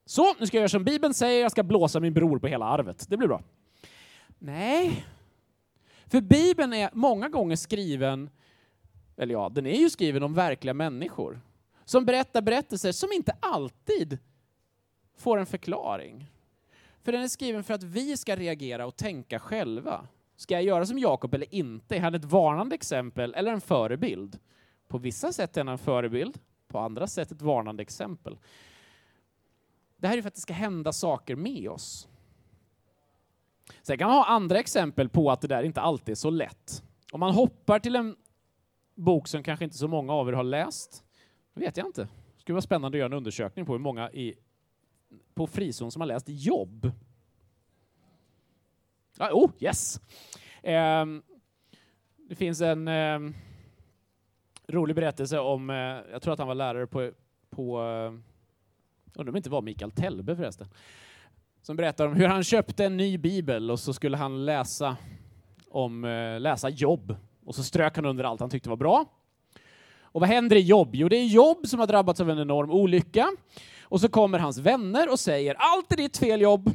Så, 0.05 0.33
nu 0.39 0.47
ska 0.47 0.57
jag 0.57 0.61
göra 0.61 0.69
som 0.69 0.83
Bibeln 0.83 1.13
säger, 1.13 1.41
jag 1.41 1.51
ska 1.51 1.63
blåsa 1.63 1.99
min 1.99 2.13
bror 2.13 2.39
på 2.39 2.47
hela 2.47 2.65
arvet. 2.65 3.05
Det 3.09 3.17
blir 3.17 3.27
bra. 3.27 3.41
Nej. 4.39 5.05
För 6.07 6.21
Bibeln 6.21 6.73
är 6.73 6.89
många 6.93 7.29
gånger 7.29 7.55
skriven, 7.55 8.29
eller 9.17 9.33
ja, 9.33 9.49
den 9.49 9.65
är 9.65 9.79
ju 9.79 9.89
skriven 9.89 10.23
om 10.23 10.33
verkliga 10.33 10.73
människor 10.73 11.41
som 11.85 12.05
berättar 12.05 12.41
berättelser 12.41 12.91
som 12.91 13.09
inte 13.11 13.31
alltid 13.39 14.17
får 15.19 15.37
en 15.37 15.45
förklaring. 15.45 16.31
För 17.01 17.11
den 17.11 17.21
är 17.21 17.27
skriven 17.27 17.63
för 17.63 17.73
att 17.73 17.83
vi 17.83 18.17
ska 18.17 18.35
reagera 18.35 18.85
och 18.85 18.95
tänka 18.95 19.39
själva. 19.39 20.07
Ska 20.35 20.53
jag 20.53 20.63
göra 20.63 20.85
som 20.85 20.99
Jakob 20.99 21.33
eller 21.33 21.55
inte? 21.55 21.95
Är 21.95 21.99
han 21.99 22.15
ett 22.15 22.25
varnande 22.25 22.75
exempel 22.75 23.33
eller 23.33 23.51
en 23.51 23.61
förebild? 23.61 24.39
På 24.87 24.97
vissa 24.97 25.33
sätt 25.33 25.57
är 25.57 25.61
han 25.61 25.67
en 25.67 25.77
förebild, 25.77 26.39
på 26.67 26.79
andra 26.79 27.07
sätt 27.07 27.31
ett 27.31 27.41
varnande 27.41 27.81
exempel. 27.81 28.37
Det 29.97 30.07
här 30.07 30.17
är 30.17 30.21
för 30.21 30.27
att 30.27 30.35
det 30.35 30.41
ska 30.41 30.53
hända 30.53 30.93
saker 30.93 31.35
med 31.35 31.69
oss. 31.69 32.07
Sen 33.81 33.97
kan 33.97 34.07
man 34.07 34.17
ha 34.17 34.25
andra 34.25 34.59
exempel 34.59 35.09
på 35.09 35.31
att 35.31 35.41
det 35.41 35.47
där 35.47 35.63
inte 35.63 35.81
alltid 35.81 36.11
är 36.11 36.15
så 36.15 36.29
lätt. 36.29 36.83
Om 37.11 37.19
man 37.19 37.33
hoppar 37.33 37.79
till 37.79 37.95
en 37.95 38.15
bok 38.95 39.27
som 39.27 39.43
kanske 39.43 39.65
inte 39.65 39.77
så 39.77 39.87
många 39.87 40.13
av 40.13 40.29
er 40.29 40.33
har 40.33 40.43
läst, 40.43 41.03
vet 41.53 41.77
jag 41.77 41.87
inte. 41.87 42.01
Det 42.35 42.41
skulle 42.41 42.53
vara 42.53 42.61
spännande 42.61 42.95
att 42.95 42.99
göra 42.99 43.05
en 43.05 43.13
undersökning 43.13 43.65
på 43.65 43.71
hur 43.71 43.79
många 43.79 44.11
i 44.11 44.35
på 45.33 45.47
frizon 45.47 45.91
som 45.91 46.01
har 46.01 46.07
läst 46.07 46.25
Jobb? 46.29 46.91
Ah, 49.17 49.31
oh, 49.31 49.51
yes! 49.59 50.01
Eh, 50.63 51.05
det 52.29 52.35
finns 52.35 52.61
en 52.61 52.87
eh, 52.87 53.19
rolig 54.67 54.95
berättelse 54.95 55.39
om, 55.39 55.69
eh, 55.69 55.75
jag 56.11 56.21
tror 56.21 56.33
att 56.33 56.39
han 56.39 56.47
var 56.47 56.55
lärare 56.55 56.87
på, 56.87 57.11
på 57.49 57.81
eh, 57.81 58.13
undrar 59.13 59.29
om 59.29 59.33
det 59.33 59.37
inte 59.37 59.49
var 59.49 59.61
Mikael 59.61 59.91
Telbe 59.91 60.35
förresten, 60.35 60.67
som 61.61 61.75
berättar 61.75 62.07
om 62.07 62.13
hur 62.13 62.27
han 62.27 62.43
köpte 62.43 62.85
en 62.85 62.97
ny 62.97 63.17
bibel 63.17 63.71
och 63.71 63.79
så 63.79 63.93
skulle 63.93 64.17
han 64.17 64.45
läsa 64.45 64.97
om 65.69 66.05
eh, 66.05 66.39
läsa 66.39 66.69
jobb 66.69 67.15
och 67.45 67.55
så 67.55 67.63
strök 67.63 67.95
han 67.95 68.05
under 68.05 68.23
allt 68.23 68.39
han 68.41 68.49
tyckte 68.49 68.69
var 68.69 68.77
bra. 68.77 69.05
Och 70.01 70.21
vad 70.21 70.29
händer 70.29 70.55
i 70.55 70.59
jobb? 70.59 70.89
Jo, 70.93 71.09
det 71.09 71.15
är 71.15 71.25
jobb 71.25 71.67
som 71.67 71.79
har 71.79 71.87
drabbats 71.87 72.19
av 72.19 72.29
en 72.29 72.39
enorm 72.39 72.71
olycka. 72.71 73.27
Och 73.89 74.01
så 74.01 74.09
kommer 74.09 74.39
hans 74.39 74.57
vänner 74.57 75.11
och 75.11 75.19
säger 75.19 75.55
allt 75.59 75.91
är 75.91 75.97
ditt 75.97 76.17
fel 76.17 76.41
jobb. 76.41 76.71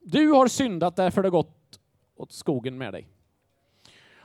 Du 0.00 0.28
har 0.28 0.48
syndat 0.48 0.96
därför 0.96 1.22
det 1.22 1.26
har 1.26 1.30
gått 1.30 1.80
åt 2.16 2.32
skogen 2.32 2.78
med 2.78 2.92
dig. 2.94 3.08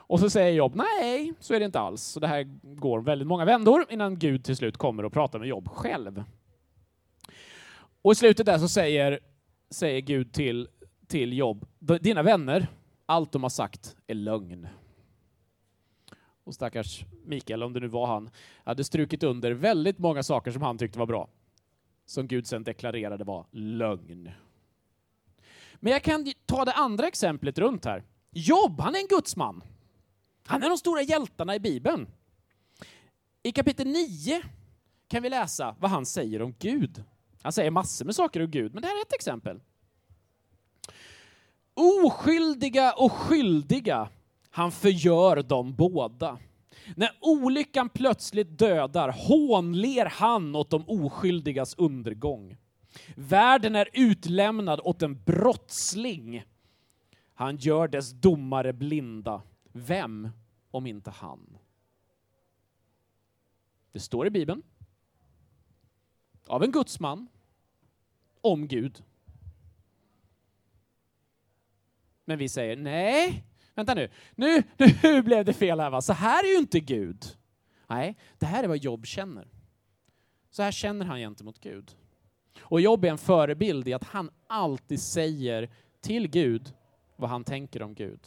Och 0.06 0.20
så 0.20 0.30
säger 0.30 0.52
Jobb, 0.52 0.74
nej, 0.74 1.32
så 1.40 1.54
är 1.54 1.60
det 1.60 1.66
inte 1.66 1.80
alls. 1.80 2.02
Så 2.02 2.20
det 2.20 2.26
här 2.26 2.58
går 2.62 3.00
väldigt 3.00 3.28
många 3.28 3.44
vändor 3.44 3.86
innan 3.90 4.18
Gud 4.18 4.44
till 4.44 4.56
slut 4.56 4.76
kommer 4.76 5.04
och 5.04 5.12
pratar 5.12 5.38
med 5.38 5.48
Jobb 5.48 5.68
själv. 5.68 6.24
Och 8.02 8.12
i 8.12 8.14
slutet 8.14 8.46
där 8.46 8.58
så 8.58 8.68
säger, 8.68 9.20
säger 9.70 10.00
Gud 10.00 10.32
till, 10.32 10.68
till 11.06 11.32
Jobb, 11.32 11.66
dina 12.00 12.22
vänner, 12.22 12.66
allt 13.06 13.32
de 13.32 13.42
har 13.42 13.50
sagt 13.50 13.96
är 14.06 14.14
lögn. 14.14 14.68
Och 16.44 16.54
stackars 16.54 17.04
Mikael, 17.24 17.62
om 17.62 17.72
det 17.72 17.80
nu 17.80 17.88
var 17.88 18.06
han, 18.06 18.30
hade 18.64 18.84
strukit 18.84 19.22
under 19.22 19.50
väldigt 19.50 19.98
många 19.98 20.22
saker 20.22 20.50
som 20.50 20.62
han 20.62 20.78
tyckte 20.78 20.98
var 20.98 21.06
bra. 21.06 21.28
Som 22.06 22.26
Gud 22.26 22.46
sen 22.46 22.64
deklarerade 22.64 23.24
var 23.24 23.46
lögn. 23.50 24.30
Men 25.74 25.92
jag 25.92 26.02
kan 26.02 26.32
ta 26.46 26.64
det 26.64 26.72
andra 26.72 27.06
exemplet 27.06 27.58
runt 27.58 27.84
här. 27.84 28.04
Jobb, 28.30 28.80
han 28.80 28.94
är 28.94 28.98
en 28.98 29.06
gudsman. 29.06 29.64
Han 30.46 30.62
är 30.62 30.68
de 30.68 30.78
stora 30.78 31.02
hjältarna 31.02 31.54
i 31.54 31.60
Bibeln. 31.60 32.08
I 33.42 33.52
kapitel 33.52 33.86
9 33.86 34.42
kan 35.08 35.22
vi 35.22 35.30
läsa 35.30 35.76
vad 35.80 35.90
han 35.90 36.06
säger 36.06 36.42
om 36.42 36.54
Gud. 36.58 37.04
Han 37.42 37.52
säger 37.52 37.70
massor 37.70 38.04
med 38.04 38.14
saker 38.14 38.40
om 38.40 38.50
Gud, 38.50 38.74
men 38.74 38.82
det 38.82 38.88
här 38.88 38.96
är 38.96 39.02
ett 39.02 39.14
exempel. 39.14 39.60
Oskyldiga 41.74 42.92
och 42.92 43.12
skyldiga, 43.12 44.08
han 44.50 44.72
förgör 44.72 45.42
dem 45.42 45.74
båda. 45.74 46.38
När 46.96 47.10
olyckan 47.20 47.88
plötsligt 47.88 48.58
dödar 48.58 49.08
hånler 49.08 50.06
han 50.06 50.56
åt 50.56 50.70
de 50.70 50.88
oskyldigas 50.88 51.74
undergång. 51.74 52.56
Världen 53.16 53.74
är 53.74 53.88
utlämnad 53.92 54.80
åt 54.84 55.02
en 55.02 55.22
brottsling. 55.24 56.44
Han 57.34 57.56
gör 57.56 57.88
dess 57.88 58.10
domare 58.10 58.72
blinda. 58.72 59.42
Vem 59.72 60.28
om 60.70 60.86
inte 60.86 61.10
han? 61.10 61.58
Det 63.92 64.00
står 64.00 64.26
i 64.26 64.30
Bibeln. 64.30 64.62
Av 66.46 66.62
en 66.62 66.72
gudsman. 66.72 67.28
Om 68.40 68.68
Gud. 68.68 69.02
Men 72.24 72.38
vi 72.38 72.48
säger 72.48 72.76
nej, 72.76 73.44
vänta 73.74 73.94
nu. 73.94 74.10
nu, 74.34 74.62
nu 75.02 75.22
blev 75.24 75.44
det 75.44 75.52
fel 75.52 75.80
här 75.80 75.90
va, 75.90 76.02
så 76.02 76.12
här 76.12 76.44
är 76.44 76.48
ju 76.48 76.58
inte 76.58 76.80
Gud. 76.80 77.24
Nej, 77.86 78.16
det 78.38 78.46
här 78.46 78.64
är 78.64 78.68
vad 78.68 78.76
Jobb 78.76 79.06
känner. 79.06 79.48
Så 80.50 80.62
här 80.62 80.72
känner 80.72 81.06
han 81.06 81.18
gentemot 81.18 81.60
Gud. 81.60 81.96
Och 82.60 82.80
Jobb 82.80 83.04
är 83.04 83.08
en 83.08 83.18
förebild 83.18 83.88
i 83.88 83.92
att 83.92 84.04
han 84.04 84.30
alltid 84.46 85.00
säger 85.00 85.70
till 86.00 86.28
Gud 86.28 86.74
vad 87.16 87.30
han 87.30 87.44
tänker 87.44 87.82
om 87.82 87.94
Gud. 87.94 88.20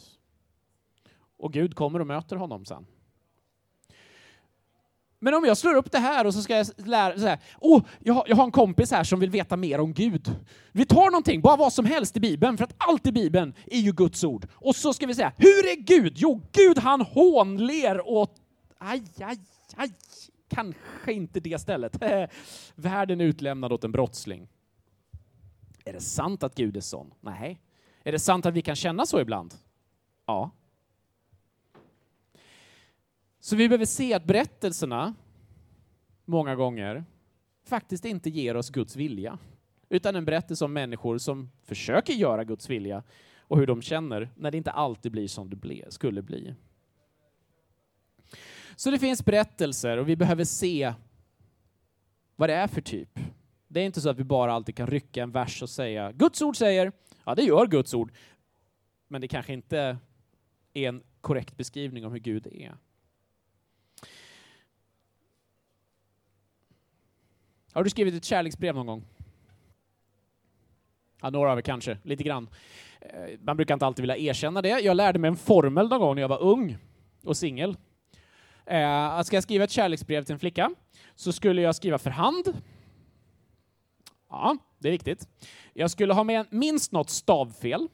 Och 1.36 1.52
Gud 1.52 1.74
kommer 1.74 2.00
och 2.00 2.06
möter 2.06 2.36
honom 2.36 2.64
sen. 2.64 2.86
Men 5.20 5.34
om 5.34 5.44
jag 5.44 5.56
slår 5.56 5.74
upp 5.74 5.92
det 5.92 5.98
här 5.98 6.26
och 6.26 6.34
så 6.34 6.42
ska 6.42 6.56
jag 6.56 6.66
lära, 6.76 7.18
så 7.18 7.26
här, 7.26 7.38
oh, 7.60 7.82
jag, 7.98 8.14
har, 8.14 8.24
jag 8.28 8.36
har 8.36 8.44
en 8.44 8.50
kompis 8.50 8.90
här 8.90 9.04
som 9.04 9.20
vill 9.20 9.30
veta 9.30 9.56
mer 9.56 9.80
om 9.80 9.92
Gud. 9.92 10.36
Vi 10.72 10.86
tar 10.86 11.10
någonting, 11.10 11.40
bara 11.40 11.56
vad 11.56 11.72
som 11.72 11.84
helst 11.84 12.16
i 12.16 12.20
Bibeln, 12.20 12.56
för 12.56 12.64
att 12.64 12.74
allt 12.78 13.06
i 13.06 13.12
Bibeln 13.12 13.54
är 13.66 13.78
ju 13.78 13.92
Guds 13.92 14.24
ord. 14.24 14.46
Och 14.54 14.76
så 14.76 14.92
ska 14.92 15.06
vi 15.06 15.14
säga, 15.14 15.32
hur 15.36 15.66
är 15.66 15.76
Gud? 15.76 16.12
Jo, 16.16 16.42
Gud 16.52 16.78
han 16.78 17.00
hånler 17.00 18.08
åt... 18.08 18.34
Aj, 18.78 19.02
aj, 19.20 19.38
aj, 19.76 19.90
kanske 20.48 21.12
inte 21.12 21.40
det 21.40 21.58
stället. 21.58 22.02
Världen 22.74 23.20
är 23.20 23.24
utlämnad 23.24 23.72
åt 23.72 23.84
en 23.84 23.92
brottsling. 23.92 24.48
Är 25.84 25.92
det 25.92 26.00
sant 26.00 26.42
att 26.42 26.54
Gud 26.54 26.76
är 26.76 26.80
sån? 26.80 27.14
Nej. 27.20 27.60
Är 28.04 28.12
det 28.12 28.18
sant 28.18 28.46
att 28.46 28.54
vi 28.54 28.62
kan 28.62 28.76
känna 28.76 29.06
så 29.06 29.20
ibland? 29.20 29.54
Ja. 30.26 30.50
Så 33.40 33.56
vi 33.56 33.68
behöver 33.68 33.84
se 33.84 34.14
att 34.14 34.24
berättelserna 34.24 35.14
många 36.24 36.56
gånger 36.56 37.04
faktiskt 37.64 38.04
inte 38.04 38.30
ger 38.30 38.56
oss 38.56 38.70
Guds 38.70 38.96
vilja, 38.96 39.38
utan 39.88 40.16
en 40.16 40.24
berättelse 40.24 40.64
om 40.64 40.72
människor 40.72 41.18
som 41.18 41.50
försöker 41.62 42.12
göra 42.12 42.44
Guds 42.44 42.70
vilja 42.70 43.02
och 43.38 43.58
hur 43.58 43.66
de 43.66 43.82
känner 43.82 44.30
när 44.36 44.50
det 44.50 44.56
inte 44.56 44.70
alltid 44.70 45.12
blir 45.12 45.28
som 45.28 45.50
det 45.50 45.92
skulle 45.92 46.22
bli. 46.22 46.54
Så 48.76 48.90
det 48.90 48.98
finns 48.98 49.24
berättelser 49.24 49.96
och 49.96 50.08
vi 50.08 50.16
behöver 50.16 50.44
se 50.44 50.94
vad 52.36 52.48
det 52.48 52.54
är 52.54 52.66
för 52.66 52.80
typ. 52.80 53.18
Det 53.68 53.80
är 53.80 53.84
inte 53.84 54.00
så 54.00 54.08
att 54.08 54.18
vi 54.18 54.24
bara 54.24 54.52
alltid 54.52 54.76
kan 54.76 54.86
rycka 54.86 55.22
en 55.22 55.30
vers 55.30 55.62
och 55.62 55.70
säga 55.70 56.12
Guds 56.12 56.42
ord 56.42 56.56
säger, 56.56 56.92
ja 57.24 57.34
det 57.34 57.42
gör 57.42 57.66
Guds 57.66 57.94
ord, 57.94 58.12
men 59.08 59.20
det 59.20 59.28
kanske 59.28 59.52
inte 59.52 59.98
är 60.74 60.88
en 60.88 61.02
korrekt 61.20 61.56
beskrivning 61.56 62.06
om 62.06 62.12
hur 62.12 62.18
Gud 62.18 62.46
är. 62.46 62.76
Har 67.78 67.84
du 67.84 67.90
skrivit 67.90 68.14
ett 68.14 68.24
kärleksbrev 68.24 68.74
någon 68.74 68.86
gång? 68.86 69.04
Ja, 71.22 71.30
några 71.30 71.52
av 71.52 71.58
er 71.58 71.62
kanske, 71.62 71.98
lite 72.02 72.22
grann. 72.22 72.48
Eh, 73.00 73.38
man 73.40 73.56
brukar 73.56 73.74
inte 73.74 73.86
alltid 73.86 74.02
vilja 74.02 74.16
erkänna 74.16 74.62
det. 74.62 74.68
Jag 74.68 74.96
lärde 74.96 75.18
mig 75.18 75.28
en 75.28 75.36
formel 75.36 75.88
någon 75.88 76.00
gång 76.00 76.14
när 76.14 76.22
jag 76.22 76.28
var 76.28 76.42
ung 76.42 76.76
och 77.24 77.36
singel. 77.36 77.76
Eh, 78.66 79.22
ska 79.22 79.36
jag 79.36 79.42
skriva 79.42 79.64
ett 79.64 79.70
kärleksbrev 79.70 80.24
till 80.24 80.32
en 80.32 80.38
flicka 80.38 80.70
så 81.14 81.32
skulle 81.32 81.62
jag 81.62 81.74
skriva 81.74 81.98
för 81.98 82.10
hand. 82.10 82.62
Ja, 84.30 84.56
det 84.78 84.88
är 84.88 84.92
viktigt. 84.92 85.28
Jag 85.72 85.90
skulle 85.90 86.14
ha 86.14 86.24
med 86.24 86.46
minst 86.50 86.92
något 86.92 87.10
stavfel, 87.10 87.88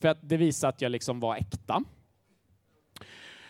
för 0.00 0.08
att 0.08 0.18
det 0.22 0.36
visar 0.36 0.68
att 0.68 0.80
jag 0.80 0.92
liksom 0.92 1.20
var 1.20 1.36
äkta. 1.36 1.84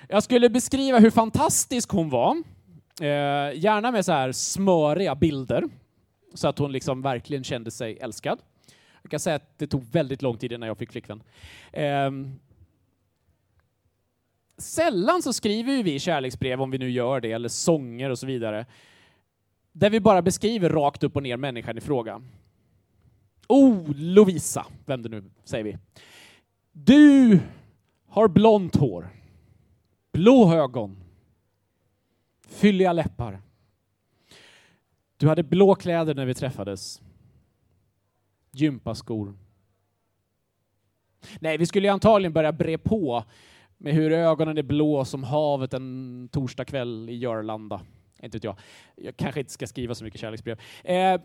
Jag 0.08 0.22
skulle 0.22 0.50
beskriva 0.50 0.98
hur 0.98 1.10
fantastisk 1.10 1.90
hon 1.90 2.08
var, 2.08 2.42
Eh, 3.00 3.58
gärna 3.58 3.90
med 3.90 4.04
så 4.04 4.12
här 4.12 4.32
smöriga 4.32 5.14
bilder, 5.14 5.64
så 6.34 6.48
att 6.48 6.58
hon 6.58 6.72
liksom 6.72 7.02
verkligen 7.02 7.44
kände 7.44 7.70
sig 7.70 7.98
älskad. 8.00 8.38
Jag 9.02 9.10
kan 9.10 9.20
säga 9.20 9.36
att 9.36 9.58
det 9.58 9.66
tog 9.66 9.84
väldigt 9.84 10.22
lång 10.22 10.36
tid 10.36 10.52
innan 10.52 10.66
jag 10.66 10.78
fick 10.78 10.92
flickvän. 10.92 11.22
Eh, 11.72 12.10
sällan 14.58 15.22
så 15.22 15.32
skriver 15.32 15.82
vi 15.82 15.98
kärleksbrev, 15.98 16.62
om 16.62 16.70
vi 16.70 16.78
nu 16.78 16.90
gör 16.90 17.20
det, 17.20 17.32
eller 17.32 17.48
sånger 17.48 18.10
och 18.10 18.18
så 18.18 18.26
vidare, 18.26 18.66
där 19.72 19.90
vi 19.90 20.00
bara 20.00 20.22
beskriver 20.22 20.70
rakt 20.70 21.02
upp 21.04 21.16
och 21.16 21.22
ner 21.22 21.36
människan 21.36 21.78
i 21.78 21.80
fråga. 21.80 22.22
Oh, 23.48 23.94
Lovisa, 23.94 24.66
vem 24.86 25.02
det 25.02 25.08
nu 25.08 25.24
säger 25.44 25.64
vi. 25.64 25.78
Du 26.72 27.40
har 28.08 28.28
blont 28.28 28.76
hår, 28.76 29.08
blå 30.12 30.52
ögon, 30.52 30.96
fylliga 32.48 32.92
läppar. 32.92 33.40
Du 35.16 35.28
hade 35.28 35.42
blå 35.42 35.74
kläder 35.74 36.14
när 36.14 36.26
vi 36.26 36.34
träffades. 36.34 37.02
Gympaskor. 38.52 39.38
Nej, 41.40 41.58
vi 41.58 41.66
skulle 41.66 41.92
antagligen 41.92 42.32
börja 42.32 42.52
bre 42.52 42.78
på 42.78 43.24
med 43.76 43.94
hur 43.94 44.12
ögonen 44.12 44.58
är 44.58 44.62
blå 44.62 45.04
som 45.04 45.24
havet 45.24 45.74
en 45.74 46.28
torsdagkväll 46.32 47.10
i 47.10 47.16
Jörlanda. 47.16 47.80
Inte 48.22 48.36
vet 48.36 48.44
jag. 48.44 48.58
Jag 48.96 49.16
kanske 49.16 49.40
inte 49.40 49.52
ska 49.52 49.66
skriva 49.66 49.94
så 49.94 50.04
mycket 50.04 50.20
kärleksbrev. 50.20 50.60
Eh, 50.84 51.20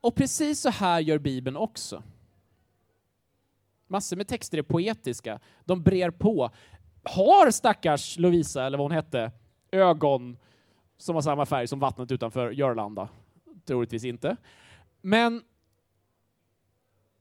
och 0.00 0.14
precis 0.14 0.60
så 0.60 0.70
här 0.70 1.00
gör 1.00 1.18
Bibeln 1.18 1.56
också. 1.56 2.02
Massor 3.86 4.16
med 4.16 4.28
texter 4.28 4.58
är 4.58 4.62
poetiska. 4.62 5.40
De 5.64 5.82
brer 5.82 6.10
på. 6.10 6.50
Har 7.02 7.50
stackars 7.50 8.18
Lovisa, 8.18 8.66
eller 8.66 8.78
vad 8.78 8.84
hon 8.84 8.92
hette, 8.92 9.32
ögon 9.70 10.36
som 10.96 11.14
har 11.14 11.22
samma 11.22 11.46
färg 11.46 11.66
som 11.66 11.78
vattnet 11.78 12.12
utanför 12.12 12.50
Jörlanda. 12.50 13.08
Troligtvis 13.64 14.04
inte. 14.04 14.36
Men 15.00 15.42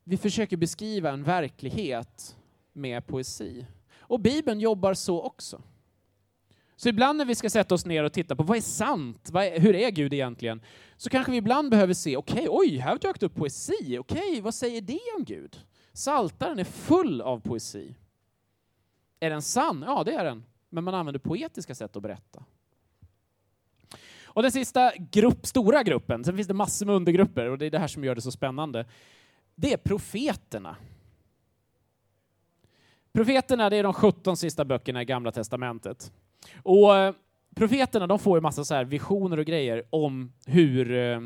vi 0.04 0.18
försöker 0.18 0.58
beskriva 0.58 1.12
en 1.12 1.24
verklighet 1.24 2.38
med 2.74 3.08
poesi. 3.08 3.66
Och 4.00 4.20
Bibeln 4.20 4.60
jobbar 4.60 4.94
så 4.94 5.22
också. 5.22 5.62
Så 6.76 6.90
ibland 6.90 7.18
när 7.18 7.26
vi 7.26 7.36
ska 7.36 7.50
sätta 7.50 7.76
oss 7.76 7.86
ner 7.86 8.04
och 8.04 8.14
titta 8.14 8.36
på 8.36 8.44
vad 8.44 8.58
är 8.58 8.62
sant, 8.62 9.30
vad 9.32 9.46
är, 9.46 9.60
hur 9.60 9.76
är 9.76 9.92
Gud 9.92 10.14
egentligen, 10.14 10.62
så 10.98 11.10
kanske 11.10 11.32
vi 11.32 11.38
ibland 11.38 11.70
behöver 11.70 11.94
se, 11.94 12.18
okej, 12.18 12.50
okay, 12.50 12.70
oj, 12.70 12.78
här 12.78 12.90
har 12.90 12.98
dök 12.98 13.24
upp 13.24 13.36
poesi, 13.36 13.98
okej, 14.00 14.00
okay, 14.00 14.42
vad 14.42 14.54
säger 14.54 14.82
det 14.82 15.00
om 15.18 15.24
Gud? 15.24 15.60
Saltaren 15.94 16.60
är 16.60 16.64
full 16.64 17.22
av 17.22 17.40
poesi. 17.40 17.96
Är 19.20 19.30
den 19.30 19.42
sann? 19.42 19.84
Ja, 19.88 20.04
det 20.04 20.14
är 20.14 20.24
den. 20.24 20.44
Men 20.70 20.84
man 20.84 20.94
använder 20.94 21.20
poetiska 21.20 21.76
sätt 21.76 21.96
att 21.96 22.04
berätta. 22.04 22.44
Och 24.24 24.44
den 24.44 24.52
sista 24.52 24.92
grupp, 25.12 25.46
stora 25.46 25.84
gruppen, 25.84 26.24
sen 26.24 26.36
finns 26.36 26.48
det 26.48 26.54
massor 26.54 26.86
med 26.86 26.96
undergrupper, 26.96 27.50
och 27.50 27.58
det 27.58 27.66
är 27.66 27.72
det 27.72 27.80
här 27.80 27.88
som 27.88 28.04
gör 28.04 28.16
det 28.16 28.22
så 28.22 28.32
spännande, 28.32 28.86
det 29.56 29.74
är 29.74 29.78
profeterna. 29.78 30.76
Profeterna, 33.14 33.70
det 33.70 33.76
är 33.76 33.84
de 33.84 33.94
17 33.94 34.38
sista 34.38 34.66
böckerna 34.66 35.02
i 35.02 35.06
Gamla 35.06 35.32
Testamentet. 35.32 36.12
Och 36.64 36.96
eh, 36.96 37.16
profeterna, 37.56 38.08
de 38.08 38.20
får 38.20 38.38
ju 38.38 38.42
massa 38.42 38.66
så 38.66 38.76
här 38.76 38.86
visioner 38.86 39.38
och 39.40 39.46
grejer 39.46 39.84
om 39.90 40.34
hur 40.46 40.92
eh, 40.92 41.20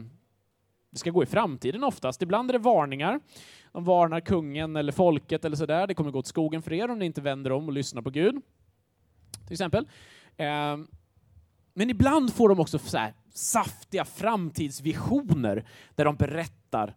det 0.89 0.97
ska 0.97 1.09
gå 1.09 1.23
i 1.23 1.25
framtiden 1.25 1.83
oftast. 1.83 2.21
Ibland 2.21 2.49
är 2.49 2.53
det 2.53 2.59
varningar. 2.59 3.19
De 3.71 3.83
varnar 3.83 4.19
kungen 4.19 4.75
eller 4.75 4.91
folket 4.91 5.45
eller 5.45 5.55
sådär. 5.55 5.87
Det 5.87 5.93
kommer 5.93 6.11
gå 6.11 6.19
åt 6.19 6.27
skogen 6.27 6.61
för 6.61 6.73
er 6.73 6.91
om 6.91 6.99
ni 6.99 7.05
inte 7.05 7.21
vänder 7.21 7.51
om 7.51 7.67
och 7.67 7.73
lyssnar 7.73 8.01
på 8.01 8.09
Gud. 8.09 8.41
Till 9.45 9.53
exempel. 9.53 9.87
Eh, 10.37 10.77
men 11.73 11.89
ibland 11.89 12.33
får 12.33 12.49
de 12.49 12.59
också 12.59 12.79
så 12.79 12.97
här 12.97 13.13
saftiga 13.33 14.05
framtidsvisioner 14.05 15.67
där 15.95 16.05
de 16.05 16.15
berättar 16.15 16.95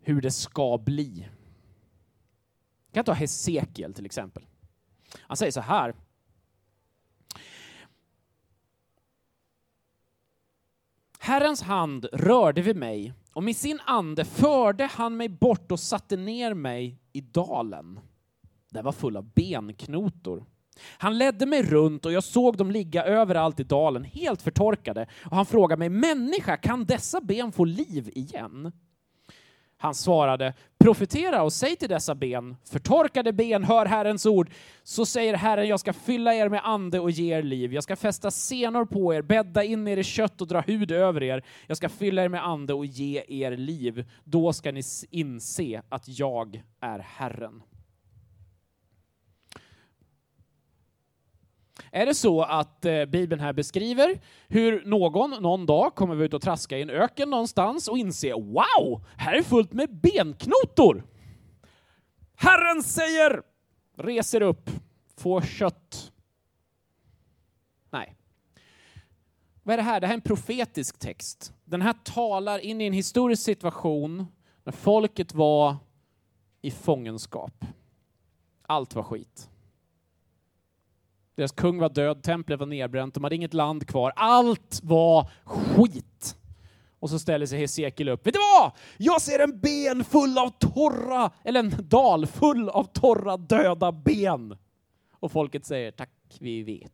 hur 0.00 0.20
det 0.20 0.30
ska 0.30 0.78
bli. 0.78 1.28
Jag 2.86 2.94
kan 2.94 3.04
ta 3.04 3.12
Hesekiel 3.12 3.94
till 3.94 4.06
exempel. 4.06 4.46
Han 5.18 5.36
säger 5.36 5.52
så 5.52 5.60
här. 5.60 5.94
Herrens 11.18 11.62
hand 11.62 12.06
rörde 12.12 12.62
vid 12.62 12.76
mig 12.76 13.12
och 13.32 13.42
med 13.42 13.56
sin 13.56 13.80
ande 13.84 14.24
förde 14.24 14.86
han 14.86 15.16
mig 15.16 15.28
bort 15.28 15.72
och 15.72 15.80
satte 15.80 16.16
ner 16.16 16.54
mig 16.54 16.98
i 17.12 17.20
dalen. 17.20 18.00
Den 18.70 18.84
var 18.84 18.92
full 18.92 19.16
av 19.16 19.24
benknotor. 19.24 20.44
Han 20.98 21.18
ledde 21.18 21.46
mig 21.46 21.62
runt 21.62 22.06
och 22.06 22.12
jag 22.12 22.24
såg 22.24 22.56
dem 22.56 22.70
ligga 22.70 23.04
överallt 23.04 23.60
i 23.60 23.64
dalen, 23.64 24.04
helt 24.04 24.42
förtorkade. 24.42 25.06
Och 25.24 25.36
han 25.36 25.46
frågade 25.46 25.78
mig, 25.78 25.88
människa, 25.88 26.56
kan 26.56 26.84
dessa 26.84 27.20
ben 27.20 27.52
få 27.52 27.64
liv 27.64 28.10
igen? 28.14 28.72
Han 29.82 29.94
svarade, 29.94 30.54
profetera 30.78 31.42
och 31.42 31.52
säg 31.52 31.76
till 31.76 31.88
dessa 31.88 32.14
ben, 32.14 32.56
förtorkade 32.64 33.32
ben, 33.32 33.64
hör 33.64 33.86
Herrens 33.86 34.26
ord. 34.26 34.50
Så 34.82 35.06
säger 35.06 35.34
Herren, 35.34 35.68
jag 35.68 35.80
ska 35.80 35.92
fylla 35.92 36.34
er 36.34 36.48
med 36.48 36.60
ande 36.64 37.00
och 37.00 37.10
ge 37.10 37.34
er 37.38 37.42
liv. 37.42 37.74
Jag 37.74 37.84
ska 37.84 37.96
fästa 37.96 38.30
senor 38.30 38.84
på 38.84 39.14
er, 39.14 39.22
bädda 39.22 39.64
in 39.64 39.88
er 39.88 39.96
i 39.96 40.02
kött 40.02 40.40
och 40.40 40.46
dra 40.46 40.60
hud 40.60 40.90
över 40.90 41.22
er. 41.22 41.44
Jag 41.66 41.76
ska 41.76 41.88
fylla 41.88 42.24
er 42.24 42.28
med 42.28 42.46
ande 42.46 42.74
och 42.74 42.86
ge 42.86 43.24
er 43.28 43.56
liv. 43.56 44.10
Då 44.24 44.52
ska 44.52 44.72
ni 44.72 44.82
inse 45.10 45.82
att 45.88 46.18
jag 46.18 46.62
är 46.80 46.98
Herren. 46.98 47.62
Är 51.94 52.06
det 52.06 52.14
så 52.14 52.42
att 52.42 52.84
eh, 52.84 53.04
Bibeln 53.04 53.40
här 53.40 53.52
beskriver 53.52 54.20
hur 54.48 54.84
någon 54.84 55.30
någon 55.30 55.66
dag 55.66 55.94
kommer 55.94 56.14
vara 56.14 56.24
ute 56.24 56.36
och 56.36 56.42
traska 56.42 56.78
i 56.78 56.82
en 56.82 56.90
öken 56.90 57.30
någonstans 57.30 57.88
och 57.88 57.98
inse 57.98 58.32
wow, 58.32 59.04
här 59.16 59.34
är 59.34 59.42
fullt 59.42 59.72
med 59.72 60.00
benknotor. 60.00 61.04
Herren 62.34 62.82
säger, 62.82 63.42
reser 63.98 64.40
upp, 64.40 64.70
få 65.16 65.40
kött. 65.40 66.12
Nej. 67.90 68.14
Vad 69.62 69.72
är 69.72 69.76
det 69.76 69.82
här? 69.82 70.00
Det 70.00 70.06
här 70.06 70.14
är 70.14 70.18
en 70.18 70.20
profetisk 70.20 70.98
text. 70.98 71.52
Den 71.64 71.82
här 71.82 71.94
talar 72.04 72.58
in 72.58 72.80
i 72.80 72.86
en 72.86 72.92
historisk 72.92 73.42
situation 73.42 74.26
när 74.64 74.72
folket 74.72 75.34
var 75.34 75.76
i 76.62 76.70
fångenskap. 76.70 77.64
Allt 78.62 78.94
var 78.94 79.02
skit. 79.02 79.48
Deras 81.34 81.52
kung 81.52 81.78
var 81.78 81.88
död, 81.88 82.22
templet 82.22 82.58
var 82.60 82.66
nedbränt, 82.66 83.14
de 83.14 83.24
hade 83.24 83.36
inget 83.36 83.54
land 83.54 83.86
kvar. 83.86 84.12
Allt 84.16 84.80
var 84.82 85.30
skit. 85.44 86.36
Och 86.98 87.10
så 87.10 87.18
ställer 87.18 87.46
sig 87.46 87.58
Hesekiel 87.58 88.08
upp. 88.08 88.26
Vet 88.26 88.34
du 88.34 88.40
vad? 88.58 88.72
Jag 88.96 89.22
ser 89.22 89.38
en 89.38 89.60
ben 89.60 90.04
full 90.04 90.38
av 90.38 90.50
torra, 90.58 91.30
eller 91.44 91.60
en 91.60 91.74
dal 91.88 92.26
full 92.26 92.68
av 92.68 92.84
torra 92.84 93.36
döda 93.36 93.92
ben. 93.92 94.56
Och 95.12 95.32
folket 95.32 95.66
säger 95.66 95.90
tack, 95.90 96.10
vi 96.40 96.62
vet. 96.62 96.92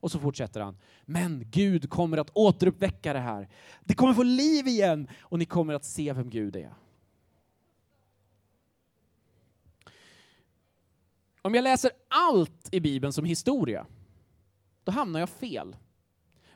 Och 0.00 0.10
så 0.10 0.18
fortsätter 0.18 0.60
han. 0.60 0.78
Men 1.04 1.44
Gud 1.50 1.90
kommer 1.90 2.18
att 2.18 2.30
återuppväcka 2.34 3.12
det 3.12 3.18
här. 3.18 3.48
Det 3.80 3.94
kommer 3.94 4.14
få 4.14 4.22
liv 4.22 4.66
igen 4.66 5.08
och 5.20 5.38
ni 5.38 5.44
kommer 5.44 5.74
att 5.74 5.84
se 5.84 6.12
vem 6.12 6.30
Gud 6.30 6.56
är. 6.56 6.74
Om 11.46 11.54
jag 11.54 11.62
läser 11.62 11.90
allt 12.08 12.68
i 12.74 12.80
Bibeln 12.80 13.12
som 13.12 13.24
historia, 13.24 13.86
då 14.84 14.92
hamnar 14.92 15.20
jag 15.20 15.28
fel. 15.28 15.76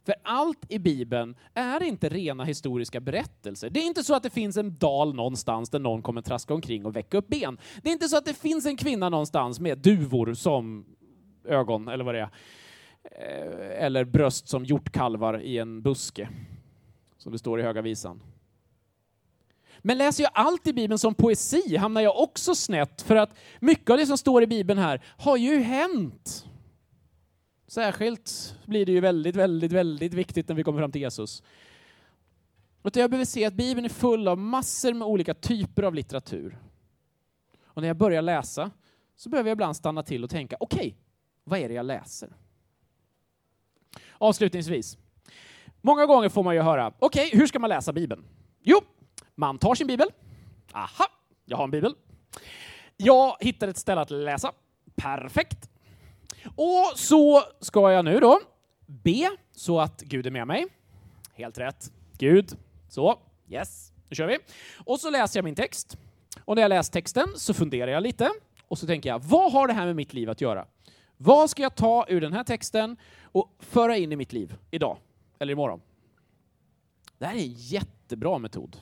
För 0.04 0.14
allt 0.22 0.72
i 0.72 0.78
Bibeln 0.78 1.36
är 1.54 1.82
inte 1.82 2.08
rena 2.08 2.44
historiska 2.44 3.00
berättelser. 3.00 3.70
Det 3.70 3.80
är 3.80 3.86
inte 3.86 4.04
så 4.04 4.14
att 4.14 4.22
det 4.22 4.30
finns 4.30 4.56
en 4.56 4.78
dal 4.78 5.14
någonstans 5.14 5.70
där 5.70 5.78
någon 5.78 6.02
kommer 6.02 6.22
traska 6.22 6.54
omkring 6.54 6.86
och 6.86 6.96
väcka 6.96 7.18
upp 7.18 7.28
ben. 7.28 7.58
Det 7.82 7.88
är 7.88 7.92
inte 7.92 8.08
så 8.08 8.16
att 8.16 8.24
det 8.24 8.34
finns 8.34 8.66
en 8.66 8.76
kvinna 8.76 9.08
någonstans 9.08 9.60
med 9.60 9.78
duvor 9.78 10.34
som 10.34 10.84
ögon, 11.44 11.88
eller 11.88 12.04
vad 12.04 12.14
det 12.14 12.20
är. 12.20 12.30
Eh, 13.02 13.84
eller 13.84 14.04
bröst 14.04 14.48
som 14.48 14.64
hjortkalvar 14.64 15.40
i 15.40 15.58
en 15.58 15.82
buske, 15.82 16.28
som 17.18 17.32
det 17.32 17.38
står 17.38 17.60
i 17.60 17.62
Höga 17.62 17.82
Visan. 17.82 18.22
Men 19.78 19.98
läser 19.98 20.22
jag 20.22 20.32
allt 20.34 20.66
i 20.66 20.72
Bibeln 20.72 20.98
som 20.98 21.14
poesi 21.14 21.76
hamnar 21.76 22.00
jag 22.00 22.20
också 22.20 22.54
snett, 22.54 23.02
för 23.02 23.16
att 23.16 23.34
mycket 23.60 23.90
av 23.90 23.96
det 23.96 24.06
som 24.06 24.18
står 24.18 24.42
i 24.42 24.46
Bibeln 24.46 24.78
här 24.78 25.04
har 25.18 25.36
ju 25.36 25.60
hänt. 25.60 26.44
Särskilt 27.66 28.54
blir 28.66 28.86
det 28.86 28.92
ju 28.92 29.00
väldigt, 29.00 29.36
väldigt, 29.36 29.72
väldigt 29.72 30.14
viktigt 30.14 30.48
när 30.48 30.56
vi 30.56 30.64
kommer 30.64 30.80
fram 30.80 30.92
till 30.92 31.00
Jesus. 31.00 31.42
Utan 32.84 33.00
jag 33.00 33.10
behöver 33.10 33.24
se 33.24 33.44
att 33.44 33.54
Bibeln 33.54 33.84
är 33.84 33.88
full 33.88 34.28
av 34.28 34.38
massor 34.38 34.92
med 34.92 35.08
olika 35.08 35.34
typer 35.34 35.82
av 35.82 35.94
litteratur. 35.94 36.58
Och 37.64 37.82
när 37.82 37.88
jag 37.88 37.96
börjar 37.96 38.22
läsa 38.22 38.70
så 39.16 39.28
behöver 39.28 39.50
jag 39.50 39.54
ibland 39.54 39.76
stanna 39.76 40.02
till 40.02 40.24
och 40.24 40.30
tänka, 40.30 40.56
okej, 40.60 40.78
okay, 40.78 40.94
vad 41.44 41.58
är 41.60 41.68
det 41.68 41.74
jag 41.74 41.86
läser? 41.86 42.36
Avslutningsvis. 44.18 44.98
Många 45.80 46.06
gånger 46.06 46.28
får 46.28 46.42
man 46.42 46.54
ju 46.54 46.60
höra, 46.60 46.92
okej, 46.98 47.26
okay, 47.26 47.40
hur 47.40 47.46
ska 47.46 47.58
man 47.58 47.70
läsa 47.70 47.92
Bibeln? 47.92 48.24
Jo, 48.62 48.80
man 49.38 49.58
tar 49.58 49.74
sin 49.74 49.86
bibel. 49.86 50.08
Aha, 50.72 51.04
jag 51.44 51.56
har 51.56 51.64
en 51.64 51.70
bibel. 51.70 51.94
Jag 52.96 53.36
hittar 53.40 53.68
ett 53.68 53.76
ställe 53.76 54.00
att 54.00 54.10
läsa. 54.10 54.52
Perfekt. 54.96 55.70
Och 56.56 56.92
så 56.94 57.42
ska 57.60 57.92
jag 57.92 58.04
nu 58.04 58.20
då 58.20 58.40
be 58.86 59.30
så 59.52 59.80
att 59.80 60.00
Gud 60.00 60.26
är 60.26 60.30
med 60.30 60.46
mig. 60.46 60.66
Helt 61.34 61.58
rätt. 61.58 61.92
Gud. 62.18 62.56
Så. 62.88 63.18
Yes. 63.48 63.92
Nu 64.08 64.16
kör 64.16 64.26
vi. 64.26 64.38
Och 64.84 65.00
så 65.00 65.10
läser 65.10 65.38
jag 65.38 65.44
min 65.44 65.54
text. 65.54 65.98
Och 66.44 66.54
när 66.56 66.62
jag 66.62 66.68
läst 66.68 66.92
texten 66.92 67.28
så 67.36 67.54
funderar 67.54 67.90
jag 67.90 68.02
lite 68.02 68.30
och 68.68 68.78
så 68.78 68.86
tänker 68.86 69.08
jag, 69.08 69.18
vad 69.18 69.52
har 69.52 69.66
det 69.66 69.72
här 69.72 69.86
med 69.86 69.96
mitt 69.96 70.12
liv 70.12 70.30
att 70.30 70.40
göra? 70.40 70.66
Vad 71.16 71.50
ska 71.50 71.62
jag 71.62 71.74
ta 71.74 72.06
ur 72.08 72.20
den 72.20 72.32
här 72.32 72.44
texten 72.44 72.96
och 73.22 73.54
föra 73.58 73.96
in 73.96 74.12
i 74.12 74.16
mitt 74.16 74.32
liv 74.32 74.56
idag 74.70 74.98
eller 75.38 75.52
imorgon? 75.52 75.80
Det 77.18 77.26
här 77.26 77.34
är 77.34 77.38
en 77.38 77.52
jättebra 77.52 78.38
metod. 78.38 78.76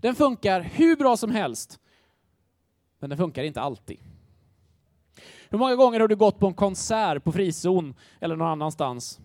Den 0.00 0.14
funkar 0.14 0.60
hur 0.60 0.96
bra 0.96 1.16
som 1.16 1.30
helst, 1.30 1.78
men 2.98 3.10
den 3.10 3.16
funkar 3.16 3.44
inte 3.44 3.60
alltid. 3.60 3.98
Hur 5.48 5.58
många 5.58 5.76
gånger 5.76 6.00
har 6.00 6.08
du 6.08 6.16
gått 6.16 6.38
på 6.38 6.46
en 6.46 6.54
konsert 6.54 7.24
på 7.24 7.32
frizon 7.32 7.94
eller 8.20 8.36
någon 8.36 8.48
annanstans? 8.48 9.20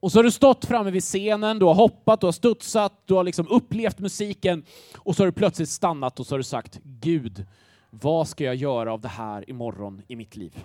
Och 0.00 0.12
så 0.12 0.18
har 0.18 0.24
du 0.24 0.30
stått 0.30 0.64
framme 0.64 0.90
vid 0.90 1.02
scenen, 1.02 1.58
du 1.58 1.64
har 1.64 1.74
hoppat, 1.74 2.20
du 2.20 2.26
har 2.26 2.32
studsat, 2.32 3.02
du 3.06 3.14
har 3.14 3.24
liksom 3.24 3.48
upplevt 3.48 3.98
musiken 3.98 4.64
och 4.98 5.16
så 5.16 5.22
har 5.22 5.26
du 5.26 5.32
plötsligt 5.32 5.68
stannat 5.68 6.20
och 6.20 6.26
så 6.26 6.34
har 6.34 6.38
du 6.38 6.44
sagt 6.44 6.80
Gud, 6.82 7.46
vad 7.90 8.28
ska 8.28 8.44
jag 8.44 8.54
göra 8.54 8.92
av 8.92 9.00
det 9.00 9.08
här 9.08 9.50
imorgon 9.50 10.02
i 10.08 10.16
mitt 10.16 10.36
liv? 10.36 10.64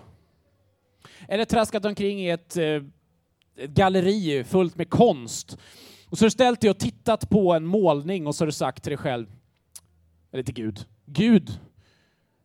Eller 1.28 1.46
traskat 1.46 1.86
omkring 1.86 2.20
i 2.20 2.30
ett, 2.30 2.58
eh, 2.58 2.66
ett 3.56 3.70
galleri 3.70 4.44
fullt 4.44 4.76
med 4.76 4.90
konst 4.90 5.58
och 6.10 6.18
så 6.18 6.24
har 6.24 6.28
du 6.28 6.32
ställt 6.32 6.62
dig 6.62 6.70
och 6.70 6.80
tittat 6.80 7.30
på 7.30 7.54
en 7.54 7.66
målning 7.66 8.28
och 8.28 8.36
så 8.36 8.42
har 8.42 8.46
du 8.46 8.52
sagt 8.52 8.84
till 8.84 8.92
dig 8.92 8.98
själv, 8.98 9.36
eller 10.32 10.44
till 10.44 10.54
Gud, 10.54 10.86
Gud, 11.06 11.60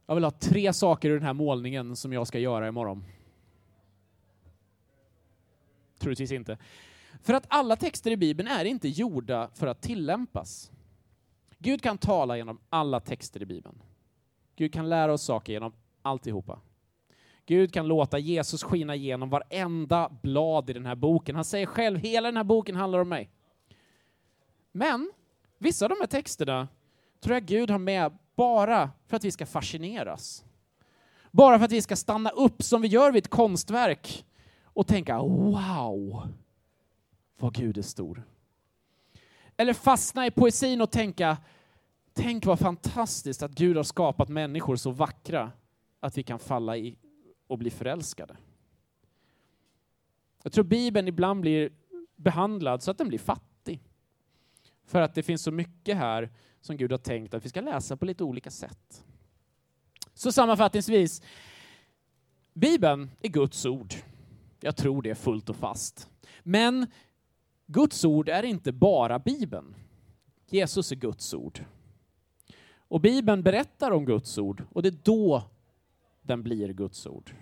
jag 0.06 0.14
vill 0.14 0.24
ha 0.24 0.30
tre 0.30 0.72
saker 0.72 1.10
ur 1.10 1.14
den 1.14 1.26
här 1.26 1.32
målningen 1.32 1.96
som 1.96 2.12
jag 2.12 2.26
ska 2.26 2.38
göra 2.38 2.68
imorgon. 2.68 3.04
Troligtvis 5.98 6.32
inte. 6.32 6.58
För 7.22 7.34
att 7.34 7.46
alla 7.48 7.76
texter 7.76 8.10
i 8.10 8.16
Bibeln 8.16 8.48
är 8.48 8.64
inte 8.64 8.88
gjorda 8.88 9.50
för 9.54 9.66
att 9.66 9.82
tillämpas. 9.82 10.70
Gud 11.58 11.82
kan 11.82 11.98
tala 11.98 12.36
genom 12.36 12.58
alla 12.68 13.00
texter 13.00 13.42
i 13.42 13.46
Bibeln. 13.46 13.82
Gud 14.56 14.72
kan 14.72 14.88
lära 14.88 15.12
oss 15.12 15.22
saker 15.22 15.52
genom 15.52 15.72
alltihopa. 16.02 16.60
Gud 17.46 17.72
kan 17.72 17.86
låta 17.88 18.18
Jesus 18.18 18.62
skina 18.62 18.94
igenom 18.94 19.30
varenda 19.30 20.08
blad 20.22 20.70
i 20.70 20.72
den 20.72 20.86
här 20.86 20.94
boken. 20.94 21.34
Han 21.34 21.44
säger 21.44 21.66
själv, 21.66 21.98
hela 21.98 22.28
den 22.28 22.36
här 22.36 22.44
boken 22.44 22.76
handlar 22.76 22.98
om 22.98 23.08
mig. 23.08 23.30
Men 24.76 25.12
vissa 25.58 25.84
av 25.84 25.88
de 25.88 25.96
här 26.00 26.06
texterna 26.06 26.68
tror 27.20 27.34
jag 27.34 27.46
Gud 27.46 27.70
har 27.70 27.78
med 27.78 28.18
bara 28.34 28.90
för 29.06 29.16
att 29.16 29.24
vi 29.24 29.30
ska 29.30 29.46
fascineras. 29.46 30.44
Bara 31.30 31.58
för 31.58 31.64
att 31.64 31.72
vi 31.72 31.82
ska 31.82 31.96
stanna 31.96 32.30
upp 32.30 32.62
som 32.62 32.82
vi 32.82 32.88
gör 32.88 33.12
vid 33.12 33.24
ett 33.24 33.30
konstverk 33.30 34.26
och 34.64 34.86
tänka 34.86 35.18
wow, 35.18 36.28
vad 37.38 37.54
Gud 37.54 37.78
är 37.78 37.82
stor. 37.82 38.22
Eller 39.56 39.72
fastna 39.72 40.26
i 40.26 40.30
poesin 40.30 40.80
och 40.80 40.90
tänka, 40.90 41.36
tänk 42.12 42.46
vad 42.46 42.58
fantastiskt 42.58 43.42
att 43.42 43.52
Gud 43.52 43.76
har 43.76 43.84
skapat 43.84 44.28
människor 44.28 44.76
så 44.76 44.90
vackra 44.90 45.52
att 46.00 46.18
vi 46.18 46.22
kan 46.22 46.38
falla 46.38 46.76
i 46.76 46.96
och 47.46 47.58
bli 47.58 47.70
förälskade. 47.70 48.36
Jag 50.42 50.52
tror 50.52 50.64
Bibeln 50.64 51.08
ibland 51.08 51.40
blir 51.40 51.72
behandlad 52.16 52.82
så 52.82 52.90
att 52.90 52.98
den 52.98 53.08
blir 53.08 53.18
fattig. 53.18 53.53
För 54.86 55.00
att 55.00 55.14
det 55.14 55.22
finns 55.22 55.42
så 55.42 55.50
mycket 55.50 55.96
här 55.96 56.30
som 56.60 56.76
Gud 56.76 56.90
har 56.90 56.98
tänkt 56.98 57.34
att 57.34 57.44
vi 57.44 57.48
ska 57.48 57.60
läsa 57.60 57.96
på 57.96 58.04
lite 58.04 58.24
olika 58.24 58.50
sätt. 58.50 59.04
Så 60.14 60.32
sammanfattningsvis, 60.32 61.22
Bibeln 62.52 63.10
är 63.20 63.28
Guds 63.28 63.66
ord. 63.66 63.94
Jag 64.60 64.76
tror 64.76 65.02
det 65.02 65.14
fullt 65.14 65.48
och 65.48 65.56
fast. 65.56 66.10
Men 66.42 66.86
Guds 67.66 68.04
ord 68.04 68.28
är 68.28 68.42
inte 68.42 68.72
bara 68.72 69.18
Bibeln. 69.18 69.74
Jesus 70.46 70.92
är 70.92 70.96
Guds 70.96 71.34
ord. 71.34 71.64
Och 72.76 73.00
Bibeln 73.00 73.42
berättar 73.42 73.90
om 73.90 74.04
Guds 74.04 74.38
ord 74.38 74.64
och 74.72 74.82
det 74.82 74.88
är 74.88 74.98
då 75.02 75.42
den 76.22 76.42
blir 76.42 76.68
Guds 76.68 77.06
ord. 77.06 77.34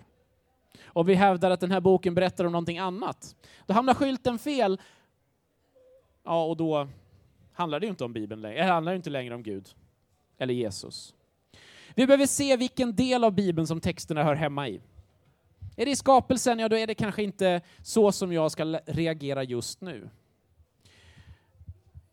Om 0.85 1.05
vi 1.05 1.13
hävdar 1.13 1.51
att 1.51 1.59
den 1.59 1.71
här 1.71 1.81
boken 1.81 2.15
berättar 2.15 2.45
om 2.45 2.51
någonting 2.51 2.77
annat. 2.77 3.35
Då 3.65 3.73
hamnar 3.73 3.93
skylten 3.93 4.39
fel. 4.39 4.81
Ja, 6.23 6.45
och 6.45 6.57
då 6.57 6.87
handlar 7.53 7.79
det 7.79 7.85
ju 7.85 7.89
inte 7.89 8.03
om 8.03 8.13
Bibeln 8.13 8.41
längre. 8.41 8.65
Det 8.65 8.71
handlar 8.71 8.95
inte 8.95 9.09
längre 9.09 9.35
om 9.35 9.43
Gud 9.43 9.69
eller 10.37 10.53
Jesus. 10.53 11.15
Vi 11.95 12.07
behöver 12.07 12.25
se 12.25 12.57
vilken 12.57 12.95
del 12.95 13.23
av 13.23 13.31
Bibeln 13.31 13.67
som 13.67 13.81
texterna 13.81 14.23
hör 14.23 14.35
hemma 14.35 14.67
i. 14.69 14.81
Är 15.75 15.85
det 15.85 15.91
i 15.91 15.95
skapelsen, 15.95 16.59
ja 16.59 16.69
då 16.69 16.77
är 16.77 16.87
det 16.87 16.95
kanske 16.95 17.23
inte 17.23 17.61
så 17.81 18.11
som 18.11 18.33
jag 18.33 18.51
ska 18.51 18.63
reagera 18.85 19.43
just 19.43 19.81
nu. 19.81 20.09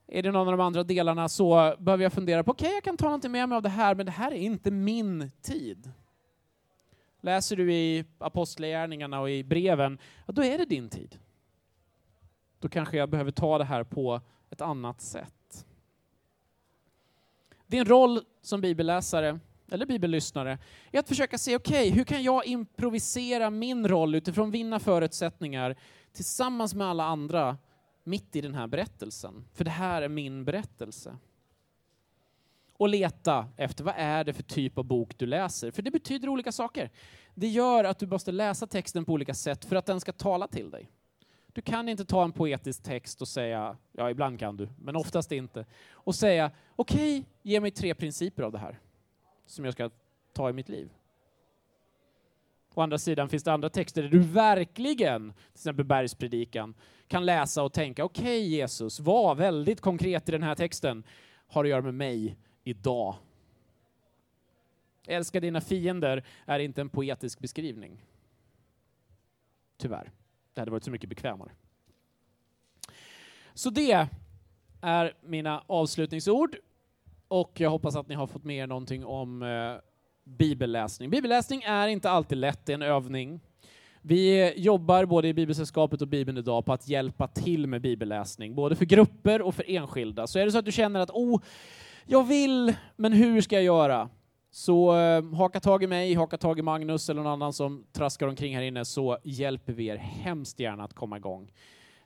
Är 0.06 0.22
det 0.22 0.30
någon 0.30 0.48
av 0.48 0.56
de 0.56 0.60
andra 0.60 0.84
delarna 0.84 1.28
så 1.28 1.74
behöver 1.78 2.02
jag 2.02 2.12
fundera 2.12 2.44
på, 2.44 2.50
okej 2.50 2.66
okay, 2.66 2.74
jag 2.74 2.84
kan 2.84 2.96
ta 2.96 3.04
någonting 3.04 3.32
med 3.32 3.48
mig 3.48 3.56
av 3.56 3.62
det 3.62 3.68
här, 3.68 3.94
men 3.94 4.06
det 4.06 4.12
här 4.12 4.32
är 4.32 4.36
inte 4.36 4.70
min 4.70 5.30
tid. 5.42 5.90
Läser 7.20 7.56
du 7.56 7.72
i 7.72 8.04
Apostlagärningarna 8.18 9.20
och 9.20 9.30
i 9.30 9.44
breven, 9.44 9.98
ja, 10.26 10.32
då 10.32 10.44
är 10.44 10.58
det 10.58 10.64
din 10.64 10.88
tid. 10.88 11.18
Då 12.58 12.68
kanske 12.68 12.96
jag 12.96 13.10
behöver 13.10 13.30
ta 13.30 13.58
det 13.58 13.64
här 13.64 13.84
på 13.84 14.20
ett 14.50 14.60
annat 14.60 15.00
sätt. 15.00 15.66
Din 17.66 17.84
roll 17.84 18.20
som 18.42 18.60
bibelläsare 18.60 19.40
eller 19.70 19.86
bibellyssnare, 19.86 20.58
är 20.92 20.98
att 20.98 21.08
försöka 21.08 21.38
se, 21.38 21.56
okej, 21.56 21.88
okay, 21.88 21.90
hur 21.90 22.04
kan 22.04 22.22
jag 22.22 22.46
improvisera 22.46 23.50
min 23.50 23.88
roll 23.88 24.14
utifrån 24.14 24.50
mina 24.50 24.80
förutsättningar 24.80 25.76
tillsammans 26.12 26.74
med 26.74 26.86
alla 26.86 27.04
andra 27.04 27.58
mitt 28.04 28.36
i 28.36 28.40
den 28.40 28.54
här 28.54 28.66
berättelsen? 28.66 29.44
För 29.54 29.64
det 29.64 29.70
här 29.70 30.02
är 30.02 30.08
min 30.08 30.44
berättelse. 30.44 31.16
Och 32.72 32.88
leta 32.88 33.48
efter 33.56 33.84
vad 33.84 33.94
är 33.96 34.24
det 34.24 34.32
för 34.32 34.42
typ 34.42 34.78
av 34.78 34.84
bok 34.84 35.18
du 35.18 35.26
läser, 35.26 35.70
för 35.70 35.82
det 35.82 35.90
betyder 35.90 36.28
olika 36.28 36.52
saker. 36.52 36.90
Det 37.34 37.48
gör 37.48 37.84
att 37.84 37.98
du 37.98 38.06
måste 38.06 38.32
läsa 38.32 38.66
texten 38.66 39.04
på 39.04 39.12
olika 39.12 39.34
sätt 39.34 39.64
för 39.64 39.76
att 39.76 39.86
den 39.86 40.00
ska 40.00 40.12
tala 40.12 40.46
till 40.46 40.70
dig. 40.70 40.90
Du 41.52 41.62
kan 41.62 41.88
inte 41.88 42.04
ta 42.04 42.24
en 42.24 42.32
poetisk 42.32 42.82
text 42.82 43.22
och 43.22 43.28
säga, 43.28 43.76
ja 43.92 44.10
ibland 44.10 44.38
kan 44.38 44.56
du, 44.56 44.68
men 44.78 44.96
oftast 44.96 45.32
inte, 45.32 45.66
och 45.92 46.14
säga 46.14 46.50
okej, 46.76 47.18
okay, 47.18 47.30
ge 47.42 47.60
mig 47.60 47.70
tre 47.70 47.94
principer 47.94 48.42
av 48.42 48.52
det 48.52 48.58
här 48.58 48.78
som 49.46 49.64
jag 49.64 49.74
ska 49.74 49.90
ta 50.32 50.50
i 50.50 50.52
mitt 50.52 50.68
liv. 50.68 50.90
Å 52.74 52.80
andra 52.80 52.98
sidan 52.98 53.28
finns 53.28 53.42
det 53.42 53.52
andra 53.52 53.70
texter 53.70 54.02
där 54.02 54.08
du 54.08 54.18
verkligen, 54.18 55.32
till 55.32 55.54
exempel 55.54 55.84
bergspredikan, 55.84 56.74
kan 57.08 57.26
läsa 57.26 57.62
och 57.62 57.72
tänka 57.72 58.04
okej 58.04 58.22
okay, 58.22 58.38
Jesus, 58.38 59.00
var 59.00 59.34
väldigt 59.34 59.80
konkret 59.80 60.28
i 60.28 60.32
den 60.32 60.42
här 60.42 60.54
texten 60.54 61.04
har 61.46 61.64
att 61.64 61.70
göra 61.70 61.82
med 61.82 61.94
mig 61.94 62.36
idag. 62.64 63.14
Älska 65.06 65.40
dina 65.40 65.60
fiender 65.60 66.24
är 66.46 66.58
inte 66.58 66.80
en 66.80 66.88
poetisk 66.88 67.40
beskrivning. 67.40 68.04
Tyvärr. 69.76 70.10
Det 70.54 70.60
hade 70.60 70.70
varit 70.70 70.84
så 70.84 70.90
mycket 70.90 71.08
bekvämare. 71.08 71.50
Så 73.54 73.70
det 73.70 74.08
är 74.80 75.14
mina 75.22 75.64
avslutningsord 75.66 76.56
och 77.28 77.60
jag 77.60 77.70
hoppas 77.70 77.96
att 77.96 78.08
ni 78.08 78.14
har 78.14 78.26
fått 78.26 78.44
med 78.44 78.56
er 78.56 78.66
någonting 78.66 79.04
om 79.04 79.42
eh, 79.42 79.72
bibelläsning. 80.24 81.10
Bibelläsning 81.10 81.62
är 81.62 81.88
inte 81.88 82.10
alltid 82.10 82.38
lätt, 82.38 82.66
det 82.66 82.72
är 82.72 82.74
en 82.74 82.82
övning. 82.82 83.40
Vi 84.02 84.52
jobbar 84.56 85.04
både 85.04 85.28
i 85.28 85.34
Bibelsällskapet 85.34 86.02
och 86.02 86.08
Bibeln 86.08 86.38
idag 86.38 86.64
på 86.64 86.72
att 86.72 86.88
hjälpa 86.88 87.28
till 87.28 87.66
med 87.66 87.80
bibelläsning, 87.80 88.54
både 88.54 88.76
för 88.76 88.84
grupper 88.84 89.42
och 89.42 89.54
för 89.54 89.70
enskilda. 89.70 90.26
Så 90.26 90.38
är 90.38 90.44
det 90.44 90.52
så 90.52 90.58
att 90.58 90.64
du 90.64 90.72
känner 90.72 91.00
att 91.00 91.10
oh, 91.10 91.40
jag 92.06 92.26
vill, 92.26 92.74
men 92.96 93.12
hur 93.12 93.40
ska 93.40 93.54
jag 93.54 93.64
göra? 93.64 94.08
Så 94.50 94.96
eh, 94.96 95.34
haka 95.34 95.60
tag 95.60 95.82
i 95.82 95.86
mig, 95.86 96.14
haka 96.14 96.38
tag 96.38 96.58
i 96.58 96.62
Magnus 96.62 97.08
eller 97.08 97.22
någon 97.22 97.32
annan 97.32 97.52
som 97.52 97.84
traskar 97.92 98.26
omkring 98.26 98.56
här 98.56 98.62
inne 98.62 98.84
så 98.84 99.18
hjälper 99.24 99.72
vi 99.72 99.86
er 99.86 99.96
hemskt 99.96 100.60
gärna 100.60 100.84
att 100.84 100.94
komma 100.94 101.16
igång. 101.16 101.52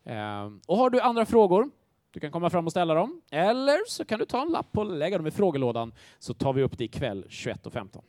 Eh, 0.04 0.50
och 0.66 0.76
har 0.76 0.90
du 0.90 1.00
andra 1.00 1.26
frågor 1.26 1.70
du 2.14 2.20
kan 2.20 2.30
komma 2.30 2.50
fram 2.50 2.66
och 2.66 2.72
ställa 2.72 2.94
dem, 2.94 3.22
eller 3.30 3.78
så 3.88 4.04
kan 4.04 4.18
du 4.18 4.24
ta 4.24 4.42
en 4.42 4.48
lapp 4.48 4.78
och 4.78 4.86
lägga 4.86 5.18
dem 5.18 5.26
i 5.26 5.30
frågelådan, 5.30 5.92
så 6.18 6.34
tar 6.34 6.52
vi 6.52 6.62
upp 6.62 6.78
det 6.78 6.84
ikväll 6.84 7.26
21.15. 7.28 8.02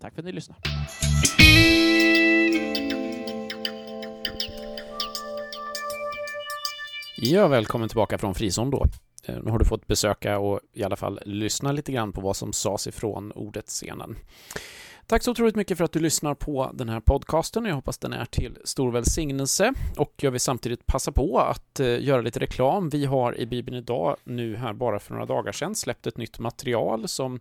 Tack 0.00 0.14
för 0.14 0.22
att 0.22 0.26
ni 0.26 0.32
lyssnade. 0.32 0.60
Ja, 7.16 7.48
välkommen 7.48 7.88
tillbaka 7.88 8.18
från 8.18 8.34
frizon 8.34 8.70
då. 8.70 8.84
Eh, 9.26 9.36
nu 9.42 9.50
har 9.50 9.58
du 9.58 9.64
fått 9.64 9.86
besöka 9.86 10.38
och 10.38 10.60
i 10.72 10.84
alla 10.84 10.96
fall 10.96 11.20
lyssna 11.24 11.72
lite 11.72 11.92
grann 11.92 12.12
på 12.12 12.20
vad 12.20 12.36
som 12.36 12.52
sades 12.52 12.86
ifrån 12.86 13.32
ordet 13.32 13.66
scenen. 13.66 14.16
Tack 15.06 15.22
så 15.22 15.30
otroligt 15.30 15.56
mycket 15.56 15.78
för 15.78 15.84
att 15.84 15.92
du 15.92 16.00
lyssnar 16.00 16.34
på 16.34 16.70
den 16.74 16.88
här 16.88 17.00
podcasten. 17.00 17.62
och 17.62 17.70
Jag 17.70 17.74
hoppas 17.74 17.98
den 17.98 18.12
är 18.12 18.24
till 18.24 18.58
stor 18.64 18.92
välsignelse 18.92 19.72
och 19.96 20.12
jag 20.16 20.30
vill 20.30 20.40
samtidigt 20.40 20.86
passa 20.86 21.12
på 21.12 21.38
att 21.38 21.80
eh, 21.80 22.04
göra 22.04 22.20
lite 22.20 22.40
reklam. 22.40 22.88
Vi 22.88 23.04
har 23.04 23.38
i 23.38 23.46
Bibeln 23.46 23.76
idag, 23.76 24.16
nu 24.24 24.56
här 24.56 24.72
bara 24.72 24.98
för 24.98 25.12
några 25.12 25.26
dagar 25.26 25.52
sedan, 25.52 25.74
släppt 25.74 26.06
ett 26.06 26.16
nytt 26.16 26.38
material 26.38 27.08
som 27.08 27.40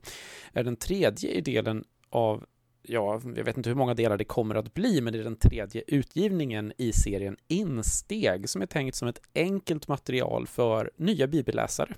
är 0.54 0.64
den 0.64 0.76
tredje 0.76 1.30
i 1.30 1.42
delen 1.42 1.84
av 2.10 2.44
ja, 2.84 3.22
jag 3.36 3.44
vet 3.44 3.58
inte 3.58 3.70
hur 3.70 3.76
många 3.76 3.94
delar 3.94 4.18
det 4.18 4.24
kommer 4.24 4.56
att 4.56 4.74
bli, 4.74 5.02
men 5.02 5.14
det 5.14 5.20
är 5.20 5.24
den 5.24 5.36
tredje 5.36 5.84
utgivningen 5.88 6.74
i 6.78 6.94
serien 6.94 7.38
Insteg 7.48 8.50
som 8.50 8.62
är 8.62 8.66
tänkt 8.66 8.96
som 8.96 9.08
ett 9.08 9.22
enkelt 9.36 9.88
material 9.88 10.48
för 10.48 10.92
nya 10.98 11.28
bibelläsare. 11.28 11.96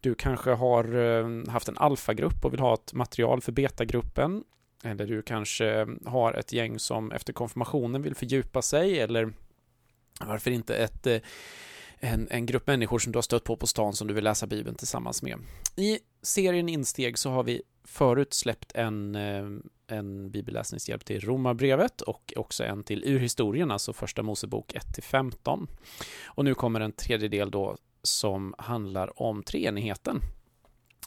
Du 0.00 0.14
kanske 0.14 0.50
har 0.50 0.96
eh, 0.96 1.52
haft 1.52 1.68
en 1.68 1.78
alfagrupp 1.78 2.44
och 2.44 2.52
vill 2.52 2.60
ha 2.60 2.74
ett 2.74 2.92
material 2.92 3.40
för 3.40 3.52
betagruppen 3.52 4.44
eller 4.84 5.06
du 5.06 5.22
kanske 5.22 5.86
har 6.04 6.32
ett 6.32 6.52
gäng 6.52 6.78
som 6.78 7.12
efter 7.12 7.32
konfirmationen 7.32 8.02
vill 8.02 8.14
fördjupa 8.14 8.62
sig 8.62 9.00
eller 9.00 9.32
varför 10.20 10.50
inte 10.50 10.76
ett, 10.76 11.06
eh, 11.06 11.18
en, 12.00 12.28
en 12.30 12.46
grupp 12.46 12.66
människor 12.66 12.98
som 12.98 13.12
du 13.12 13.16
har 13.16 13.22
stött 13.22 13.44
på 13.44 13.56
på 13.56 13.66
stan 13.66 13.92
som 13.92 14.08
du 14.08 14.14
vill 14.14 14.24
läsa 14.24 14.46
Bibeln 14.46 14.76
tillsammans 14.76 15.22
med. 15.22 15.38
I 15.76 15.98
serien 16.22 16.68
Insteg 16.68 17.18
så 17.18 17.30
har 17.30 17.42
vi 17.42 17.62
förut 17.84 18.34
släppt 18.34 18.72
en, 18.74 19.14
eh, 19.14 19.46
en 19.86 20.30
bibelläsningshjälp 20.30 21.04
till 21.04 21.20
Romarbrevet 21.20 22.00
och 22.00 22.32
också 22.36 22.64
en 22.64 22.84
till 22.84 23.04
Urhistorien, 23.04 23.70
alltså 23.70 23.92
Första 23.92 24.22
Mosebok 24.22 24.74
1-15. 24.74 25.66
Och 26.24 26.44
nu 26.44 26.54
kommer 26.54 26.80
en 26.80 26.92
tredje 26.92 27.28
del 27.28 27.50
då 27.50 27.76
som 28.02 28.54
handlar 28.58 29.22
om 29.22 29.42
treenigheten 29.42 30.22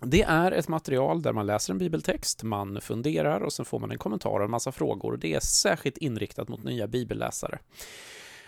det 0.01 0.21
är 0.21 0.51
ett 0.51 0.67
material 0.67 1.21
där 1.21 1.33
man 1.33 1.45
läser 1.45 1.73
en 1.73 1.77
bibeltext, 1.77 2.43
man 2.43 2.81
funderar 2.81 3.41
och 3.41 3.53
sen 3.53 3.65
får 3.65 3.79
man 3.79 3.91
en 3.91 3.97
kommentar 3.97 4.39
och 4.39 4.43
en 4.43 4.51
massa 4.51 4.71
frågor. 4.71 5.17
Det 5.17 5.33
är 5.33 5.39
särskilt 5.39 5.97
inriktat 5.97 6.49
mot 6.49 6.63
nya 6.63 6.87
bibelläsare. 6.87 7.59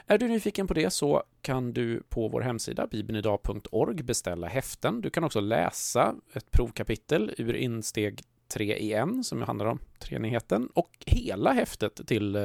Är 0.08 0.18
du 0.18 0.28
nyfiken 0.28 0.68
på 0.68 0.74
det 0.74 0.90
så 0.90 1.24
kan 1.42 1.74
du 1.74 2.04
på 2.10 2.28
vår 2.28 2.42
hemsida 2.42 2.88
bibelnidag.org 2.88 4.04
beställa 4.04 4.48
häften. 4.48 5.02
Du 5.02 5.10
kan 5.10 5.24
också 5.24 5.40
läsa 5.40 6.16
ett 6.34 6.52
provkapitel 6.52 7.34
ur 7.38 7.54
insteg 7.54 8.22
tre 8.48 8.76
i 8.78 8.94
en, 8.94 9.24
som 9.24 9.42
handlar 9.42 9.66
om 9.66 9.80
treenigheten, 10.00 10.70
och 10.74 10.90
hela 11.06 11.54
häftet 11.54 12.08
till 12.08 12.36
eh, 12.36 12.42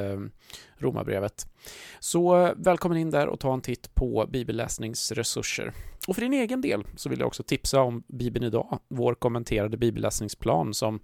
Romarbrevet. 0.76 1.46
Så 2.00 2.46
eh, 2.46 2.52
välkommen 2.56 2.98
in 2.98 3.10
där 3.10 3.26
och 3.26 3.40
ta 3.40 3.54
en 3.54 3.60
titt 3.60 3.94
på 3.94 4.26
bibelläsningsresurser. 4.30 5.72
Och 6.06 6.14
för 6.14 6.22
din 6.22 6.32
egen 6.32 6.60
del 6.60 6.86
så 6.96 7.08
vill 7.08 7.18
jag 7.18 7.26
också 7.26 7.42
tipsa 7.42 7.80
om 7.80 8.02
Bibeln 8.06 8.46
idag, 8.46 8.78
vår 8.88 9.14
kommenterade 9.14 9.76
bibelläsningsplan 9.76 10.74
som 10.74 11.00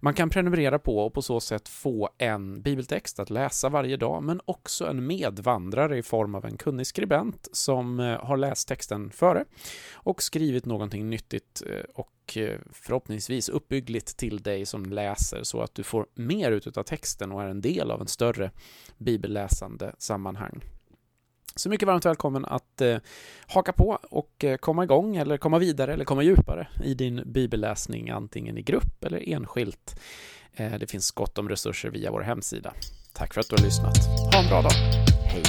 man 0.00 0.14
kan 0.14 0.30
prenumerera 0.30 0.78
på 0.78 0.98
och 0.98 1.14
på 1.14 1.22
så 1.22 1.40
sätt 1.40 1.68
få 1.68 2.10
en 2.18 2.62
bibeltext 2.62 3.20
att 3.20 3.30
läsa 3.30 3.68
varje 3.68 3.96
dag, 3.96 4.22
men 4.22 4.40
också 4.44 4.86
en 4.86 5.06
medvandrare 5.06 5.98
i 5.98 6.02
form 6.02 6.34
av 6.34 6.44
en 6.44 6.56
kunnig 6.56 6.86
skribent 6.86 7.48
som 7.52 8.00
eh, 8.00 8.24
har 8.24 8.36
läst 8.36 8.68
texten 8.68 9.10
före 9.10 9.44
och 9.92 10.22
skrivit 10.22 10.66
någonting 10.66 11.10
nyttigt 11.10 11.62
och 11.94 12.08
och 12.32 12.38
eh, 12.38 12.58
förhoppningsvis 12.72 13.48
uppbyggligt 13.48 14.16
till 14.16 14.42
dig 14.42 14.66
som 14.66 14.84
läser 14.84 15.42
så 15.42 15.62
att 15.62 15.74
du 15.74 15.82
får 15.82 16.06
mer 16.14 16.52
ut 16.52 16.76
av 16.76 16.82
texten 16.82 17.32
och 17.32 17.42
är 17.42 17.48
en 17.48 17.60
del 17.60 17.90
av 17.90 18.00
en 18.00 18.06
större 18.06 18.50
bibelläsande 18.98 19.94
sammanhang. 19.98 20.60
Så 21.56 21.68
mycket 21.68 21.86
varmt 21.86 22.06
välkommen 22.06 22.44
att 22.44 22.80
eh, 22.80 22.96
haka 23.46 23.72
på 23.72 23.98
och 24.10 24.44
eh, 24.44 24.56
komma 24.56 24.84
igång 24.84 25.16
eller 25.16 25.36
komma 25.36 25.58
vidare 25.58 25.92
eller 25.92 26.04
komma 26.04 26.22
djupare 26.22 26.68
i 26.84 26.94
din 26.94 27.22
bibelläsning 27.26 28.10
antingen 28.10 28.58
i 28.58 28.62
grupp 28.62 29.04
eller 29.04 29.28
enskilt. 29.28 30.00
Eh, 30.52 30.78
det 30.78 30.86
finns 30.86 31.10
gott 31.10 31.38
om 31.38 31.48
resurser 31.48 31.90
via 31.90 32.10
vår 32.10 32.20
hemsida. 32.20 32.74
Tack 33.12 33.34
för 33.34 33.40
att 33.40 33.48
du 33.48 33.56
har 33.56 33.62
lyssnat. 33.62 33.96
Ha 34.34 34.42
en 34.42 34.48
bra 34.48 34.62
dag. 34.62 34.72
Hej! 35.26 35.42